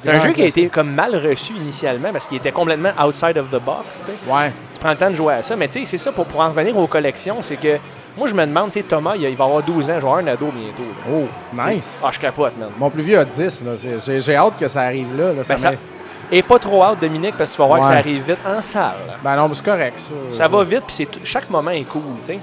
[0.03, 3.37] C'est un jeu qui a été comme mal reçu initialement parce qu'il était complètement outside
[3.37, 3.99] of the box.
[4.01, 4.13] tu sais.
[4.31, 4.51] Ouais.
[4.73, 5.55] Tu prends le temps de jouer à ça.
[5.55, 7.77] Mais tu sais, c'est ça, pour, pour en revenir aux collections, c'est que
[8.17, 10.17] moi, je me demande, tu sais, Thomas, il, va avoir 12 ans, je vais avoir
[10.17, 10.83] un ado bientôt.
[10.83, 11.13] là.
[11.13, 11.97] Oh, nice.
[12.03, 12.69] Ah, je capote, man.
[12.77, 13.71] Mon plus vieux a 10, là.
[13.99, 15.31] C'est- J'ai, hâte que ça arrive là.
[15.33, 15.71] Ben, ça-
[16.31, 18.61] Et pas trop hâte, Dominique, parce que tu vas voir que ça arrive vite en
[18.61, 18.95] salle.
[19.23, 20.11] Ben non, c'est correct, ça.
[20.31, 22.39] Ça va vite, puis chaque moment est cool, tu sais.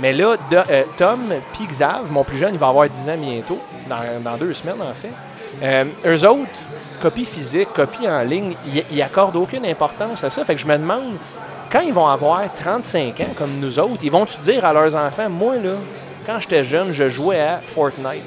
[0.00, 1.20] Mais là, de- euh, Tom
[1.52, 4.80] puis Xav, mon plus jeune, il va avoir 10 ans bientôt, dans, dans deux semaines
[4.82, 5.12] en fait.
[5.62, 6.48] Euh, eux autres,
[7.00, 8.54] copie physique, copie en ligne,
[8.90, 10.44] ils, accordent aucune importance à ça.
[10.44, 11.12] Fait que je me demande,
[11.70, 15.28] quand ils vont avoir 35 ans comme nous autres, ils vont-tu dire à leurs enfants,
[15.28, 15.74] moi là,
[16.26, 18.24] quand j'étais jeune, je jouais à Fortnite.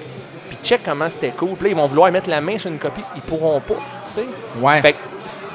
[0.50, 1.56] Puis check comment c'était cool.
[1.56, 3.76] Puis là, ils vont vouloir mettre la main sur une copie, ils pourront pas,
[4.16, 4.28] tu sais.
[4.62, 4.82] Ouais.
[4.82, 4.98] Fait que,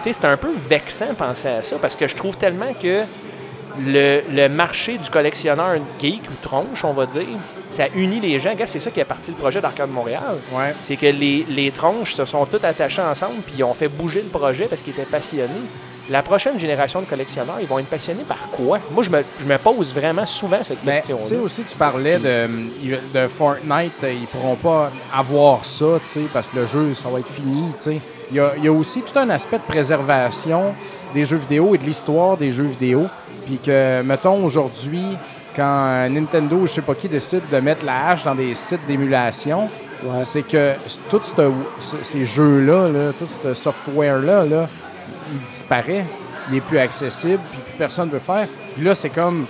[0.04, 3.02] c'est- un peu vexant de penser à ça parce que je trouve tellement que
[3.80, 7.26] le, le marché du collectionneur geek ou tronche, on va dire,
[7.72, 8.54] ça unit les gens.
[8.66, 10.38] C'est ça qui a parti le projet d'Arcade Montréal.
[10.52, 10.74] Ouais.
[10.82, 14.22] C'est que les, les tronches se sont toutes attachés ensemble puis ils ont fait bouger
[14.22, 15.50] le projet parce qu'ils étaient passionnés.
[16.10, 18.80] La prochaine génération de collectionneurs, ils vont être passionnés par quoi?
[18.90, 22.18] Moi, je me, je me pose vraiment souvent cette Mais tu sais aussi, tu parlais
[22.18, 22.48] de,
[23.14, 27.08] de Fortnite, euh, ils pourront pas avoir ça, tu sais, parce que le jeu, ça
[27.08, 28.00] va être fini, tu sais.
[28.32, 30.74] Il y a, il y a aussi tout un aspect de préservation
[31.14, 33.06] des jeux vidéo et de l'histoire des jeux vidéo.
[33.46, 35.16] Puis que, mettons, aujourd'hui,
[35.54, 38.54] quand euh, Nintendo ou je sais pas qui décide de mettre la hache dans des
[38.54, 39.68] sites d'émulation,
[40.04, 40.22] Ouais.
[40.22, 40.72] c'est que
[41.78, 44.68] ce- ces jeux-là, là, tout ce software-là, là,
[45.32, 46.04] il disparaît.
[46.48, 48.48] Il n'est plus accessible, puis plus personne ne veut faire.
[48.74, 49.46] Puis là, c'est comme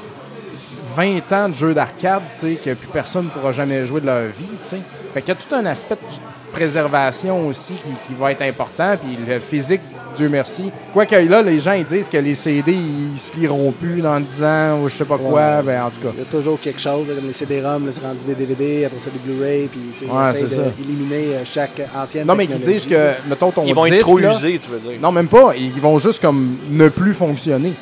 [0.95, 4.07] 20 ans de jeux d'arcade, tu sais, que plus personne ne pourra jamais jouer de
[4.07, 4.81] leur vie, tu sais.
[5.13, 8.97] Fait qu'il y a tout un aspect de préservation aussi qui, qui va être important,
[8.97, 9.81] puis le physique,
[10.17, 10.71] Dieu merci.
[10.93, 14.43] Quoique là, les gens, ils disent que les CD, ils se liront plus dans 10
[14.45, 15.63] ans, ou je sais pas quoi, Ouais.
[15.65, 16.09] ben en tout cas.
[16.15, 18.85] Il y a toujours quelque chose, là, comme les CD-ROM, là, c'est rendu des DVD,
[18.85, 22.47] après ça des Blu-ray, puis tu sais, Ouais, ils d'éliminer euh, chaque ancienne Non, mais
[22.47, 22.73] technologie.
[22.73, 25.01] disent que, mettons, ton Ils vont disque, être trop là, usés, tu veux dire.
[25.01, 25.53] Non, même pas.
[25.57, 27.73] Ils vont juste comme ne plus fonctionner.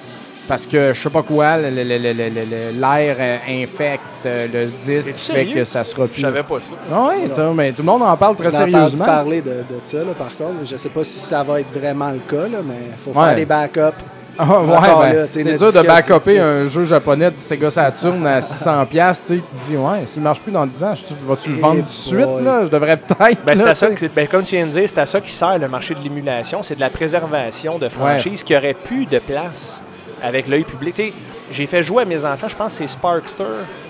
[0.51, 5.55] Parce que je sais pas quoi, l'air euh, infecte euh, le disque, fait sérieux?
[5.55, 6.23] que ça sera Je plus.
[6.23, 6.75] savais pas ça.
[6.93, 9.05] Ah oui, mais tout le monde en parle très J'ai sérieusement.
[9.05, 10.67] parler de, de ça, là, par contre.
[10.69, 13.27] Je sais pas si ça va être vraiment le cas, là, mais il faut Ouais.
[13.29, 14.05] faire des backups.
[14.39, 18.41] Ah, ouais, Encore ben, c'est dur de backuper un jeu japonais de Sega Saturn à
[18.41, 18.87] 600$.
[18.87, 21.51] piastres, Tu sais, tu te dis, ouais, s'il marche plus dans 10 ans, je- vas-tu
[21.51, 22.25] le Eh vendre tout de suite?
[22.27, 22.43] boy.
[22.43, 22.63] Là?
[22.65, 23.39] Je devrais peut-être.
[23.45, 24.07] Ben, c'est là, à ça tu que sais.
[24.09, 26.01] c'est- ben, comme tu viens de dire, c'est à ça qui sert le marché de
[26.01, 29.83] l'émulation, c'est de la préservation de franchises qui auraient plus de place
[30.23, 30.95] avec l'œil public.
[30.95, 31.13] Tu sais,
[31.53, 33.45] j'ai fait jouer à mes enfants, je pense que c'est Sparkster,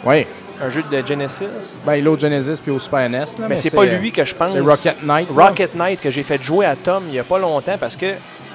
[0.04, 0.26] Ouais.
[0.62, 1.44] un jeu de Genesis.
[1.86, 3.18] Ben, il est au Genesis puis au Super NES.
[3.38, 4.52] Là, mais c'est pas lui que je pense.
[4.52, 5.28] C'est Rocket Knight.
[5.34, 5.46] là.
[5.48, 8.14] Rocket Knight que j'ai fait jouer à Tom il y a pas longtemps parce que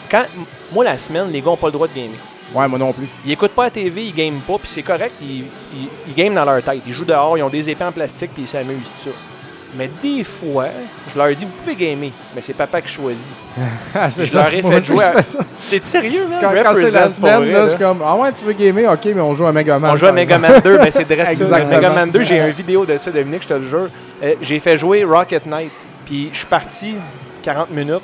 [0.10, 0.24] quand,
[0.72, 2.18] moi, la semaine, les gars n'ont pas le droit de gamer.
[2.54, 3.08] Ouais, moi non plus.
[3.26, 6.34] Ils écoutent pas la TV, ils game pas, puis c'est correct, ils, ils, ils game
[6.36, 6.82] dans leur tête.
[6.86, 9.16] Ils jouent dehors, ils ont des épées en plastique, puis ils s'amusent, tout ça.
[9.78, 10.68] Mais des fois,
[11.12, 13.22] je leur dis, vous pouvez gamer, mais c'est papa qui choisit.
[13.98, 15.24] Ah, c'est Je leur ai fait jouer à-.
[15.62, 16.40] C'est sérieux, man?
[16.42, 17.64] Quand, quand c'est la semaine, vrai, là, là.
[17.66, 18.92] je suis comme Ah ouais, tu veux gamer?
[18.92, 19.92] Ok, mais on joue à Mega Man.
[19.92, 20.38] On joue à Mega.
[20.38, 21.64] Man 2, ben c'est direct ça.
[21.64, 23.88] Mega Man 2, j'ai une vidéo de ça, Dominique, je te le jure.
[24.24, 25.72] Euh, j'ai fait jouer Rocket Knight,
[26.06, 26.96] puis je suis parti
[27.44, 28.02] 40 minutes.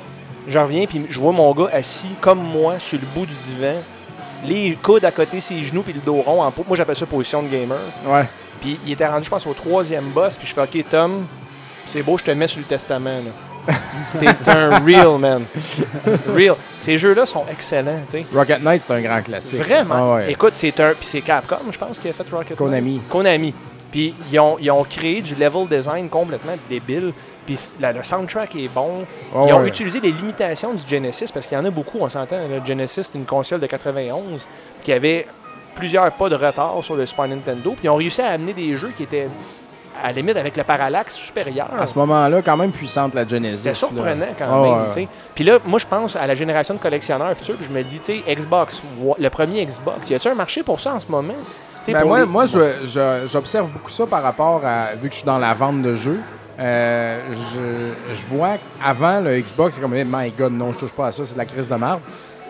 [0.48, 3.76] Je reviens, puis je vois mon gars assis comme moi sur le bout du divan,
[4.46, 6.42] les coudes à côté, ses genoux, puis le dos rond.
[6.42, 7.78] En po- moi, j'appelle ça position de gamer.
[8.06, 8.24] Ouais.
[8.60, 11.26] Puis il était rendu, je pense, au troisième boss, puis je fais OK, Tom,
[11.86, 13.22] c'est beau, je te mets sur le testament.
[14.18, 15.44] T'es un real man.
[16.34, 16.56] Real.
[16.78, 18.26] Ces jeux-là sont excellents, tu sais.
[18.34, 19.60] Rocket Knight, c'est un grand classique.
[19.60, 19.94] Vraiment.
[19.94, 20.32] Ah ouais.
[20.32, 20.94] Écoute, c'est un.
[20.94, 22.94] Puis c'est Capcom, je pense, qui a fait Rocket Konami.
[22.94, 23.08] Knight.
[23.08, 23.54] Konami.
[23.90, 27.12] Puis ils ont, ils ont créé du level design complètement débile.
[27.46, 29.04] Puis le soundtrack est bon.
[29.34, 29.68] Ah ils ont ouais.
[29.68, 32.36] utilisé les limitations du Genesis parce qu'il y en a beaucoup, on s'entend.
[32.48, 34.46] Le Genesis, c'est une console de 91
[34.82, 35.26] qui avait
[35.74, 37.72] plusieurs pas de retard sur le Super Nintendo.
[37.72, 39.28] Puis ils ont réussi à amener des jeux qui étaient
[40.02, 41.68] à la limite avec le parallaxe supérieur.
[41.78, 43.58] À ce moment-là, quand même puissante la Genesis.
[43.58, 44.26] C'était surprenant là.
[44.38, 44.90] quand Ah même.
[44.94, 45.08] ouais.
[45.34, 47.56] Puis là, moi, je pense à la génération de collectionneurs futurs.
[47.56, 48.82] puis je me dis, tu sais, Xbox,
[49.18, 51.34] le premier Xbox, y a-tu un marché pour ça en ce moment?
[51.86, 52.44] Ben moi, les- moi
[53.26, 54.94] j'observe beaucoup ça par rapport à.
[54.94, 56.20] Vu que je suis dans la vente de jeux,
[56.60, 58.50] euh, je, je vois
[58.80, 61.34] qu'avant, le Xbox, c'est comme, Eh, my God, non, je touche pas à ça, c'est
[61.34, 62.00] de la crise de marde.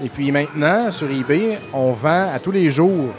[0.02, 3.14] Et puis maintenant, sur eBay, on vend à tous les jours,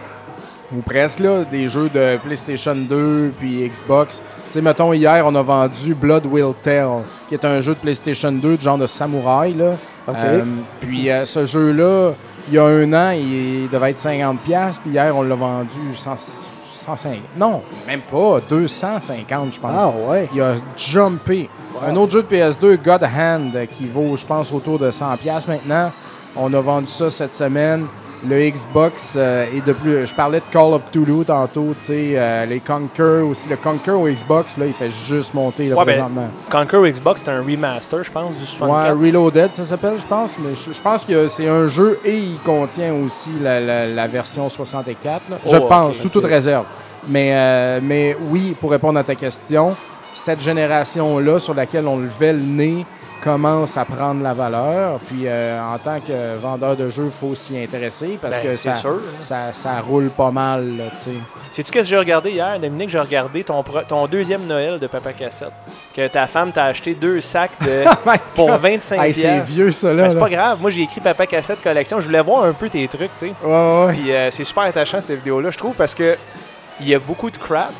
[0.75, 4.21] ou presque, là, des jeux de PlayStation 2 puis Xbox.
[4.47, 7.79] Tu sais, mettons, hier, on a vendu Blood Will Tell, qui est un jeu de
[7.79, 9.73] PlayStation 2 du genre de samouraï, là.
[10.09, 10.43] Euh,
[10.81, 12.11] puis euh, ce jeu-là,
[12.49, 14.35] il y a un an, il devait être 50$,
[14.81, 16.15] puis hier, on l'a vendu 100,
[16.73, 17.19] 150.
[17.37, 19.71] Non, même pas, 250, je pense.
[19.77, 20.27] Ah ouais.
[20.33, 21.49] Il a jumpé.
[21.85, 25.91] Un autre jeu de PS2, God Hand, qui vaut, je pense, autour de 100$ maintenant.
[26.35, 27.85] On a vendu ça cette semaine.
[28.25, 30.07] Le Xbox euh, est de plus.
[30.07, 33.49] Je parlais de Call of Duty tantôt, tu sais, euh, les Conquer aussi.
[33.49, 36.27] Le Conquer au Xbox, là, il fait juste monter là, Ouais, ben, présentement.
[36.49, 38.97] Conquer Xbox, c'est un remaster, je pense, du Ouais, 64.
[38.97, 40.37] Reloaded, ça s'appelle, je pense.
[40.39, 44.07] Mais je, je pense que c'est un jeu et il contient aussi la, la- la
[44.07, 45.29] version 64.
[45.29, 45.37] là.
[45.45, 46.65] Je Oh, pense, sous toute réserve.
[47.09, 49.75] Mais, euh, mais oui, pour répondre à ta question,
[50.13, 52.85] cette génération-là sur laquelle on levait le nez
[53.23, 54.99] commence à prendre la valeur.
[55.07, 58.55] Puis euh, en tant que vendeur de jeux, il faut s'y intéresser parce Ben, que
[58.55, 58.99] ça, sûr.
[59.19, 60.77] ça, ça roule pas mal.
[60.77, 61.11] là, tu sais.
[61.51, 62.89] Sais-tu qu'est-ce que j'ai regardé hier, Dominique?
[62.89, 65.51] J'ai regardé ton, ton deuxième Noël de Papa Cassette.
[65.95, 67.83] Que ta femme t'a acheté deux sacs de,
[68.35, 70.03] pour 25 Hey, c'est vieux, ça, là.
[70.03, 70.57] Ben, c'est pas grave.
[70.61, 71.99] Moi, j'ai écrit Papa Cassette Collection.
[71.99, 73.33] Je voulais voir un peu tes trucs, tu sais.
[73.45, 73.93] Ouais.
[73.93, 76.17] Puis euh, c'est super attachant, cette vidéo-là, je trouve, parce que
[76.81, 77.71] il y a beaucoup de crap.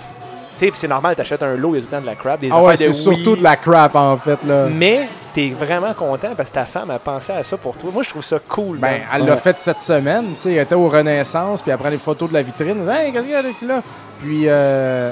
[0.76, 2.40] C'est normal, t'achètes un lot, il y a tout le temps de la crap.
[2.40, 4.40] Des Ah ouais, c'est surtout de la crap, en fait.
[4.46, 4.68] là.
[4.72, 7.90] Mais t'es vraiment content parce que ta femme a pensé à ça pour toi.
[7.92, 8.78] Moi, je trouve ça cool.
[8.78, 11.90] Ben, elle l'a fait cette semaine, tu sais, elle était au Renaissance, puis elle prend
[11.90, 13.82] les photos de la vitrine, elle dit Hey, qu'est-ce qu'il y a avec là?
[14.20, 15.12] Puis, euh,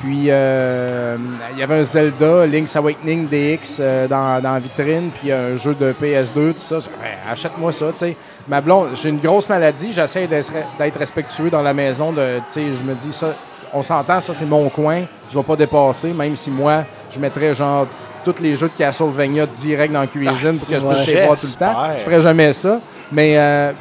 [0.00, 1.16] puis euh,
[1.52, 5.56] il y avait un Zelda, Link's Awakening DX euh, dans, dans la vitrine, puis un
[5.56, 6.78] jeu de PS2, tout ça.
[7.00, 8.16] Ben, achète-moi ça, tu sais.
[8.48, 12.52] Ma blonde, j'ai une grosse maladie, j'essaie d'être d'être respectueux dans la maison, de, tu
[12.52, 13.34] sais, je me dis ça,
[13.72, 17.54] on s'entend, ça c'est mon coin, je vais pas dépasser, même si moi, je mettrais
[17.54, 17.86] genre
[18.24, 21.38] tous les jeux de Castlevania direct dans la cuisine pour que je puisse les voir
[21.38, 21.74] tout le temps.
[21.96, 22.78] Je ferais jamais ça.
[23.10, 23.72] Mais euh,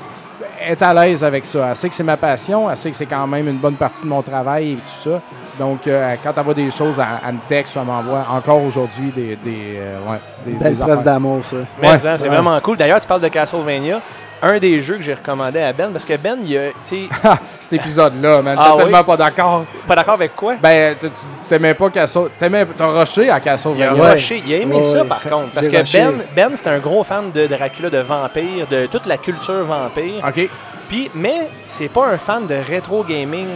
[0.66, 1.68] elle est à l'aise avec ça.
[1.70, 2.70] Elle sait que c'est ma passion.
[2.70, 5.22] Elle sait que c'est quand même une bonne partie de mon travail et tout ça.
[5.60, 8.64] Donc, euh, quand elle voit des choses, elle, elle me texte ou elle m'envoie encore
[8.64, 11.04] aujourd'hui des, des, euh, ouais, des, Belle des preuve affaires.
[11.04, 11.56] d'amour, ça.
[11.56, 12.28] Ouais, hein, c'est ouais.
[12.30, 12.78] vraiment cool.
[12.78, 14.00] D'ailleurs, tu parles de Castlevania.
[14.42, 17.10] Un des jeux que j'ai recommandé à Ben, parce que Ben, il a, tu sais,
[17.60, 18.56] Cet épisode-là, man.
[18.60, 18.84] Ah J'étais oui?
[18.84, 19.66] tellement pas d'accord.
[19.88, 20.56] pas d'accord avec quoi?
[20.62, 21.16] Ben, tu tu-
[21.50, 22.30] t'aimais pas Castle...
[22.38, 22.66] T'aimais...
[22.78, 23.94] T'as rushé à Il a Castlevania.
[23.96, 24.12] Ouais.
[24.14, 24.44] rushé.
[24.46, 25.50] Il a aimé Ouais, ça, ouais, par ça- contre.
[25.50, 26.00] Parce que rushé.
[26.00, 30.24] Ben, Ben c'est un gros fan de Dracula, de vampire, de toute la culture vampire.
[30.28, 30.50] OK.
[30.88, 33.48] Puis, mais c'est pas un fan de rétro gaming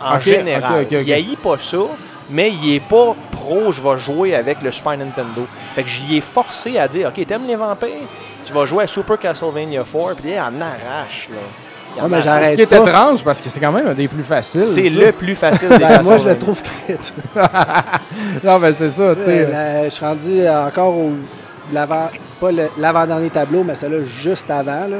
[0.00, 0.82] en général.
[0.82, 1.06] ok, ok, ok.
[1.06, 1.76] Il haït pas ça,
[2.30, 5.46] mais il est pas pro, je vais jouer avec le Super Nintendo.
[5.74, 7.88] Fait que j'y ai forcé à dire, OK, t'aimes les vampires?
[8.44, 11.36] Tu vas jouer à Super Castlevania 4, puis il en arrache, là.
[11.96, 12.24] Il en mais arrache.
[12.26, 12.76] j'arrête Ce qui est pas.
[12.78, 14.62] étrange, parce que c'est quand même un des plus faciles.
[14.62, 17.12] C'est le plus facile des Ben, moi, je le trouve très dur.
[18.44, 19.46] Non, ben c'est ça, tu sais.
[19.46, 21.12] Euh, la- je suis rendu encore au
[21.72, 22.08] l'avant,
[22.40, 22.48] pas
[22.78, 24.86] l'avant-dernier tableau, mais celui-là juste avant.
[24.88, 24.96] Là.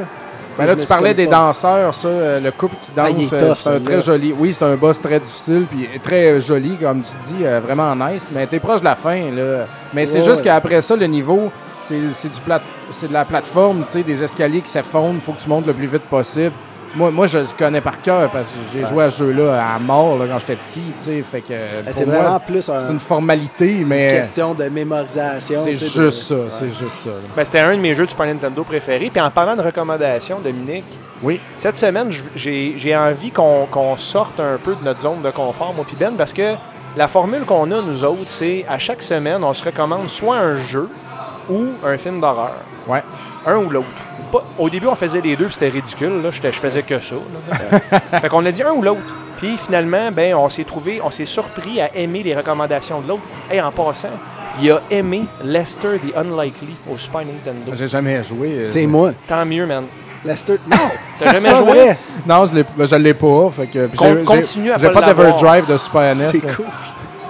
[0.58, 3.32] Ben là, tu parlais des pas- danseurs, ça, euh, le couple qui danse, il est
[3.34, 4.34] euh, c'est un très joli.
[4.36, 8.28] Oui, c'est un boss très difficile, puis très joli, comme tu dis, euh, vraiment nice,
[8.32, 9.66] mais t'es proche de la fin, là.
[9.94, 10.42] Mais c'est juste ouais.
[10.44, 11.50] qu'après ça, le niveau,
[11.80, 15.32] c'est c'est du plate, c'est de la plateforme, tu sais, des escaliers qui s'effondrent, faut
[15.32, 16.52] que tu montes le plus vite possible.
[16.96, 19.78] moi, moi, je le connais par cœur parce que j'ai joué à ce jeu-là à
[19.78, 21.22] mort là, quand j'étais petit, tu sais.
[21.22, 21.54] Fait que
[21.84, 25.58] pour c'est vraiment plus un- c'est une formalité, une mais question de mémorisation.
[25.60, 27.10] c'est juste ça, c'est juste ça.
[27.36, 29.08] Ben, C'était un de mes jeux de Super Nintendo préférés.
[29.10, 30.84] Puis en parlant de recommandations, Dominique,
[31.22, 31.40] Oui.
[31.58, 35.72] cette semaine, j'ai j'ai envie qu'on qu'on sorte un peu de notre zone de confort,
[35.74, 36.54] moi puis Ben, parce que
[36.96, 40.56] la formule qu'on a, nous autres, c'est à chaque semaine, on se recommande soit un
[40.56, 40.88] jeu
[41.50, 42.52] ou un film d'horreur.
[42.86, 43.02] Ouais.
[43.46, 43.86] Un ou l'autre.
[44.32, 46.22] Pas- Au début, on faisait les deux, puis c'était ridicule.
[46.22, 46.30] Là.
[46.30, 47.14] J'étais- Je faisais que ça.
[47.16, 48.00] là.
[48.20, 49.14] fait qu'on a dit un ou l'autre.
[49.38, 53.22] Puis finalement, ben, on s'est trouvé, on s'est surpris à aimer les recommandations de l'autre.
[53.50, 54.10] Et en passant,
[54.60, 57.72] il a aimé Lester the Unlikely au Super Nintendo.
[57.72, 58.48] J'ai jamais joué.
[58.58, 59.12] euh, C'est moi.
[59.26, 59.84] Tant mieux, man.
[60.22, 60.58] Lester.
[60.70, 60.76] Non!
[61.18, 61.62] T'as jamais joué?
[61.62, 61.98] vrai.
[62.26, 63.48] Non, je l'ai ben, je l'ai pas.
[63.50, 66.20] Fait que, Con- continue à J'ai pas d'Everdrive de Super NES.
[66.32, 66.52] C'est là.
[66.54, 66.66] cool.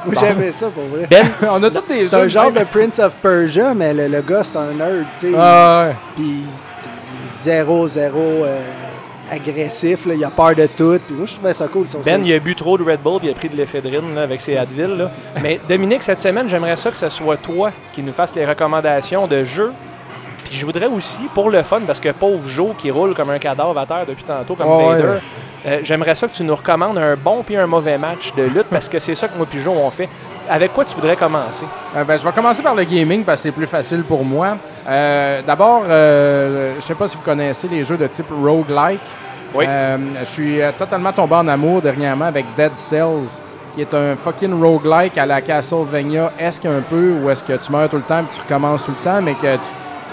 [0.07, 1.07] Moi, j'aimais ça pour vrai.
[1.11, 4.21] Ben, On a tous des C'est un genre de Prince of Persia, mais le, le
[4.23, 5.37] gars, c'est un nerd, tu sais.
[5.39, 5.97] Ah, ouais.
[6.17, 6.43] Puis
[7.27, 8.61] zéro, zéro euh,
[9.31, 10.15] agressif, là.
[10.15, 10.99] il a peur de tout.
[11.07, 11.87] Puis moi, je trouvais ça cool.
[12.05, 14.23] Ben, il a bu trop de Red Bull puis il a pris de l'éphédrine là,
[14.23, 14.97] avec ses Advil.
[14.97, 15.11] là.
[15.43, 19.27] Mais Dominique, cette semaine, j'aimerais ça que ce soit toi qui nous fasse les recommandations
[19.27, 19.73] de jeux.
[20.45, 23.39] Puis je voudrais aussi, pour le fun, parce que pauvre Joe qui roule comme un
[23.39, 25.21] cadavre à terre depuis tantôt, comme Ouais, Vader, ouais.
[25.66, 28.69] Euh, j'aimerais ça que tu nous recommandes un bon puis un mauvais match de lutte
[28.70, 30.09] parce que c'est ça que moi puis Joe on fait.
[30.49, 31.66] Avec quoi tu voudrais commencer?
[31.95, 34.57] Euh, ben, je vais commencer par le gaming parce que c'est plus facile pour moi.
[34.89, 39.01] Euh, D'abord, je sais pas si vous connaissez les jeux de type roguelike.
[39.55, 39.66] Oui.
[40.20, 43.41] Je suis totalement tombé en amour dernièrement avec Dead Cells,
[43.74, 46.32] qui est un fucking roguelike à la Castlevania.
[46.39, 48.93] Est-ce qu'un peu, ou est-ce que tu meurs tout le temps et tu recommences tout
[48.93, 49.70] le temps, mais que tu,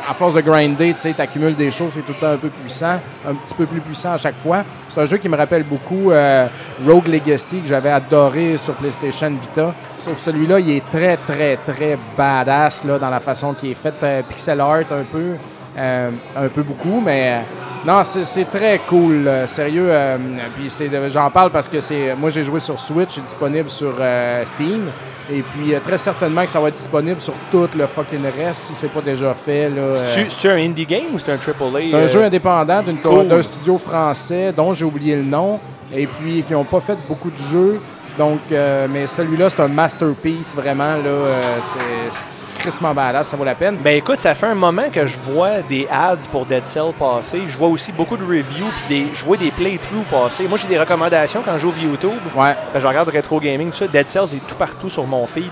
[0.09, 2.99] à force de grinder, tu accumules des choses, c'est tout le temps un peu puissant,
[3.27, 4.63] un petit peu plus puissant à chaque fois.
[4.87, 6.47] C'est un jeu qui me rappelle beaucoup euh,
[6.85, 9.73] Rogue Legacy que j'avais adoré sur PlayStation Vita.
[9.99, 13.95] Sauf celui-là, il est très, très, très badass là, dans la façon qu'il est fait,
[14.03, 15.35] euh, pixel art un peu,
[15.77, 17.39] un peu beaucoup, mais euh,
[17.85, 19.87] non, c'est c'est très cool, euh, sérieux.
[19.89, 20.17] euh,
[20.55, 23.93] puis c'est j'en parle parce que c'est moi j'ai joué sur Switch, c'est disponible sur
[23.99, 24.87] euh, Steam.
[25.29, 28.61] Et puis euh, très certainement que ça va être disponible sur tout le fucking reste
[28.61, 29.69] si c'est pas déjà fait.
[29.77, 29.95] euh.
[30.07, 31.83] C'est-tu un indie game ou c'est un AAA?
[31.83, 33.27] C'est un euh, jeu indépendant cool.
[33.27, 35.59] d'un studio français dont j'ai oublié le nom
[35.93, 37.81] et puis qui n'ont pas fait beaucoup de jeux.
[38.17, 40.95] Donc, euh, mais celui-là, c'est un masterpiece, vraiment.
[40.95, 41.77] Là, euh, c'est-
[42.11, 43.77] c'est crissement badass, ça vaut la peine.
[43.83, 47.41] Ben écoute, ça fait un moment que je vois des ads pour Dead Cell passer.
[47.47, 50.47] Je vois aussi beaucoup de reviews, puis des, je vois des playthroughs passer.
[50.47, 52.17] Moi, j'ai des recommandations quand j'ouvre YouTube.
[52.35, 52.55] Ouais.
[52.73, 53.87] Ben, je regarde Retro Gaming, tout ça.
[53.87, 55.51] Dead Cells est tout partout sur mon feed.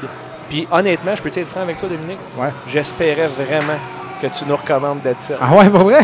[0.49, 2.19] Puis honnêtement, je peux être franc avec toi, Dominique?
[2.37, 2.49] Ouais.
[2.67, 3.79] J'espérais vraiment
[4.21, 5.37] que tu nous recommandes Dead Cells.
[5.41, 5.99] Ah ouais, pas vrai?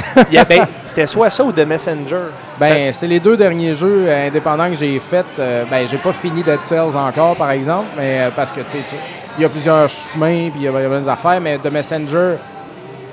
[0.47, 2.29] Ben, C'était soit ça ou The Messenger.
[2.59, 5.25] Ben, c'est les deux derniers jeux euh, indépendants que j'ai faits.
[5.39, 8.71] Euh, ben, j'ai pas fini Dead Cells encore, par exemple, mais euh, parce que, tu
[8.71, 8.97] sais,
[9.37, 11.71] il y a plusieurs chemins, puis il y a y a plein affaires, mais The
[11.71, 12.35] Messenger,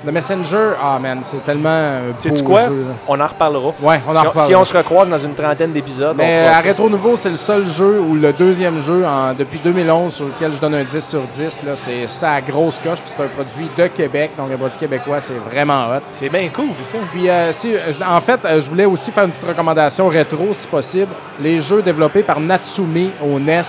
[0.05, 2.67] The Messenger, ah man, c'est tellement un beau Sais-tu quoi?
[2.67, 2.85] jeu.
[3.07, 3.73] On en reparlera.
[3.81, 4.47] Ouais, on en si, reparle.
[4.47, 6.59] si on se recroise dans une trentaine d'épisodes, on Mais à ça.
[6.61, 10.53] Rétro Nouveau, c'est le seul jeu ou le deuxième jeu en- depuis 2011 sur lequel
[10.53, 11.63] je donne un 10 sur 10.
[11.63, 11.75] là.
[11.75, 15.33] C'est ça, grosse coche, puis c'est un produit de Québec, donc un produit québécois, c'est
[15.51, 16.01] vraiment hot.
[16.13, 16.97] C'est bien cool, ça.
[17.11, 20.47] Puis, euh, si, euh, en fait, euh, je voulais aussi faire une petite recommandation rétro,
[20.53, 21.11] si possible.
[21.41, 23.61] Les jeux développés par Natsume au NES.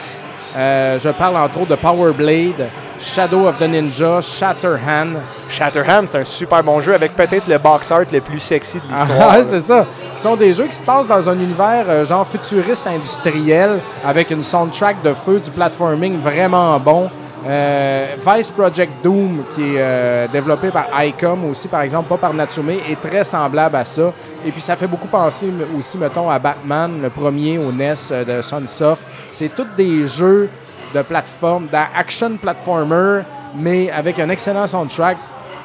[0.56, 2.66] Euh, je parle entre autres de Power Blade,
[3.00, 5.16] Shadow of the Ninja, Shatterhand.
[5.48, 8.82] Shatterhand, c'est un super bon jeu avec peut-être le box art le plus sexy de
[8.92, 9.32] Ah, l'histoire.
[9.38, 9.44] là.
[9.44, 9.86] c'est ça.
[10.14, 14.30] Qui sont des jeux qui se passent dans un univers euh, genre futuriste industriel avec
[14.30, 17.08] une soundtrack de feu, du platforming vraiment bon.
[17.48, 22.34] Euh, Vice Project Doom, qui est euh, développé par ICOM aussi, par exemple, pas par
[22.34, 24.12] Natsume, est très semblable à ça.
[24.44, 25.48] Et puis ça fait beaucoup penser
[25.78, 27.94] aussi, mettons, à Batman, le premier au NES
[28.26, 29.02] de Sunsoft.
[29.30, 30.50] C'est tous des jeux
[30.94, 33.22] de plateforme, d'action platformer,
[33.56, 35.16] mais avec un excellent soundtrack.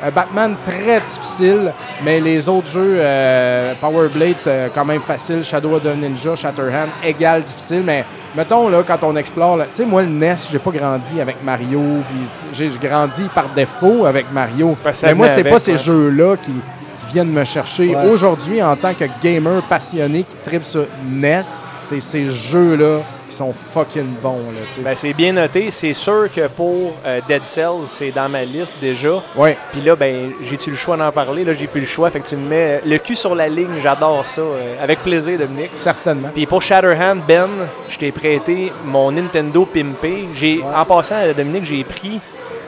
[0.03, 1.71] Euh, Batman très difficile,
[2.03, 6.35] mais les autres jeux, euh, Power Blade euh, quand même facile, Shadow of the Ninja,
[6.35, 8.03] Shatterhand égal difficile, mais
[8.35, 11.41] mettons là quand on explore, là, tu sais moi le NES, j'ai pas grandi avec
[11.41, 14.75] Mario, puis j'ai grandi par défaut avec Mario.
[15.03, 15.77] Mais moi c'est pas ces ouais.
[15.77, 17.95] jeux-là qui, qui viennent me chercher.
[17.95, 18.09] Ouais.
[18.09, 21.41] Aujourd'hui, en tant que gamer passionné qui tripe sur NES,
[21.81, 24.61] c'est ces jeux-là qui sont fucking bons là.
[24.67, 24.81] tu sais.
[24.81, 25.71] Ben, c'est bien noté.
[25.71, 29.21] C'est sûr que pour euh, Dead Cells, c'est dans ma liste déjà.
[29.35, 29.57] ouais.
[29.71, 31.43] Puis là, ben, j'ai-tu le choix d'en parler?
[31.43, 32.09] Là, j'ai plus le choix.
[32.09, 33.79] Fait que tu me mets le cul sur la ligne.
[33.81, 34.41] J'adore ça.
[34.41, 35.71] euh, avec plaisir, Dominique.
[35.73, 36.29] Certainement.
[36.33, 37.49] Puis pour Shatterhand, Ben,
[37.89, 40.25] je t'ai prêté mon Nintendo Pimpé.
[40.33, 42.19] J'ai, En passant, euh, Dominique, j'ai pris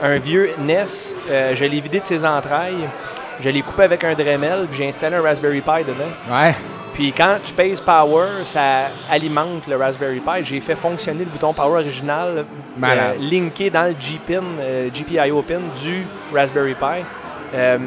[0.02, 0.84] un vieux NES.
[1.30, 2.88] euh, je l'ai vidé de ses entrailles.
[3.40, 4.66] Je l'ai coupé avec un Dremel.
[4.68, 6.10] Puis j'ai installé un Raspberry Pi dedans.
[6.30, 6.54] Ouais.
[6.98, 10.42] Puis quand tu pèses Power, ça alimente le Raspberry Pi.
[10.42, 12.44] J'ai fait fonctionner le bouton Power original,
[12.82, 16.04] euh, linké dans le G-pin, euh, GPIO pin du
[16.34, 17.04] Raspberry Pi.
[17.54, 17.78] Euh,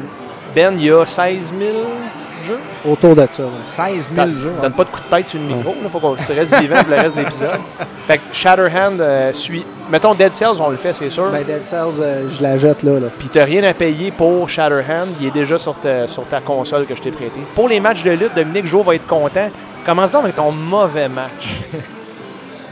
[0.54, 2.58] ben, il y a 16 000 de jeux?
[2.84, 3.42] Autour de ça.
[3.42, 3.48] ouais.
[3.64, 4.52] 16 000 Donne jeux.
[4.60, 5.74] donne pas de coup de tête sur le micro.
[5.82, 7.50] Il faut qu'on tu restes vivant pour le reste de l'épisode.
[8.06, 9.64] Fait que Shatterhand euh, suit.
[9.90, 11.30] Mettons Dead Cells, on le fait, c'est sûr.
[11.30, 12.98] Ben, Dead Cells, euh, je la jette là.
[13.00, 13.08] là.
[13.18, 15.08] Puis t'as rien à payer pour Shatterhand.
[15.20, 17.40] Il est déjà sur ta, sur ta console que je t'ai prêté.
[17.54, 19.50] Pour les matchs de lutte, Dominique Jo va être content.
[19.84, 21.48] Commence donc avec ton mauvais match.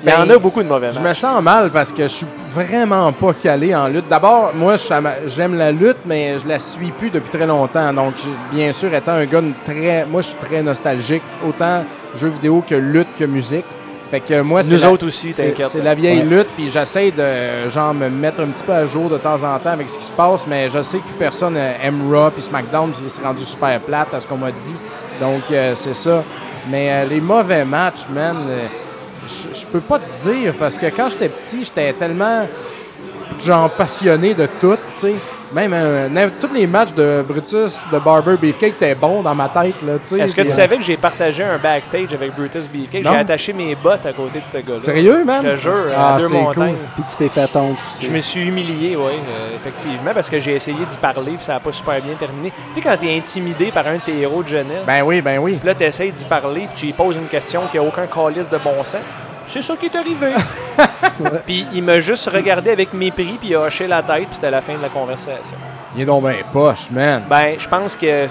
[0.02, 1.08] Il y en Ben, a beaucoup de mauvais Je matchs.
[1.08, 4.08] me sens mal parce que je suis vraiment pas calé en lutte.
[4.08, 4.84] D'abord, moi, je
[5.28, 7.92] j'aime la lutte, mais je la suis plus depuis très longtemps.
[7.92, 8.14] Donc,
[8.50, 10.06] bien sûr, étant un gars de très.
[10.06, 11.84] Moi, je suis très nostalgique, autant
[12.16, 13.64] jeux vidéo que lutte que musique.
[14.10, 15.66] Fait que moi, c'est Nous la- autres aussi, c'est t'inquiète.
[15.66, 19.08] c'est la vieille lutte, puis j'essaie de genre me mettre un petit peu à jour
[19.08, 21.54] de temps en temps avec ce qui se passe, mais je sais que plus personne
[21.56, 24.74] euh, aime Raw puis SmackDown, puis c'est rendu super plate à ce qu'on m'a dit.
[25.20, 26.24] Donc euh, c'est ça.
[26.68, 28.66] Mais euh, les mauvais matchs, man, euh,
[29.30, 32.46] je je peux pas te dire parce que quand j'étais petit, j'étais tellement
[33.44, 35.14] genre passionné de tout, tu sais.
[35.52, 39.48] Même euh, n'im- tous les matchs de Brutus, de Barber, Beefcake étaient bons dans ma
[39.48, 39.74] tête.
[40.18, 43.02] Est-ce que tu savais que j'ai partagé un backstage avec Brutus Beefcake?
[43.02, 44.80] J'ai attaché mes bottes à côté de ce gars-là.
[44.80, 45.40] Sérieux, man?
[45.44, 46.76] Je te jure, Ah, à deux montagnes.
[46.94, 48.06] Puis tu t'es fait honte aussi.
[48.06, 49.12] Je me suis humilié, oui,
[49.56, 52.52] effectivement, parce que j'ai essayé d'y parler puis ça n'a pas super bien terminé.
[52.72, 55.20] Tu sais, quand tu es intimidé par un de tes héros de jeunesse, Ben oui,
[55.20, 55.56] ben oui.
[55.56, 58.06] puis là, tu essaies d'y parler puis tu lui poses une question qui n'a aucun
[58.06, 59.00] calice de bon sens.
[59.50, 60.32] C'est ça qui est arrivé.
[61.46, 64.50] puis il m'a juste regardé avec mépris puis il a hoché la tête puis c'était
[64.50, 65.56] la fin de la conversation.
[65.96, 67.24] Il est donc ben poche, man.
[67.28, 68.26] Ben, je pense que.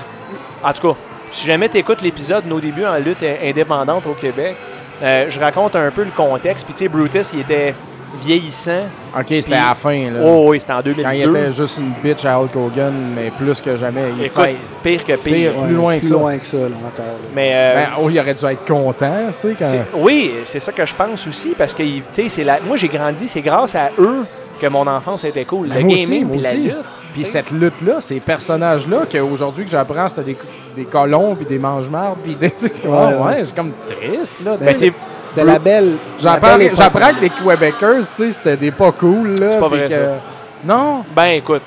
[0.64, 1.00] En tout cas,
[1.32, 4.56] si jamais tu écoutes l'épisode Nos débuts en lutte indépendante au Québec,
[5.02, 6.66] euh, je raconte un peu le contexte.
[6.66, 7.76] Puis, tu sais, Brutus, il était
[8.22, 8.84] vieillissant.
[9.18, 10.20] OK, c'était à la fin, là.
[10.24, 11.04] Oh, oui, c'était en 2002.
[11.04, 14.06] Quand il était juste une bitch à Hulk Hogan, mais plus que jamais.
[14.18, 14.58] Il Écoute, fait...
[14.84, 15.54] pire que pire.
[15.54, 15.64] Pire.
[15.64, 16.16] plus loin que plus ça.
[16.16, 17.06] loin que ça, là, encore.
[17.06, 17.30] là.
[17.36, 17.52] Mais.
[17.54, 20.00] euh, Ben, oh, il aurait dû être content, tu sais, quand...
[20.00, 21.50] oui, c'est ça que je pense aussi.
[21.58, 24.26] Parce que, tu sais, c'est la- moi, j'ai grandi, c'est grâce à eux
[24.60, 25.70] que mon enfance était cool.
[25.70, 26.86] Ben, le moi aussi, gaming moi puis la lutte.
[27.14, 30.38] Puis cette lutte-là, ces personnages-là, qu'aujourd'hui que j'apprends, c'était des,
[30.76, 32.48] des colons, puis des mange-mardes, puis des...
[32.86, 33.16] ouais, ouais.
[33.16, 34.92] ouais, c'est comme triste, là, Ben, c'est
[35.40, 35.96] C'était la belle.
[36.18, 39.52] J'apprends que les Québécois, tu sais, c'était des pas cool, là.
[39.52, 40.00] C'est pas vrai, que- ça.
[40.64, 41.04] Non?
[41.16, 41.64] Ben écoute,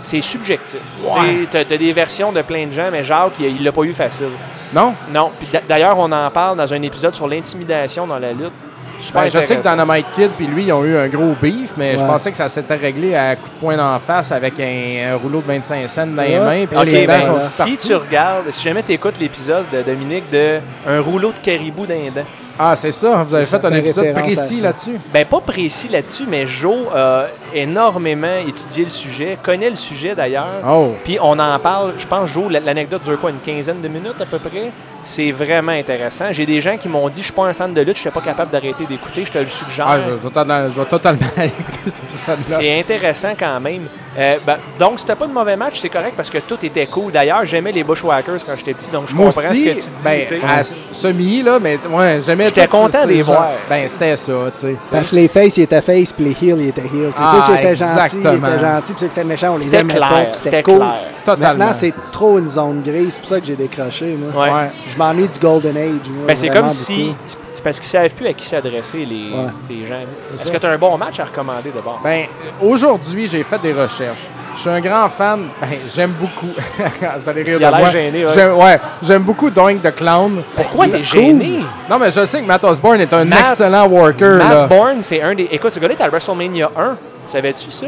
[0.00, 0.80] c'est subjectif.
[1.02, 1.46] Ouais.
[1.50, 4.30] Tu as, des versions de plein de gens, mais Jacques, il l'a pas eu facile.
[4.72, 4.94] Non?
[5.12, 5.30] Non.
[5.38, 8.52] Puis d'ailleurs, on en parle dans un épisode sur l'intimidation dans la lutte.
[9.00, 9.62] Super Ben, je sais que.
[9.62, 12.48] Dynamite Kid puis lui, ils ont eu un gros beef, mais je pensais que ça
[12.48, 16.06] s'était réglé à coup de poing d'en face avec un, un rouleau de 25 cents
[16.06, 16.66] dans les mains.
[16.66, 20.60] Puis les ben, sont si tu regardes, si jamais tu écoutes l'épisode de Dominique de
[20.86, 22.24] Un rouleau de caribou d'un dent,
[22.58, 23.22] Ah, c'est ça.
[23.22, 24.98] Vous avez fait un épisode précis là-dessus.
[25.12, 30.62] ben pas précis là-dessus, mais Joe a énormément étudié le sujet, connaît le sujet d'ailleurs.
[30.68, 30.94] Oh.
[31.04, 34.26] Puis on en parle, je pense, Joe, l'anecdote dure quoi, une quinzaine de minutes à
[34.26, 34.70] peu près?
[35.02, 36.32] C'est vraiment intéressant.
[36.32, 38.10] J'ai des gens qui m'ont dit, je suis pas un fan de lutte, je n'étais
[38.10, 39.86] pas capable d'arrêter d'écouter, je te le suggère.
[39.88, 42.56] Ah, je, je vais totalement, je vais totalement aller écouter cet épisode-là.
[42.58, 43.86] C'est intéressant quand même.
[44.18, 47.12] Euh, ben, donc, c'était pas de mauvais match, c'est correct parce que tout était cool.
[47.12, 49.90] D'ailleurs, j'aimais les Bushwhackers quand j'étais petit, donc je Moi comprends aussi, ce que tu
[49.90, 50.04] dis.
[50.04, 50.62] ben, à
[50.92, 53.50] semi, là, mais ouais, j'aimais J'étais content de les genre- voir.
[53.68, 54.76] Ben, c'était ça, tu sais.
[54.90, 57.12] Parce que les faces, ils étaient face, puis les heels, ils étaient heels.
[57.14, 59.58] C'est Ah, sûr qu'ils étaient gentils, ils étaient gentils, puis ceux qui étaient méchants, on
[59.58, 60.76] les C'était aimait clair, pas, c'était cool.
[60.76, 60.94] clair.
[61.24, 61.48] Totalement.
[61.64, 64.16] Maintenant, c'est trop une zone grise, c'est pour ça que j'ai décroché.
[64.18, 64.42] Moi.
[64.42, 64.50] Ouais.
[64.50, 64.70] Ouais.
[64.92, 66.08] Je m'ennuie du Golden Age.
[66.08, 67.04] moi, Ben, c'est comme si.
[67.06, 67.16] beaucoup.
[67.56, 69.50] C'est- parce qu'ils savent plus à qui s'adresser, les, Ouais.
[69.68, 69.98] les gens.
[70.34, 72.00] Est-ce que tu as un bon match à recommander d'abord?
[72.04, 72.26] Ben,
[72.62, 74.26] aujourd'hui, j'ai fait des recherches.
[74.54, 75.48] Je suis un grand fan.
[75.60, 76.46] Ben, j'aime beaucoup.
[77.18, 77.90] Vous allez rire Il de moi.
[77.90, 78.32] gêné, ouais.
[78.32, 80.42] J'aime, ouais, beaucoup Doink the Clown.
[80.54, 81.60] Pourquoi t'es gêné?
[81.90, 84.38] Non, mais je sais que Matt Osborne est un Matt- excellent worker.
[84.38, 84.66] Matt là.
[84.66, 85.48] Bourne, c'est un des.
[85.50, 86.94] Écoute, ce gars-là à WrestleMania 1.
[87.26, 87.86] Savais-tu ça?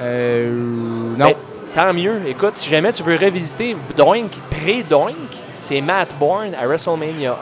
[0.00, 0.50] Euh,
[1.16, 1.26] non.
[1.26, 1.34] Ben,
[1.74, 2.20] tant mieux.
[2.26, 5.14] Écoute, si jamais tu veux revisiter Doink, pré-Doink,
[5.68, 7.36] c'est Matt Bourne à WrestleMania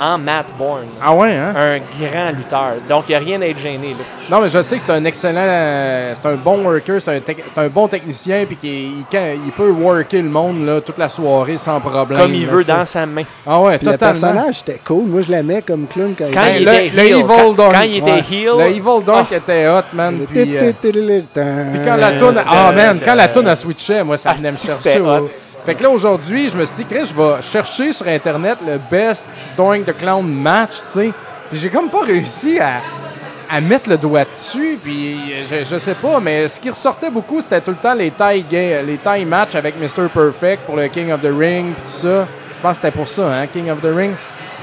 [0.00, 0.86] 1 en Matt Bourne.
[1.02, 1.52] Ah ouais, hein?
[1.54, 2.72] Un grand lutteur.
[2.88, 3.90] Donc, il n'y a rien à être gêné.
[3.90, 4.04] Là.
[4.30, 5.42] Non, mais je sais que c'est un excellent.
[5.44, 9.52] euh, c'est un bon worker, c'est un, tec- c'est un bon technicien, puis qu'il il,
[9.54, 12.18] peut worker le monde là, toute la soirée sans problème.
[12.18, 13.24] Comme il là, veut dans sa main.
[13.46, 14.12] Ah ouais, Puis le totalement.
[14.12, 15.04] personnage, était cool.
[15.06, 17.24] Moi, je l'aimais comme clown quand, Quand il le- était le heel, Evil
[17.56, 18.24] quand, quand il était ouais.
[18.30, 19.36] heel, Le Evil Dunk Ah.
[19.36, 20.18] était hot, man.
[20.32, 20.72] Puis, euh,
[21.84, 25.00] quand la toune, ah man, quand la toune a switché, moi ça venait me chercher.
[25.64, 28.78] Fait que là aujourd'hui, je me suis dit, Chris, je vais chercher sur internet le
[28.90, 31.12] best Doink the Clown match, tu sais.
[31.50, 32.80] Puis j'ai comme pas réussi à,
[33.50, 34.78] à mettre le doigt dessus.
[34.82, 35.18] Puis
[35.50, 38.44] je, je sais pas, mais ce qui ressortait beaucoup, c'était tout le temps les tailles
[38.50, 40.08] les tailles match avec Mr.
[40.12, 42.26] Perfect pour le King of the Ring, puis tout ça.
[42.56, 44.12] Je pense que c'était pour ça, hein, King of the Ring.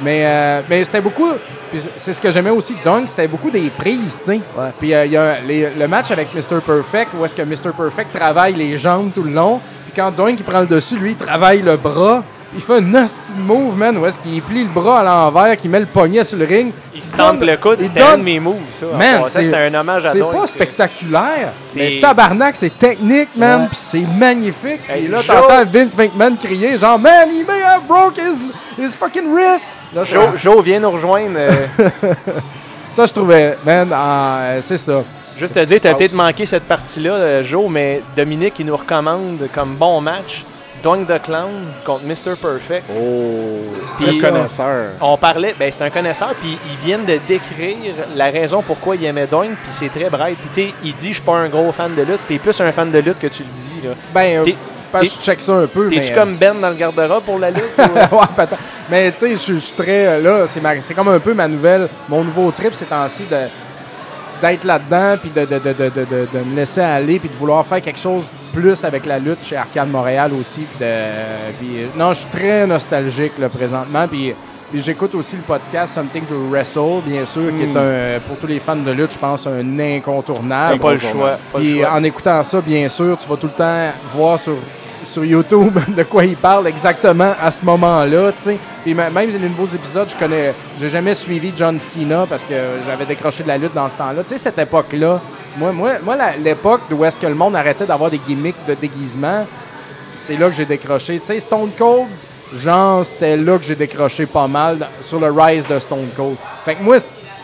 [0.01, 1.29] Mais, euh, mais c'était beaucoup.
[1.71, 4.39] Puis c'est ce que j'aimais aussi de Dunk, c'était beaucoup des prises, tu sais.
[4.79, 6.61] Puis euh, il y a les- le match avec Mr.
[6.65, 7.71] Perfect, où est-ce que Mr.
[7.75, 9.59] Perfect travaille les jambes tout le long.
[9.97, 12.23] Quand Dunk il prend le dessus, lui, il travaille le bras.
[12.53, 15.71] il fait un de move, man, où est-ce qu'il plie le bras à l'envers, qu'il
[15.71, 16.71] met le poignet sur le ring.
[16.95, 18.85] Il se tente le coude, il donne- de mes moves, ça.
[18.97, 20.33] Man, c'est un hommage à C'est Doink.
[20.39, 23.67] pas spectaculaire, C'est- mais tabarnak, c'est technique, man, Ouais.
[23.67, 24.81] puis c'est magnifique.
[24.87, 28.39] Hey, Et là, t'entends Vince McMahon crier genre, man, he may have broke his,
[28.81, 29.65] his fucking wrist.
[29.95, 31.35] Là, Joe, Joe, viens nous rejoindre.
[31.37, 31.49] euh,
[32.91, 35.03] Ça, je trouvais, man, euh, c'est ça.
[35.37, 38.75] Juste te dire, t'as se peut-être manqué cette partie-là, euh, Joe, mais Dominique, il nous
[38.77, 40.43] recommande comme bon match
[40.83, 41.49] Doink the Clown
[41.83, 42.35] contre Mr.
[42.39, 42.83] Perfect.
[42.91, 43.63] Oh,
[43.99, 44.89] c'est connaisseur.
[45.01, 49.03] On parlait, ben c'est un connaisseur, puis ils viennent de décrire la raison pourquoi il
[49.05, 50.37] aimait Doink, puis c'est très bright.
[50.37, 52.59] Puis tu sais, il dit, je suis pas un gros fan de lutte, t'es plus
[52.61, 53.93] un fan de lutte que tu le dis, là.
[54.13, 54.45] Ben, euh,
[54.99, 55.89] que je check ça un peu.
[55.89, 57.63] T'es-tu euh, comme Ben dans le garde-robe pour la lutte?
[57.79, 57.81] ou-
[58.15, 58.55] ouais, peut-être.
[58.89, 60.07] Mais tu sais, je suis très.
[60.07, 61.89] euh, Là, c'est ma- c'est comme un peu ma nouvelle.
[62.07, 63.35] Mon nouveau trip ces temps-ci de
[64.41, 67.35] d'être là-dedans, puis de, de, de, de, de, de- de me laisser aller, puis de
[67.35, 70.61] vouloir faire quelque chose plus avec la lutte chez Arcade Montréal aussi.
[70.61, 70.93] Puis de,
[71.59, 74.07] puis, euh, non, je suis très nostalgique là, présentement.
[74.07, 74.33] Puis,
[74.71, 78.47] puis j'écoute aussi le podcast Something to Wrestle, bien sûr, qui est un, pour tous
[78.47, 80.79] les fans de lutte, je pense, un incontournable.
[80.79, 81.37] pas le choix.
[81.53, 81.91] Pas le Puis choix.
[81.93, 84.55] en écoutant ça, bien sûr, tu vas tout le temps voir sur,
[85.03, 88.57] sur YouTube de quoi il parle exactement à ce moment-là, tu sais.
[88.83, 92.53] Puis même les nouveaux épisodes, je connais, j'ai jamais suivi John Cena parce que
[92.85, 94.23] j'avais décroché de la lutte dans ce temps-là.
[94.23, 95.21] Tu sais, cette époque-là,
[95.57, 99.45] moi, moi, moi l'époque où est-ce que le monde arrêtait d'avoir des gimmicks de déguisement,
[100.15, 101.19] c'est là que j'ai décroché.
[101.19, 102.07] Tu sais, Stone Cold,
[102.53, 106.37] genre, c'était là que j'ai décroché pas mal sur le rise de Stone Cold.
[106.63, 106.97] Fait que moi,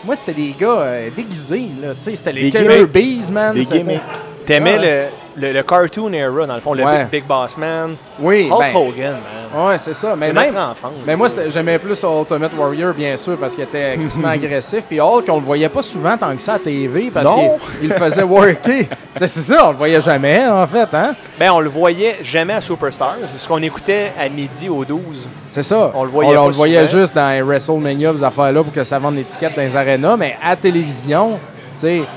[0.04, 2.86] moi c'était des gars euh, déguisés, là, tu sais, c'était les Killer.
[2.86, 3.54] Bees, man.
[3.54, 4.00] Des gimmicks.
[4.46, 5.08] T'aimais Ouais.
[5.10, 7.04] le, le, le cartoon era, dans le fond, le Ouais.
[7.04, 7.96] Big, Big Boss Man.
[8.18, 9.66] Oui, Hulk ben, Hogan, man.
[9.66, 10.14] Ouais, c'est ça.
[10.16, 10.92] Mais même, enfance.
[11.06, 14.84] mais moi, j'aimais plus Ultimate Warrior, bien sûr, parce qu'il était crissement agressif.
[14.88, 17.50] Puis Hulk, on le voyait pas souvent tant que ça à TV, parce qu'il
[17.82, 18.84] il le faisait worker.
[19.16, 21.14] c'est ça, on le voyait jamais, en fait, hein?
[21.38, 23.16] Ben, on le voyait jamais à Superstars.
[23.32, 25.28] C'est ce qu'on écoutait à midi au 12.
[25.46, 25.92] C'est ça.
[25.94, 28.98] On le voyait pas le voyait juste dans les WrestleMania, ces affaires-là, pour que ça
[28.98, 31.38] vende l'étiquette dans les arénas, mais à télévision,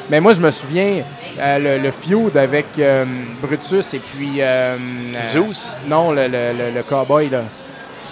[0.09, 1.03] Mais moi, je me souviens,
[1.39, 3.05] euh, le, le feud avec euh,
[3.41, 4.41] Brutus et puis...
[4.41, 4.77] euh,
[5.31, 5.75] Zeus?
[5.87, 7.43] Non, le, le, le, le cowboy, là.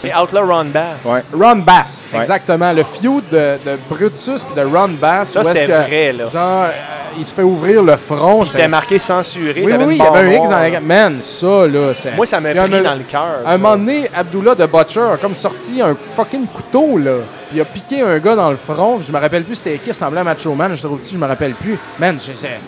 [0.06, 1.04] Et Outlaw Ron Bass.
[1.06, 1.22] Ouais.
[1.34, 2.20] Ron Bass, Ouais.
[2.20, 2.72] exactement.
[2.72, 5.32] Le feud de, de Brutus et de Ron Bass.
[5.32, 6.26] Ça, c'était que, vrai, là.
[6.26, 6.72] Genre, euh,
[7.18, 8.42] il se fait ouvrir le front.
[8.42, 9.64] Puis C'était marqué censuré.
[9.66, 10.80] Oui, oui, il y avait un X dans la...
[10.80, 12.16] Man, ça, là, c'est...
[12.16, 13.42] Moi, ça m'a pris dans le cœur.
[13.46, 17.18] À un moment donné, Abdullah de Butcher a comme sorti un fucking couteau, là.
[17.50, 19.00] Puis il a piqué un gars dans le front.
[19.02, 20.72] Je me rappelle plus c'était qui, il ressemblait à Macho Man.
[20.76, 21.78] J'étais trop petit, je me rappelle plus.
[22.00, 22.60] Man, je sais...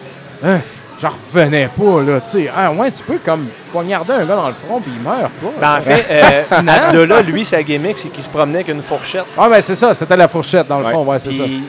[0.43, 0.59] Hein?
[0.99, 2.49] J'en revenais pas, là, tu sais.
[2.55, 5.51] Ah, ouais, tu peux comme poignarder un gars dans le front, puis il meurt pas.
[5.59, 6.67] Ben, en fait, euh.
[6.67, 9.25] Abdullah, lui, sa gimmick, c'est qu'il se promenait avec une fourchette.
[9.37, 10.91] Ah, ben c'est ça, c'était la fourchette, dans le Ouais.
[10.91, 11.43] fond, ouais, c'est ça.
[11.45, 11.63] il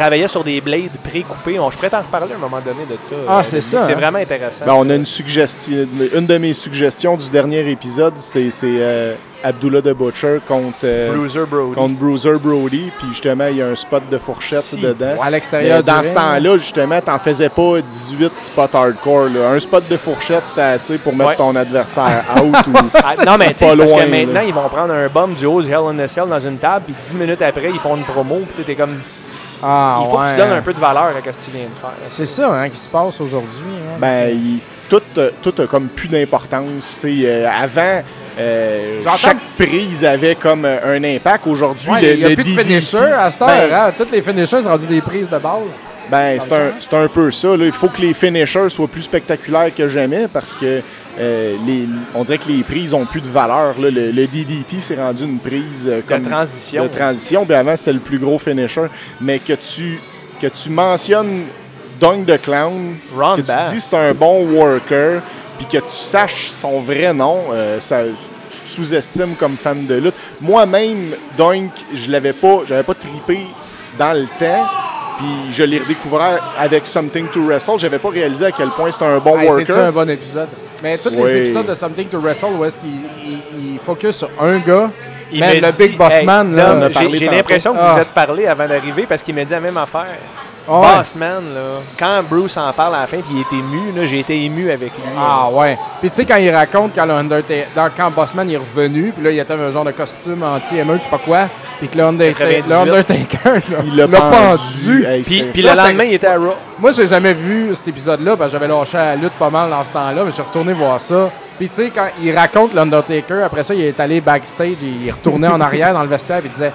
[0.00, 1.58] travaillait sur des blades pré-coupés.
[1.60, 3.14] On- Je pourrais t'en reparler à un moment donné de ça.
[3.28, 3.96] Ah, Euh, c'est ça, C'est hein?
[3.96, 4.64] vraiment intéressant.
[4.64, 5.86] Ben, on a une suggestion.
[6.14, 9.14] Une de mes suggestions du dernier épisode, c'est euh,
[9.44, 11.74] Abdullah the Butcher contre, euh, Bruiser Brody.
[11.74, 12.90] contre Bruiser Brody.
[12.98, 14.78] Puis justement, il y a un spot de fourchette Si.
[14.80, 15.14] dedans.
[15.22, 19.26] À l'extérieur dans ce temps-là, justement, t'en faisais pas 18 spots hardcore.
[19.28, 19.50] là.
[19.50, 21.36] Un spot de fourchette, c'était assez pour mettre Ouais.
[21.38, 24.06] Ton adversaire out ou Ah, non, mais tu sais, parce que là.
[24.06, 26.58] maintenant, ils vont prendre un bum du haut du Hell in a Cell dans une
[26.58, 29.00] table, puis 10 minutes après, ils font une promo, puis t'es comme.
[29.62, 31.64] Ah, il faut que tu donnes un peu de valeur à ce que tu viens
[31.64, 31.90] de faire.
[32.10, 33.64] C'est ça hein, qui se passe aujourd'hui.
[33.66, 33.96] hein.
[33.98, 37.02] Ben, il- tout, euh, tout a comme plus d'importance.
[37.04, 38.02] Euh, avant,
[38.38, 41.46] euh, chaque prise avait comme euh, un impact.
[41.46, 43.48] Aujourd'hui, Ouais, le, il n'y a le plus de DDT, finisher à cette heure.
[43.48, 43.92] ben, hein.
[43.96, 45.78] Toutes les finishers sont rendus des prises de base.
[46.10, 47.48] Ben, c'est un, un peu ça.
[47.48, 47.64] là.
[47.66, 50.80] Il faut que les finishers soient plus spectaculaires que jamais parce que
[51.18, 53.74] euh, les, on dirait que les prises ont plus de valeur.
[53.78, 53.90] là.
[53.90, 56.82] Le, le DDT s'est rendu une prise euh, De comme transition.
[56.84, 57.44] de transition.
[57.44, 58.86] Puis avant, c'était le plus gros finisher.
[59.20, 59.98] Mais que tu,
[60.40, 61.44] que tu mentionnes
[62.00, 65.20] Dunk the Clown, Ron que tu dis c'est un bon worker,
[65.58, 68.02] puis que tu saches son vrai nom, euh, ça,
[68.50, 70.14] tu te sous-estimes comme fan de lutte.
[70.40, 73.40] Moi-même, Dunk, je l'avais pas, j'avais pas tripé
[73.98, 74.66] dans le temps.
[75.18, 77.72] Puis je l'ai redécouvert avec Something to Wrestle.
[77.78, 79.66] J'avais pas réalisé à quel point c'était un bon Hey, worker.
[79.66, 80.46] C'est un bon épisode?
[80.82, 81.22] Mais tous Oui.
[81.24, 82.90] les épisodes de Something to Wrestle où est-ce qu'il
[83.26, 84.90] il- il focus sur un gars,
[85.32, 87.36] Il le dit, Big Boss hey, Man, là, Dom, on a j'ai- parlé J'ai tantôt.
[87.36, 87.92] l'impression que Ah.
[87.94, 90.06] vous êtes parlé avant d'arriver parce qu'il m'a dit la même affaire.
[90.68, 91.02] Ouais.
[91.16, 94.20] Man, là, quand Bruce en parle à la fin, puis il est ému, là, j'ai
[94.20, 95.04] été ému avec lui.
[95.16, 95.78] Ah ouais.
[96.00, 99.30] Puis tu sais, quand il raconte quand, le Undertaker, quand Bossman est revenu, puis là,
[99.30, 102.62] il était un genre de costume anti-émeute, je sais pas quoi, puis que le Undertaker,
[102.62, 102.68] 98.
[102.68, 105.06] le Undertaker là, Il l'a pendu.
[105.24, 106.54] Puis, puis le lendemain, il était à Raw.
[106.78, 109.82] Moi, j'ai jamais vu cet épisode-là, parce que j'avais lâché la lutte pas mal dans
[109.82, 111.30] ce temps-là, mais je suis retourné voir ça.
[111.58, 115.48] Puis tu sais, quand il raconte l'Undertaker, après ça, il est allé backstage, il retournait
[115.48, 116.72] en arrière dans le vestiaire, puis il disait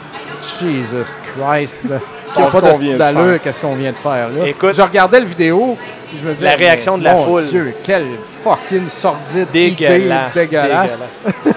[0.60, 1.80] Jesus Christ,
[2.28, 3.42] c'est Qu'est-ce pas de qu'on style vient de d'allure, faire?
[3.42, 4.48] qu'est-ce qu'on vient de faire là?
[4.48, 5.78] Écoute- je regardais le vidéo,
[6.10, 7.44] puis je me disais La réaction de la mon foule.
[7.44, 8.06] Dieu, quelle
[8.44, 10.32] fucking sordide Dégueulasse.
[10.36, 10.98] idée dégueulasse.
[10.98, 11.00] dégueulasse.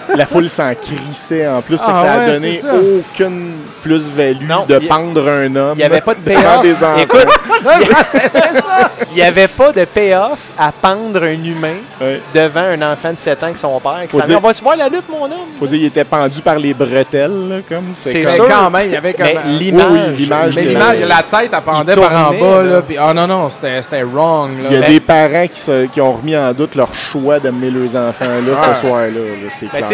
[0.16, 1.76] la foule s'en crissait en plus.
[1.78, 2.74] que Ah ça a ouais, donné c'est ça.
[2.74, 5.74] aucune plus-value de y a- pendre un homme.
[5.74, 6.62] Il n'y avait pas de devant payoff.
[6.62, 7.02] des enfants.
[7.02, 7.26] Écoute,
[9.10, 12.20] il n'y avait pas de payoff à pendre un humain Ouais.
[12.34, 14.00] devant un enfant de 7 ans avec son père.
[14.10, 15.32] qui dire- On va-tu voir la lutte, mon homme?
[15.58, 18.96] Faut dire, il était pendu par les bretelles, là, comme C'est quand même, il y
[18.96, 19.26] avait comme.
[19.70, 22.82] L'image, Oui, oui, l'image mais l'image, la tête, elle pendait Il par en bas, là.
[22.82, 24.68] Puis, ah non, non, c'était c'était wrong, là.
[24.70, 27.38] Il y a Mais- des parents qui, se- qui ont remis en doute leur choix
[27.38, 29.08] d'amener leurs enfants là ce soir-là.
[29.10, 29.88] là, c'est clair.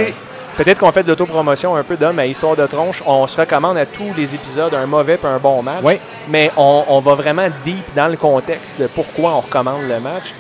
[0.54, 3.02] Peut-être qu'on fait de l'autopromotion un peu d'homme à Histoire de tronche.
[3.06, 5.80] On se recommande à tous les épisodes un mauvais puis un bon match.
[5.82, 5.98] Oui.
[6.28, 10.34] Mais on, on va vraiment deep dans le contexte de pourquoi on recommande le match.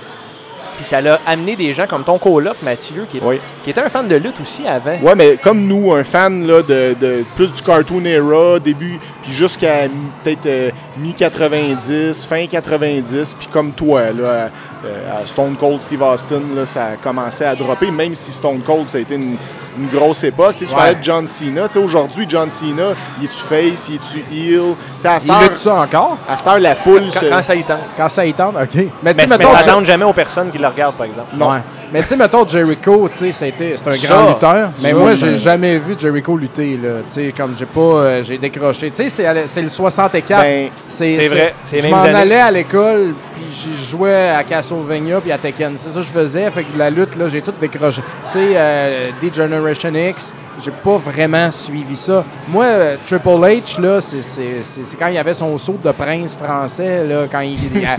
[0.76, 3.40] Puis ça l'a amené des gens comme ton coloc, Mathieu, qui, est- Oui.
[3.62, 4.96] qui était un fan de lutte aussi avant.
[5.02, 9.32] Ouais, mais comme nous, un fan là, de, de plus du cartoon era, début, puis
[9.32, 9.88] jusqu'à
[10.24, 14.46] peut-être euh, mi-90, fin 90, puis comme toi, là,
[14.84, 18.32] à, euh, à Stone Cold Steve Austin, là, ça a commencé à dropper, même si
[18.32, 19.36] Stone Cold, ça a été une,
[19.78, 20.56] une grosse époque.
[20.56, 20.78] Tu sais, tu Ouais.
[20.80, 21.68] parlais de John Cena.
[21.68, 24.74] Tu sais, Aujourd'hui, John Cena, il est-tu face, il est-tu heel?
[24.96, 26.18] Tu sais, à cette Il lutte ça encore?
[26.28, 27.24] à cette heure, la foule Quand, se...
[27.26, 27.78] quand ça y tente.
[27.96, 28.68] Quand ça y tente, OK.
[28.74, 29.38] Mais tu Mais, mais ça
[29.72, 31.28] tente jamais aux personnes qui le regardent, par exemple.
[31.36, 31.50] Non.
[31.50, 31.58] Ouais.
[31.92, 33.30] Mais tu sais, mettons, Jericho, c'est un
[33.76, 34.70] Ça, grand lutteur.
[34.82, 37.00] Mais moi, j'ai jamais vu Jericho lutter, là.
[37.06, 37.80] Tu sais, comme j'ai pas...
[37.80, 38.90] euh, j'ai décroché.
[38.90, 40.40] Tu sais, c'est le 64.
[40.42, 45.36] Ben, c'est vrai, Je m'en allais à l'école, puis j'y jouais à Castlevania puis à
[45.38, 45.74] Tekken.
[45.76, 46.50] C'est ça que je faisais.
[46.50, 48.00] Fait que la lutte, là, j'ai tout décroché.
[48.28, 52.24] Tu sais, euh, D-Generation X, j'ai pas vraiment suivi ça.
[52.48, 57.22] Moi, euh, Triple H, là, c'est- quand il avait son saut de prince français, là,
[57.30, 57.96] quand il, il, a-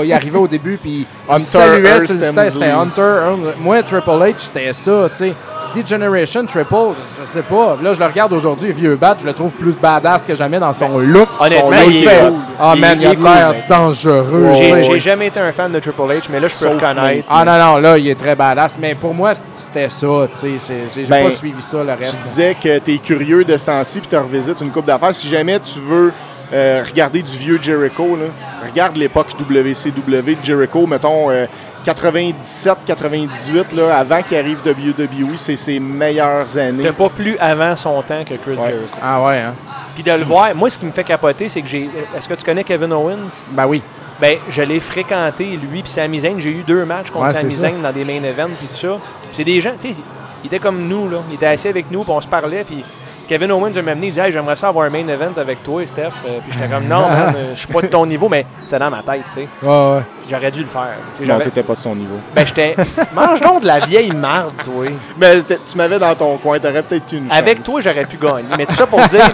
[0.04, 1.06] il arrivait au début, puis il
[1.40, 2.20] saluait sur le.
[2.50, 3.18] C'était Hunter.
[3.60, 5.32] Moi, Triple H, c'était ça, tu sais.
[5.82, 7.76] D-Generation Triple, je, je sais pas.
[7.82, 10.72] Là, je le regarde aujourd'hui, vieux bat, je le trouve plus badass que jamais dans
[10.72, 11.28] son look.
[11.38, 12.32] Honnêtement, Son look il est cool.
[12.58, 14.48] Ah, Il- man, il il a l'air cool, dangereux.
[14.54, 17.26] J'ai tu jamais été un fan de Triple H, mais là, je peux Sauf reconnaître.
[17.30, 18.78] Ah non, non, là, il est très badass.
[18.80, 20.48] Mais pour moi, c'était ça, tu sais.
[20.66, 22.22] J'ai- J'ai j'ai Ben, pas suivi ça, le tu reste.
[22.22, 25.14] disais que tu es curieux de ce temps-ci puis tu revisites une coupe d'affaires.
[25.14, 26.12] Si jamais tu veux
[26.52, 28.26] euh, regarder du vieux Jericho, là,
[28.70, 31.46] regarde l'époque WCW de Jericho, mettons euh,
[31.86, 36.82] 97-98, là, avant qu'il arrive WWE, c'est ses meilleures années.
[36.82, 38.68] C'était pas plus avant son temps que Chris Ouais.
[38.70, 38.96] Jericho.
[39.02, 39.54] Ah ouais, hein?
[39.94, 41.88] Puis de le voir, moi, ce qui me fait capoter, c'est que j'ai.
[42.16, 43.30] Est-ce que tu connais Kevin Owens?
[43.50, 43.82] Ben oui.
[44.20, 46.38] Ben, je l'ai fréquenté, lui, puis Sami Zayn.
[46.38, 47.52] J'ai eu deux matchs contre Ouais, Sami.
[47.52, 48.98] Zayn dans des main events, puis tout ça.
[49.22, 50.00] Puis c'est des gens, tu sais,
[50.42, 51.18] ils étaient comme nous, là.
[51.30, 52.84] Ils étaient assis avec nous, puis on se parlait, puis
[53.28, 55.84] Kevin Owens m'a amené, il dit, hey, j'aimerais ça avoir un main event avec toi,
[55.84, 56.10] Steph.
[56.26, 58.78] Euh, puis j'étais comme, non, man, euh, je suis pas de ton niveau, mais c'est
[58.78, 59.48] dans ma tête, tu sais.
[59.62, 60.00] Ouais, ouais.
[60.20, 60.88] Puis J'aurais dû le faire.
[61.18, 62.16] tu sais, Non, t'étais pas de son niveau.
[62.34, 62.74] Ben, j'étais.
[63.14, 64.86] Mange donc de la vieille marde, toi.
[65.18, 67.66] Mais tu m'avais dans ton coin, t'aurais peut-être eu une Avec chance.
[67.66, 68.44] toi, j'aurais pu gagner.
[68.58, 69.24] Mais tout ça pour dire,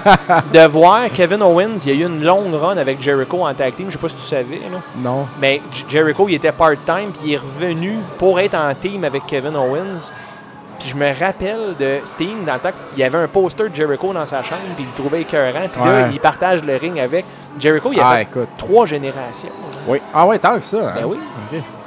[0.52, 3.74] de voir Kevin Owens, il y a eu une longue run avec Jericho en tag
[3.74, 3.86] team.
[3.88, 4.78] Je sais pas si tu savais, là.
[4.98, 5.26] Non.
[5.40, 9.26] Mais J- Jericho, il était part-time, puis il est revenu pour être en team avec
[9.26, 10.10] Kevin Owens.
[10.82, 13.74] Puis je me rappelle de Sting, dans le temps qu'il y avait un poster de
[13.74, 15.68] Jericho dans sa chambre, puis il le trouvait écœurant.
[15.72, 16.10] Puis là, Ouais.
[16.12, 17.24] il partage le ring avec
[17.60, 17.90] Jericho.
[17.92, 18.48] Il a Ah, fait écoute.
[18.58, 19.48] trois générations.
[20.12, 20.88] Ah ouais, tant que ça.
[20.88, 20.92] hein?
[20.96, 21.18] Ben oui.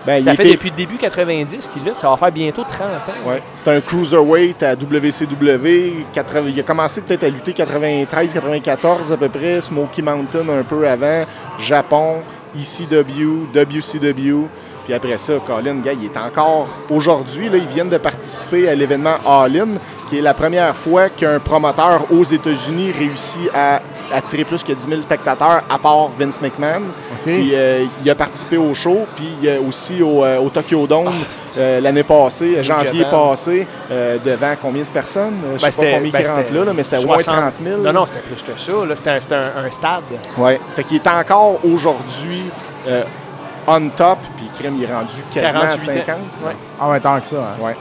[0.06, 2.00] Ben, il Ça fait était- depuis le début 90 qu'il lutte.
[2.00, 3.30] Ça va faire bientôt 30 ans.
[3.30, 3.42] Ouais.
[3.56, 6.06] C'était un cruiserweight à WCW.
[6.14, 9.62] 80 il a commencé peut-être à lutter 93-94 à peu près.
[9.62, 11.26] Smoky Mountain un peu avant.
[11.60, 12.18] Japon,
[12.56, 14.48] ECW, WCW.
[14.86, 16.68] Puis après ça, Colin, gars, il est encore.
[16.90, 19.68] Aujourd'hui, là, ils viennent de participer à l'événement All In,
[20.10, 23.82] qui est la première fois qu'un promoteur aux États-Unis réussit à
[24.14, 26.84] attirer plus que 10 000 spectateurs, à part Vince McMahon.
[27.24, 31.12] Puis euh, il a participé au show, puis euh, aussi au, euh, au Tokyo Dome
[31.58, 33.30] euh, l'année passée, janvier Japan.
[33.30, 35.38] passé, devant combien de personnes?
[35.58, 37.36] Je Ben, sais pas combien ben, qui rentrent là, là, mais c'était au moins 60
[37.36, 37.82] 30 000.
[37.82, 38.96] Non, non, c'était plus que ça.
[38.96, 40.04] C'était un, stade.
[40.38, 40.60] Ouais.
[40.76, 42.44] Fait qu'il est encore aujourd'hui
[42.88, 43.04] euh,
[43.68, 45.94] on top, puis Crème, il est rendu quasiment à 48 ans.
[46.06, 46.18] 50.
[46.46, 46.56] Ouais.
[46.80, 47.36] Ah ouais, tant que ça.
[47.38, 47.62] hein?
[47.64, 47.76] Ouais.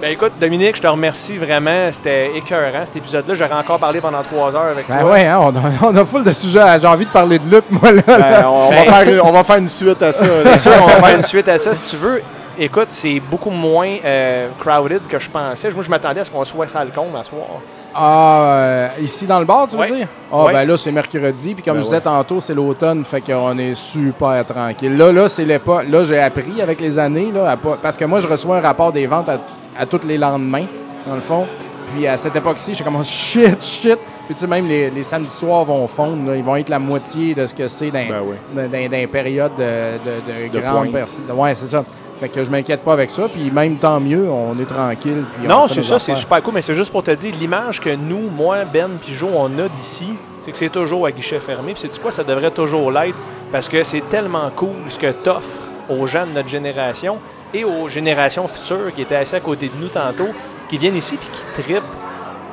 [0.00, 1.90] Ben écoute, Dominique, je te remercie vraiment.
[1.92, 3.34] C'était écœurant cet épisode-là.
[3.34, 5.10] J'aurais encore parlé pendant trois heures avec Ben toi.
[5.10, 5.60] ouais, hein, on, a,
[5.92, 6.78] on a full de sujets.
[6.80, 8.00] J'ai envie de parler de lutte, moi, là.
[8.06, 10.24] Ben, on, on va Ben- faire une, on va faire une suite à ça.
[10.44, 12.22] C'est sûr, on va faire une suite à ça si tu veux.
[12.58, 15.70] Écoute, c'est beaucoup moins euh, crowded que je pensais.
[15.72, 17.46] Moi, je m'attendais à ce qu'on soit sale con à soir.
[17.94, 19.90] Ah, euh, ici dans le bar, tu veux Ouais.
[19.90, 20.08] dire?
[20.32, 20.52] Ah, Ouais.
[20.52, 22.02] ben là, c'est mercredi, puis comme Ben je disais ouais.
[22.02, 24.96] tantôt, c'est l'automne, fait qu'on est super tranquille.
[24.96, 25.84] Là, là, c'est l'époque.
[25.88, 28.60] Là, j'ai appris avec les années, là, à pas- parce que moi, je reçois un
[28.60, 29.38] rapport des ventes à,
[29.78, 30.66] à tous les lendemains,
[31.06, 31.46] dans le fond.
[31.94, 33.98] Puis à cette époque-ci, j'ai commencé shit, shit.
[34.26, 36.34] Puis tu sais, même les, les samedis soirs vont fondre, là.
[36.36, 39.06] ils vont être la moitié de ce que c'est dans, Ben oui.
[39.06, 40.92] périodes de, de, de, De grandes pointe.
[40.92, 41.24] personnes.
[41.36, 41.84] Ouais, c'est ça.
[42.18, 45.24] Fait que je m'inquiète pas avec ça, puis même tant mieux, on est tranquille.
[45.36, 47.94] puis Non, c'est ça, c'est super cool, mais c'est juste pour te dire, l'image que
[47.94, 50.06] nous, moi, Ben, puis Jo, on a d'ici,
[50.42, 51.72] c'est que c'est toujours à guichet fermé.
[51.74, 53.18] Puis c'est quoi, ça devrait toujours l'être,
[53.50, 55.58] parce que c'est tellement cool ce que t'offres
[55.90, 57.18] aux gens de notre génération
[57.52, 60.28] et aux générations futures qui étaient assis à côté de nous tantôt.
[60.68, 61.82] qui viennent ici puis qui trippent.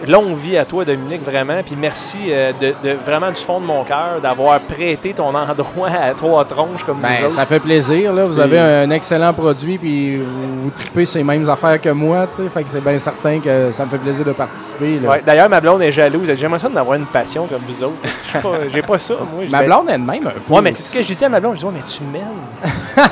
[0.07, 1.61] Longue vie à toi, Dominique, vraiment.
[1.65, 5.89] Puis merci euh, de, de- vraiment du fond de mon cœur d'avoir prêté ton endroit
[5.89, 7.31] à trois tronches comme nous Ben, autres.
[7.31, 8.13] ça fait plaisir.
[8.13, 8.23] Là.
[8.23, 12.27] Vous avez un excellent produit, puis vous, vous tripez ces mêmes affaires que moi.
[12.27, 12.49] tu sais.
[12.49, 14.99] Fait que c'est bien certain que ça me fait plaisir de participer.
[14.99, 16.31] Ouais, D'ailleurs, ma blonde est jalouse.
[16.35, 17.95] J'aimerais ça d'avoir une passion comme vous autres.
[18.33, 19.43] J'ai pas, j'ai pas ça, moi.
[19.49, 20.53] Ma blonde elle de même un peu.
[20.53, 21.55] Ouais, mais c'est ce que j'ai dit à ma blonde.
[21.55, 22.23] Je dis, ouais, mais tu m'aimes.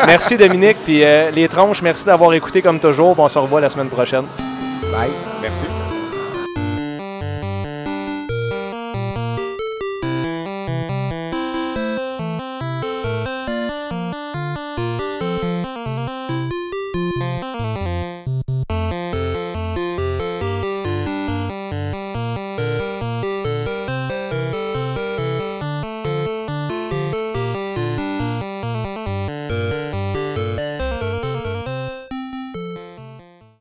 [0.06, 0.76] merci, Dominique.
[0.84, 3.14] Puis euh, les tronches, merci d'avoir écouté comme toujours.
[3.14, 4.24] Puis on se revoit la semaine prochaine.
[4.92, 5.10] Bye.
[5.42, 5.64] Merci.